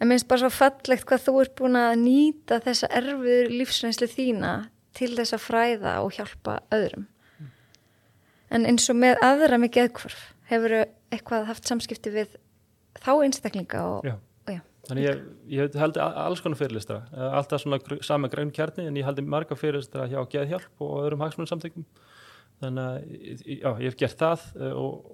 En 0.01 0.09
minnst 0.09 0.27
bara 0.29 0.41
svo 0.41 0.49
fallegt 0.53 1.05
hvað 1.09 1.25
þú 1.27 1.33
ert 1.43 1.53
búin 1.59 1.77
að 1.77 1.91
nýta 2.01 2.57
þessa 2.63 2.89
erfiður 2.97 3.51
lífsreynslu 3.53 4.07
þína 4.09 4.53
til 4.97 5.11
þess 5.13 5.35
að 5.37 5.43
fræða 5.43 5.93
og 6.01 6.15
hjálpa 6.17 6.55
öðrum. 6.73 7.05
En 8.49 8.65
eins 8.65 8.87
og 8.89 8.97
með 8.97 9.19
aðra 9.27 9.59
með 9.61 9.73
geðkvarf, 9.75 10.21
hefur 10.49 10.75
eitthvað 10.79 11.49
haft 11.51 11.69
samskipti 11.69 12.13
við 12.15 12.37
þá 13.03 13.11
einstaklinga 13.27 13.83
og. 13.91 14.07
Þannig 14.87 15.03
ég, 15.03 15.21
ég 15.51 15.75
haldi 15.81 15.99
a- 15.99 16.13
alls 16.23 16.39
konar 16.43 16.59
fyrirlistra, 16.59 17.01
alltaf 17.35 17.59
svona 17.63 17.79
sama 18.07 18.29
græn 18.31 18.53
kjarni 18.55 18.85
en 18.87 18.95
ég 18.95 19.03
haldi 19.07 19.25
marga 19.25 19.57
fyrirlistra 19.59 20.07
hjá 20.07 20.21
Geðhjálp 20.31 20.83
og 20.85 20.93
öðrum 21.03 21.25
hagsmunarsamtökum. 21.25 21.83
Þannig 22.63 22.87
að 22.87 22.97
já, 23.59 23.69
ég 23.83 23.85
hef 23.91 23.99
gert 23.99 24.17
það 24.23 24.47
eh, 24.57 24.73
og 24.79 25.13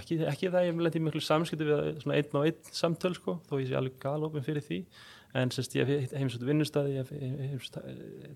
ekki, 0.00 0.20
ekki 0.32 0.48
það 0.50 0.64
ég 0.66 0.72
hef 0.72 0.82
lendið 0.86 1.04
miklu 1.06 1.22
samskipti 1.22 1.68
við 1.68 1.86
svona 2.02 2.16
einn 2.18 2.34
á 2.34 2.40
einn 2.48 2.74
samtöl 2.80 3.14
sko, 3.18 3.36
þó 3.46 3.56
ég 3.60 3.68
sé 3.70 3.76
alveg 3.78 4.00
galopin 4.02 4.46
fyrir 4.46 4.64
því. 4.66 4.84
En 5.38 5.46
semst 5.54 5.76
ég 5.78 5.86
hef 5.86 6.10
heimsvægt 6.18 6.42
vinnustæði, 6.42 6.96
ég 6.96 7.10
hef 7.52 7.68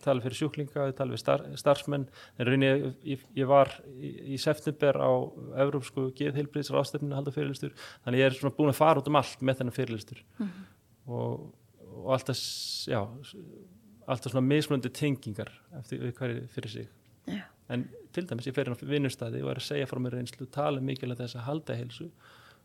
talað 0.04 0.28
fyrir 0.28 0.36
sjúklinga, 0.38 0.84
ég 0.92 0.94
talað 0.94 1.16
við 1.16 1.22
star, 1.24 1.42
starfsmenn. 1.58 2.04
En 2.38 2.46
rauninni 2.46 2.68
ég, 2.68 2.84
ég, 3.16 3.24
ég 3.40 3.48
var 3.50 3.72
í, 3.98 4.12
í 4.36 4.38
september 4.38 5.00
á 5.02 5.10
Evrópsku 5.64 6.04
geðheilbriðs 6.14 6.70
ráðstefninu 6.70 7.16
að 7.16 7.18
halda 7.18 7.34
fyrirlistur. 7.34 7.74
Þannig 8.06 8.22
ég 8.22 8.30
er 8.30 8.38
svona 8.38 8.54
búin 8.60 8.70
að 8.70 8.78
fara 8.78 9.02
út 9.02 9.10
um 9.10 9.18
allt 9.18 9.42
með 9.42 9.58
þennan 9.64 9.74
fyrirlistur 9.80 10.22
og, 11.06 11.50
og 11.90 12.12
alltaf, 12.16 12.38
já, 12.90 13.00
alltaf 14.06 14.32
svona 14.32 14.44
mismunandi 14.46 14.92
tengingar 14.94 15.50
eftir 15.80 16.04
hverju 16.12 16.46
fyrir 16.54 16.72
sig. 16.76 16.88
Já. 17.30 17.44
En 17.72 17.86
til 18.12 18.26
dæmis 18.28 18.46
ég 18.48 18.56
fer 18.56 18.68
inn 18.68 18.76
á 18.76 18.84
vinnustæði 18.84 19.42
og 19.42 19.54
er 19.54 19.60
að 19.60 19.68
segja 19.70 19.88
frá 19.88 20.00
mér 20.02 20.18
reynslu, 20.18 20.46
tala 20.52 20.82
mikilvægt 20.84 21.22
þess 21.22 21.38
að 21.40 21.46
halda 21.48 21.76
heilsu 21.78 22.08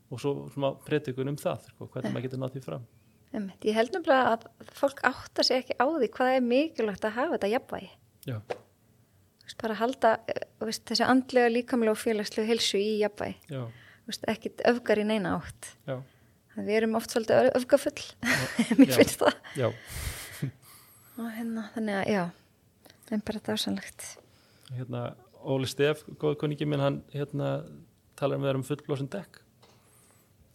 og 0.10 0.20
svo 0.20 0.34
svona 0.52 0.74
predikun 0.86 1.32
um 1.32 1.38
það, 1.40 1.70
sko, 1.72 1.88
hvernig 1.94 2.16
maður 2.16 2.28
getur 2.28 2.42
nátt 2.42 2.58
því 2.58 2.64
fram. 2.66 2.88
Einmitt. 3.30 3.64
Ég 3.64 3.78
held 3.78 3.94
nefnilega 3.94 4.34
að 4.34 4.74
fólk 4.76 5.04
átta 5.06 5.46
sig 5.46 5.62
ekki 5.62 5.78
á 5.78 5.86
því 5.86 6.10
hvað 6.16 6.36
er 6.36 6.48
mikilvægt 6.48 7.06
að 7.06 7.16
hafa 7.16 7.38
þetta 7.38 7.52
jafnvægi. 7.54 7.92
Já, 8.28 8.40
bara 9.60 9.76
að 9.76 9.82
halda 9.84 10.14
eh, 10.30 10.46
veist, 10.64 10.86
þessi 10.90 11.06
andlega, 11.06 11.52
líkamlega 11.54 11.96
og 11.96 12.00
félagslegu 12.00 12.48
hilsu 12.50 12.80
í 12.80 13.00
jafnvægi. 13.04 13.62
ekkit 14.34 14.64
öfgar 14.66 15.02
í 15.02 15.06
neina 15.06 15.36
átt. 15.38 15.76
já, 15.88 16.00
við 16.68 16.80
erum 16.82 16.96
oft 17.00 17.14
svolítið 17.14 17.52
öfgafull, 17.60 18.06
mér 18.80 18.94
finnst 18.98 19.22
það. 19.24 19.36
já. 19.60 19.68
Og 21.20 21.28
hérna, 21.36 21.66
þannig 21.76 22.00
að, 22.00 22.14
já, 22.14 22.24
það 23.08 23.18
er 23.18 23.26
bara 23.30 23.44
dásanlegt. 23.50 24.08
Hérna, 24.78 25.04
Óli 25.40 25.68
Stef, 25.72 26.06
góð 26.20 26.38
koningi 26.42 26.68
minn, 26.70 26.84
hann 26.84 27.02
hérna, 27.16 27.54
talar 28.20 28.38
um 28.40 28.44
að 28.44 28.48
við 28.50 28.54
erum 28.54 28.66
fullblósin 28.68 29.10
dekk. 29.12 29.42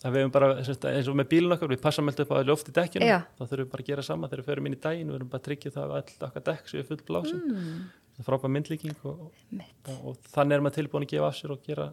Það 0.05 0.12
við 0.14 0.20
erum 0.20 0.32
bara, 0.34 0.48
eins 0.61 1.09
og 1.09 1.14
með 1.16 1.28
bílun 1.30 1.55
okkar, 1.57 1.70
við 1.72 1.80
passum 1.80 2.11
alltaf 2.11 2.26
upp 2.28 2.34
á 2.36 2.44
loft 2.44 2.68
í 2.68 2.74
dekkinu, 2.76 3.07
Já. 3.09 3.18
þá 3.38 3.42
þurfum 3.46 3.62
við 3.62 3.70
bara 3.72 3.84
að 3.84 3.88
gera 3.88 4.02
sama 4.05 4.28
þegar 4.28 4.42
við 4.42 4.48
förum 4.50 4.66
inn 4.68 4.76
í 4.76 4.80
daginn, 4.84 5.12
við 5.12 5.16
erum 5.16 5.30
bara 5.32 5.40
að 5.40 5.46
tryggja 5.46 5.72
það 5.72 5.84
að 5.84 6.00
all 6.00 6.26
okkar 6.28 6.44
dekk 6.50 6.68
séu 6.68 6.84
fullblósin. 6.90 7.38
Mm. 7.48 7.78
Það 8.14 8.20
er 8.20 8.26
frábæð 8.28 8.52
myndlíking 8.55 9.07
og, 9.09 9.22
Mitt. 9.57 9.78
og, 9.88 10.02
og 10.11 10.28
þannig 10.34 10.59
er 10.59 10.64
maður 10.66 10.76
tilbúin 10.76 11.07
að 11.07 11.14
gefa 11.14 11.30
af 11.30 11.38
sér 11.38 11.55
og 11.57 11.64
gera 11.64 11.86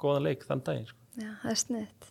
góðan 0.00 0.24
leik 0.30 0.46
þann 0.48 0.64
daginn. 0.64 0.88
Sko. 0.88 1.04
Já, 1.20 1.28
það 1.42 1.52
er 1.52 1.60
sniðt. 1.64 2.08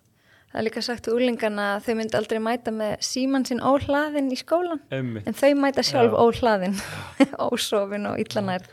Það 0.57 0.63
er 0.63 0.65
líka 0.71 0.81
sagt 0.81 1.05
við 1.05 1.13
úlingana 1.19 1.63
að 1.75 1.83
þau 1.85 1.95
myndi 1.99 2.15
aldrei 2.17 2.39
mæta 2.41 2.71
með 2.73 2.93
síman 3.05 3.43
sinn 3.45 3.59
óhlaðin 3.61 4.31
í 4.33 4.37
skólan, 4.39 4.79
Emmi. 4.89 5.21
en 5.29 5.35
þau 5.37 5.51
mæta 5.61 5.83
sjálf 5.85 6.15
Já. 6.15 6.21
óhlaðin, 6.23 6.73
ósofin 7.45 8.07
og 8.09 8.17
illanær. 8.23 8.65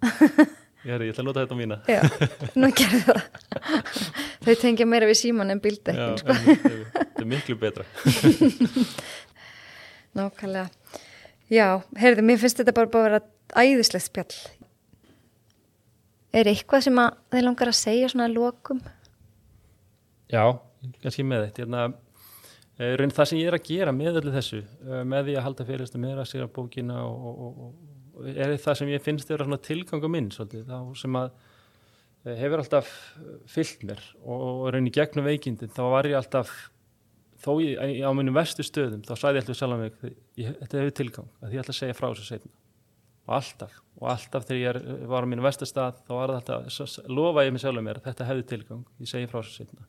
Ég, 0.00 0.94
er, 0.96 1.04
ég 1.04 1.12
ætla 1.12 1.20
að 1.20 1.28
nota 1.28 1.44
þetta 1.44 1.52
á 1.52 1.60
mína. 1.60 1.78
Já, 1.92 2.00
nú 2.56 2.72
gerðu 2.80 3.02
það. 3.10 3.20
Þau 4.48 4.56
tengja 4.64 4.88
meira 4.88 5.10
við 5.12 5.20
síman 5.20 5.52
en 5.52 5.60
Já, 5.60 5.64
bíldekkin, 5.68 6.18
sko. 6.24 6.38
einmitt, 6.38 6.66
einmitt. 6.72 6.96
Þetta 6.96 7.22
er 7.26 7.30
miklu 7.36 7.60
betra. 7.60 7.86
Nákvæmlega. 10.16 10.66
Já, 11.52 11.68
heyrðu, 12.00 12.24
mér 12.32 12.40
finnst 12.46 12.64
þetta 12.64 12.78
bara 12.80 12.92
búið 12.96 13.04
að 13.04 13.10
vera 13.10 13.66
æðislegt 13.68 14.08
spjall. 14.08 14.36
Er 16.32 16.48
eitthvað 16.56 16.88
sem 16.88 17.04
að 17.04 17.16
þeir 17.36 17.50
langar 17.52 17.76
að 17.76 17.82
segja 17.84 18.12
svona 18.16 18.32
lokum? 18.32 18.80
Já, 20.32 20.48
kannski 21.02 21.24
með 21.26 21.46
þetta. 21.46 21.64
Hérna, 21.64 21.84
eh, 22.78 22.94
raun 22.98 23.14
það 23.14 23.30
sem 23.30 23.40
ég 23.40 23.50
er 23.50 23.58
að 23.58 23.66
gera 23.68 23.94
með 23.94 24.20
öllu 24.20 24.34
þessu, 24.34 24.60
eh, 24.62 25.02
með 25.04 25.28
því 25.28 25.36
að 25.38 25.46
halda 25.46 25.66
fyrirstu 25.68 26.00
með 26.02 26.20
að 26.22 26.30
sér 26.30 26.46
á 26.46 26.54
bókina 26.54 27.00
og, 27.04 27.26
og, 27.46 27.58
og, 27.64 28.28
er 28.34 28.54
það 28.56 28.78
sem 28.78 28.92
ég 28.92 29.02
finnst 29.02 29.28
svona 29.28 29.58
tilgangu 29.58 30.10
minn 30.10 30.30
svolítið, 30.30 30.66
þá 30.68 31.00
sem 31.00 31.18
að 31.18 31.30
eh, 32.24 32.36
hefur 32.42 32.62
alltaf 32.62 32.92
fyllt 33.50 33.86
mér 33.88 34.04
og, 34.22 34.68
raun 34.74 34.90
í 34.90 34.94
gegnum 34.94 35.26
veikindin, 35.26 35.72
þá 35.74 35.82
var 35.92 36.10
ég 36.10 36.18
alltaf, 36.18 36.52
þó 37.44 37.56
ég 37.62 38.04
á 38.04 38.10
minnum 38.14 38.36
vestu 38.36 38.62
stöðum, 38.66 39.02
þá 39.04 39.14
sagði 39.16 39.40
ég 39.40 39.44
alltaf 39.44 39.58
sjálf 39.58 40.04
ég, 40.38 40.52
þetta 40.60 40.78
hefur 40.82 40.94
tilgang, 41.00 41.32
að 41.42 41.56
ég 41.56 41.64
ætla 41.64 41.74
að 41.74 41.80
segja 41.80 41.98
frá 41.98 42.08
þessu 42.10 42.28
setna. 42.28 42.54
Og 43.24 43.32
alltaf, 43.38 43.76
og 43.96 44.08
alltaf 44.12 44.44
þegar 44.44 44.78
ég 44.84 45.04
var 45.08 45.24
á 45.24 45.28
mínu 45.30 45.44
vestastað, 45.46 46.00
þá 46.04 46.10
var 46.12 46.32
það 46.44 46.56
alltaf, 46.58 46.96
lofa 47.08 47.44
ég 47.46 47.54
mig 47.54 47.62
sjálf 47.62 47.84
mér, 47.84 48.00
að 48.00 48.08
þetta 48.10 48.26
hefði 48.28 48.44
tilgang, 48.50 48.82
ég 49.00 49.08
segi 49.08 49.28
frá 49.30 49.38
þessu 49.40 49.62
setna 49.62 49.86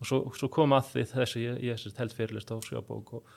og 0.00 0.08
svo, 0.08 0.20
svo 0.36 0.50
kom 0.52 0.74
að 0.76 0.92
því 0.92 1.04
þessu 1.12 1.42
ég, 1.42 1.58
ég 1.70 1.98
held 1.98 2.14
fyrirlist 2.16 2.52
á 2.52 2.56
sjóbók 2.64 3.12
og, 3.18 3.34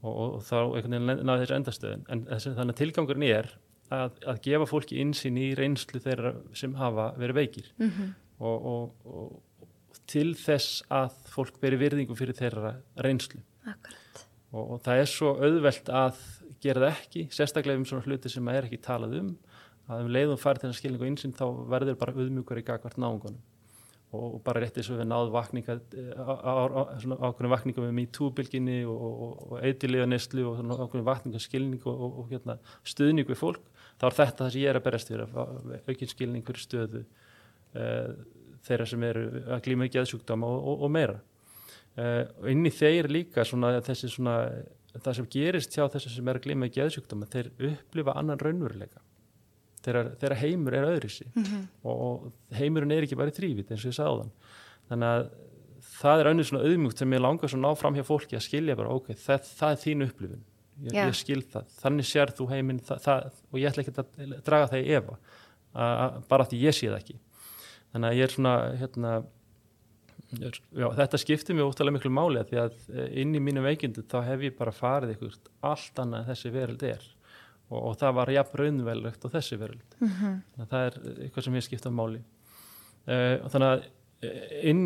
og, 0.00 0.10
og, 0.10 0.24
og 0.38 0.40
þá 0.46 0.56
einhvern 0.60 0.96
veginn 0.96 1.26
náði 1.28 1.44
þessu 1.44 1.58
endastöðin. 1.58 2.06
En 2.12 2.24
þessi, 2.28 2.54
þannig 2.56 2.76
að 2.76 2.80
tilgangurinn 2.80 3.26
er 3.28 3.52
að, 3.90 4.18
að 4.32 4.40
gefa 4.46 4.68
fólki 4.70 4.98
insýn 5.02 5.38
í 5.40 5.52
reynslu 5.58 6.02
þeirra 6.02 6.34
sem 6.56 6.74
hafa 6.78 7.10
verið 7.20 7.40
veikir. 7.40 7.70
Mm 7.78 7.92
-hmm. 7.94 8.10
og, 8.38 8.66
og, 8.72 9.06
og, 9.06 9.30
og 9.62 10.02
til 10.10 10.34
þess 10.38 10.82
að 10.90 11.14
fólk 11.30 11.60
beri 11.62 11.78
virðingu 11.80 12.16
fyrir 12.18 12.38
þeirra 12.38 12.74
reynslu. 12.96 13.42
Og, 14.50 14.64
og 14.64 14.80
það 14.82 15.04
er 15.04 15.10
svo 15.10 15.36
auðvelt 15.38 15.88
að 15.94 16.18
gera 16.60 16.80
það 16.80 16.96
ekki, 16.96 17.28
sérstaklega 17.32 17.78
um 17.78 17.86
svona 17.86 18.04
hluti 18.04 18.28
sem 18.28 18.48
er 18.48 18.66
ekki 18.66 18.82
talað 18.82 19.20
um. 19.20 19.30
Að 19.90 20.04
um 20.04 20.10
leiðum 20.14 20.38
farið 20.38 20.66
þennan 20.66 20.78
skilning 20.78 21.02
og 21.02 21.08
insýn 21.08 21.32
þá 21.34 21.46
verður 21.70 21.96
bara 21.98 22.14
auðmjúkur 22.14 22.60
í 22.60 22.66
gagvart 22.66 22.98
náungunum 23.00 23.40
og, 24.10 24.40
bara 24.44 24.62
rétt 24.64 24.78
eins 24.80 24.90
og 24.90 24.98
við 24.98 25.08
náðum 25.10 25.34
vakninga 25.34 25.76
ákveðin 26.18 27.52
vakninga 27.52 27.84
með 27.84 27.92
MeToo-bylginni 27.98 28.78
og, 28.90 29.04
og, 29.06 29.44
og 29.52 30.82
ákveðin 30.84 31.06
vakninga 31.06 31.42
skilning 31.42 31.86
og, 31.86 31.94
og, 31.94 32.18
og 32.22 32.32
hérna, 32.34 32.58
stuðning 32.82 33.28
við 33.30 33.38
fólk 33.40 33.64
þá 34.00 34.08
er 34.08 34.18
þetta 34.18 34.44
það 34.44 34.52
sem 34.54 34.62
ég 34.62 34.72
er 34.72 34.80
að 34.80 34.86
berast 34.88 35.12
fyrir 35.12 35.34
aukinn 35.86 36.10
skilning 36.10 36.46
fyrir 36.46 36.64
stöðu 36.64 37.02
uh, 37.04 38.14
þeirra 38.66 38.88
sem 38.88 39.06
eru 39.08 39.26
að 39.46 39.64
glíma 39.66 39.86
ekki 39.86 40.00
aðsjúkdama 40.02 40.48
og, 40.48 40.84
og 40.84 40.92
meira. 40.92 41.20
Uh, 41.98 42.24
og 42.40 42.50
inn 42.52 42.66
í 42.66 42.72
þeir 42.74 43.10
líka 43.12 43.44
svona, 43.46 43.76
þessi 43.84 44.10
svona 44.12 44.36
það 44.96 45.20
sem 45.20 45.30
gerist 45.30 45.76
hjá 45.76 45.86
þessi 45.92 46.16
sem 46.16 46.28
er 46.30 46.40
að 46.40 46.46
glíma 46.48 46.68
ekki 46.70 46.82
aðsjúkdama 46.84 47.28
þeir 47.30 47.52
upplifa 47.70 48.16
annan 48.18 48.40
raunveruleika 48.40 49.02
þeirra 49.84 50.36
heimur 50.40 50.74
er 50.76 50.88
öðrisi 50.90 51.26
Mm 51.34 51.44
-hmm. 51.44 51.68
og, 51.84 52.00
og 52.00 52.56
heimurinn 52.58 52.92
er 52.92 53.06
ekki 53.06 53.16
bara 53.16 53.32
í 53.32 53.36
þrývit 53.36 53.70
eins 53.70 53.84
og 53.84 53.92
ég 53.92 53.96
sagði 53.96 54.10
á 54.12 54.20
þann 54.20 54.32
þannig 54.90 55.14
að 55.14 55.30
það 56.00 56.22
er 56.22 56.30
önnur 56.30 56.48
svona 56.48 56.68
auðmjúkt 56.68 57.02
sem 57.02 57.14
ég 57.14 57.22
langar 57.22 57.52
svona 57.52 57.68
ná 57.68 57.78
fram 57.78 57.96
hjá 57.96 58.04
fólki 58.06 58.38
að 58.38 58.46
skilja 58.46 58.76
bara 58.78 58.94
ok, 58.94 59.12
það, 59.18 59.50
það 59.58 59.74
er 59.74 59.82
þín 59.84 60.06
upplifun. 60.06 60.44
Ég, 60.80 60.94
Já. 60.96 61.02
ég 61.10 61.16
skil 61.18 61.42
það, 61.44 61.74
þannig 61.82 62.08
sér 62.08 62.32
þú 62.36 62.46
heiminn 62.54 62.80
og 62.88 63.58
ég 63.60 63.68
ætla 63.68 63.84
ekki 63.84 63.92
að 64.00 64.38
draga 64.46 64.70
það 64.70 64.80
í 64.80 64.94
efa. 64.96 65.18
Bara 66.30 66.46
því 66.48 66.62
ég 66.62 66.76
sé 66.76 66.88
það 66.88 67.02
ekki. 67.02 67.18
Þannig 67.92 68.08
að 68.08 68.16
ég 68.16 68.24
er 68.24 68.34
svona 68.34 68.54
hérna, 68.80 69.12
já, 70.40 70.86
þetta 71.02 71.20
skiptir 71.20 71.58
mig 71.58 71.66
óttalega 71.66 71.98
miklu 71.98 72.12
máli 72.14 72.40
að 72.40 72.52
því 72.52 72.60
að 72.62 72.76
eh, 72.94 73.08
inn 73.22 73.34
í 73.34 73.42
mínu 73.42 73.64
veikindu 73.66 74.04
þá 74.08 74.20
hef 74.28 74.44
ég 74.46 74.56
bara 74.56 74.74
farið 74.74 75.16
ykkur 75.16 75.36
allt 75.66 76.00
annað 76.00 76.22
en 76.22 76.30
þessi 76.30 76.52
veröld 76.54 76.84
er 76.86 77.08
og, 77.70 77.78
og 77.78 77.96
það 78.00 78.18
var 78.18 78.32
jafn 78.34 78.60
raunvelegt 78.60 79.24
og 79.26 79.32
þessi 79.34 79.58
veröld. 79.60 79.96
Þannig 80.52 80.66
að 80.66 80.70
það 80.74 80.86
er 80.88 81.00
eitthvað 81.24 81.46
sem 81.46 81.58
ég 81.58 81.66
skipta 81.66 81.92
máli. 81.94 82.20
Uh, 83.06 83.36
og 83.40 83.52
þannig 83.54 83.70
að 83.70 83.84
eh, 84.26 84.56
inn, 84.70 84.82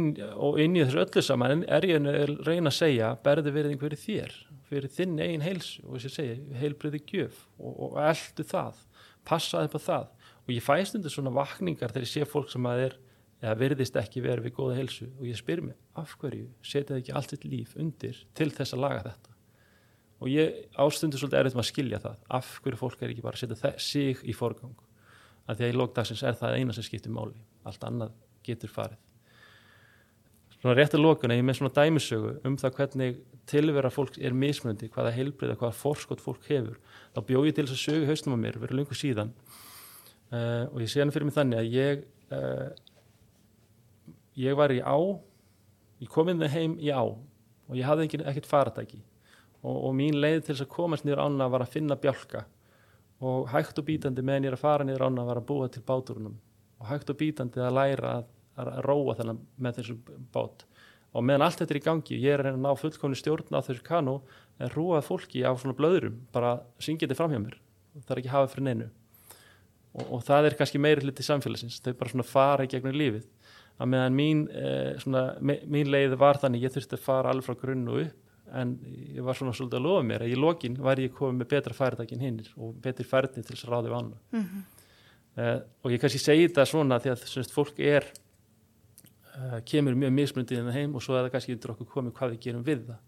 og 0.46 0.58
inn 0.62 0.76
í 0.76 0.82
þessu 0.84 1.00
öllu 1.02 1.24
saman 1.26 1.64
er 1.66 1.86
ég 1.88 2.10
reyna 2.46 2.70
að 2.70 2.76
segja 2.76 3.14
berði 3.24 3.54
verðing 3.56 3.80
fyrir 3.80 4.00
þér, 4.00 4.36
fyrir 4.68 4.92
þinn 4.94 5.16
eigin 5.18 5.46
heilsu. 5.46 5.82
Og 5.88 5.96
þess 5.96 6.10
að 6.12 6.18
segja, 6.20 6.36
heilbriði 6.60 7.02
gjöf. 7.10 7.40
Og, 7.58 7.80
og 7.88 7.98
eldu 8.04 8.46
það, 8.52 8.84
passaði 9.26 9.70
upp 9.70 9.80
á 9.80 9.82
það. 9.88 10.30
Og 10.44 10.54
ég 10.54 10.64
fæst 10.64 10.98
undir 10.98 11.12
svona 11.12 11.34
vakningar 11.34 11.92
þegar 11.92 12.06
ég 12.06 12.12
sé 12.12 12.28
fólk 12.28 12.52
sem 12.52 12.68
að 12.68 12.86
er 12.90 12.98
eða 13.44 13.58
virðist 13.60 13.96
ekki 14.00 14.22
verið 14.24 14.48
við 14.48 14.56
góða 14.56 14.78
heilsu. 14.78 15.08
Og 15.18 15.28
ég 15.28 15.40
spyr 15.40 15.64
mig 15.64 15.76
af 16.00 16.16
hverju 16.20 16.50
setja 16.62 16.94
þið 16.94 17.00
ekki 17.02 17.16
allt 17.16 17.32
sitt 17.32 17.46
líf 17.48 17.78
undir 17.80 18.26
til 18.36 18.52
þess 18.52 18.76
að 18.76 18.84
laga 18.84 19.06
þetta 19.08 19.33
og 20.22 20.30
ég 20.30 20.60
ástundu 20.80 21.18
svolítið 21.18 21.40
erfitt 21.40 21.56
með 21.56 21.64
að 21.64 21.70
skilja 21.70 22.00
það 22.02 22.20
af 22.38 22.52
hverju 22.64 22.80
fólk 22.80 23.02
er 23.02 23.12
ekki 23.12 23.24
bara 23.24 23.38
að 23.38 23.42
setja 23.42 23.72
sig 23.82 24.22
í 24.22 24.34
forgang. 24.36 24.76
Að 25.44 25.58
því 25.58 25.66
að 25.66 25.72
í 25.72 25.78
lókdagsins 25.80 26.22
er 26.24 26.38
það 26.38 26.58
eina 26.60 26.76
sem 26.76 26.86
skiptir 26.86 27.12
máli. 27.12 27.36
Allt 27.68 27.84
annað 27.84 28.14
getur 28.46 28.72
farið. 28.72 29.00
Svona 30.56 30.78
rétt 30.78 30.96
að 30.96 31.04
lókuna 31.04 31.36
ég 31.36 31.44
með 31.44 31.58
svona 31.58 31.74
dæmisögu 31.76 32.30
um 32.48 32.56
það 32.56 32.78
hvernig 32.78 33.18
tilvera 33.50 33.90
fólk 33.92 34.16
er 34.16 34.32
mismunandi 34.32 34.88
hvaða 34.94 35.12
heilbriða, 35.12 35.58
hvaða 35.60 35.76
forskot 35.76 36.22
fólk 36.24 36.46
hefur 36.48 36.78
þá 37.12 37.20
bjóð 37.28 37.50
ég 37.50 37.58
til 37.58 37.66
þess 37.66 37.76
að 37.76 37.82
sögu 37.82 38.08
hausnum 38.08 38.38
á 38.40 38.44
mér 38.46 38.56
verið 38.62 38.78
lungu 38.78 38.96
síðan. 38.96 39.34
Uh, 40.32 40.64
og 40.72 40.80
ég 40.80 40.88
sé 40.88 41.02
hann 41.02 41.12
fyrir 41.12 41.28
mig 41.28 41.36
þannig 41.36 41.60
að 41.60 41.68
ég 41.74 42.06
uh, 42.32 42.70
ég 44.40 44.56
var 44.56 44.72
í 44.72 44.80
á 44.80 44.96
ég 46.00 46.08
kom 46.10 46.32
inn 46.32 46.42
heim 46.48 46.78
í 46.80 46.88
á 46.88 47.04
og 47.04 47.76
ég 47.76 47.84
hafði 47.84 48.08
ekkert 48.24 48.48
faratæki 48.48 49.02
og, 49.64 49.78
og 49.88 49.94
mín 49.96 50.18
leið 50.20 50.42
til 50.42 50.52
þess 50.52 50.66
að 50.66 50.74
komast 50.74 51.06
niður 51.06 51.24
ána 51.24 51.48
var 51.52 51.64
að 51.64 51.72
finna 51.74 51.96
bjálka. 52.00 52.44
Og 53.24 53.48
hægt 53.52 53.78
og 53.80 53.86
bítandi 53.88 54.24
meðan 54.24 54.48
ég 54.48 54.52
er 54.52 54.58
að 54.58 54.64
fara 54.64 54.86
niður 54.86 55.06
ána 55.08 55.24
var 55.24 55.40
að 55.40 55.48
búa 55.48 55.68
til 55.72 55.84
báturunum. 55.86 56.36
Og 56.82 56.88
hægt 56.90 57.12
og 57.12 57.18
bítandi 57.20 57.62
að 57.62 57.76
læra 57.78 58.16
að, 58.18 58.30
að 58.60 58.72
róa 58.84 59.16
þennan 59.20 59.44
með 59.56 59.78
þessum 59.80 60.24
bát. 60.34 60.66
Og 61.14 61.22
meðan 61.24 61.46
allt 61.46 61.62
þetta 61.62 61.76
er 61.76 61.78
í 61.78 61.84
gangi, 61.84 62.18
ég 62.18 62.34
er 62.34 62.50
að 62.50 62.58
ná 62.60 62.72
fullkomni 62.76 63.16
stjórn 63.16 63.54
á 63.54 63.62
þessu 63.62 63.84
kanó 63.86 64.18
en 64.58 64.72
rúað 64.74 65.06
fólki 65.06 65.44
á 65.46 65.54
svona 65.54 65.76
blöðurum 65.78 66.18
bara 66.34 66.56
syngja 66.82 67.06
þetta 67.06 67.18
fram 67.20 67.32
hjá 67.32 67.40
mér. 67.40 67.56
Það 67.94 68.14
er 68.16 68.20
ekki 68.22 68.32
hafa 68.32 68.50
fyrir 68.50 68.66
neinu. 68.66 68.88
Og, 69.94 70.08
og 70.18 70.24
það 70.26 70.48
er 70.48 70.58
kannski 70.58 70.82
meiri 70.82 71.06
hluti 71.06 71.24
samfélagsins. 71.24 71.78
Þau 71.80 71.94
bara 72.00 72.10
svona 72.10 72.26
fara 72.26 72.66
í 72.66 72.72
gegnum 72.72 72.98
lífið. 72.98 73.30
Að 73.78 73.90
meðan 73.90 74.18
mín, 74.18 74.42
eh, 74.54 74.98
svona, 75.02 75.22
mín 75.42 75.90
leið 75.90 76.18
var 76.18 76.38
þannig 76.42 76.66
ég 76.66 76.74
þurfti 76.74 76.98
að 76.98 77.06
fara 77.06 77.30
alveg 77.30 77.46
frá 77.46 77.56
grunn 77.62 77.88
og 77.90 78.02
upp 78.02 78.23
en 78.52 78.74
ég 79.14 79.22
var 79.24 79.36
svona 79.38 79.54
svolítið 79.56 79.78
að 79.78 79.86
lofa 79.86 80.02
mér 80.06 80.24
að 80.24 80.34
í 80.34 80.38
lokin 80.38 80.76
væri 80.84 81.08
ég 81.08 81.14
komið 81.16 81.40
með 81.40 81.50
betra 81.54 81.76
færdækin 81.76 82.20
hinnir 82.20 82.50
og 82.56 82.74
betri 82.84 83.06
færdi 83.08 83.42
til 83.42 83.54
þess 83.54 83.66
að 83.66 83.72
ráði 83.72 83.92
vanna 83.94 84.18
mm 84.32 84.42
-hmm. 84.42 84.66
uh, 85.38 85.60
og 85.82 85.92
ég 85.92 86.00
kannski 86.00 86.18
segi 86.18 86.48
þetta 86.48 86.66
svona 86.66 86.98
því 86.98 87.10
að 87.10 87.24
semst, 87.30 87.52
fólk 87.52 87.78
er 87.78 88.04
uh, 89.36 89.60
kemur 89.64 89.94
mjög 89.94 90.12
mismundið 90.12 90.58
inn 90.58 90.70
á 90.70 90.76
heim 90.76 90.94
og 90.94 91.02
svo 91.02 91.16
er 91.16 91.24
það 91.24 91.32
kannski 91.32 91.52
undir 91.52 91.70
okkur 91.70 91.86
komið 91.86 92.12
hvað 92.12 92.30
við 92.30 92.40
gerum 92.40 92.64
við 92.64 92.86
það 92.86 93.00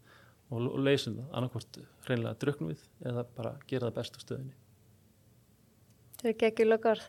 og, 0.50 0.62
og 0.72 0.78
leysum 0.78 1.16
það, 1.16 1.28
annarkvort 1.32 1.78
reynilega 2.08 2.40
druknum 2.40 2.68
við 2.68 2.82
eða 3.04 3.26
bara 3.36 3.56
gera 3.66 3.90
það 3.90 3.94
best 3.94 4.16
á 4.16 4.20
stöðinni. 4.24 4.54
Ekki 6.24 6.46
ekki 6.46 6.64
lögur 6.64 7.02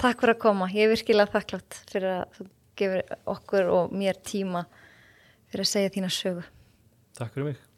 Takk 0.00 0.20
fyrir. 0.20 0.34
Að 0.34 0.38
koma, 0.38 0.68
ég 0.72 0.86
er 0.86 0.92
virkilega 0.92 1.32
þakklátt 1.32 1.78
fyrir 1.90 2.12
að 2.20 2.36
þú 2.36 2.46
gefur 2.80 3.16
okkur 3.34 3.70
og 3.74 3.92
mér 3.96 4.20
tíma 4.24 4.64
fyrir 5.50 5.66
að 5.66 5.72
segja 5.74 5.94
þína 5.96 6.12
sögu. 6.14 6.46
Takk 7.18 7.34
fyrir 7.34 7.52
mig. 7.52 7.69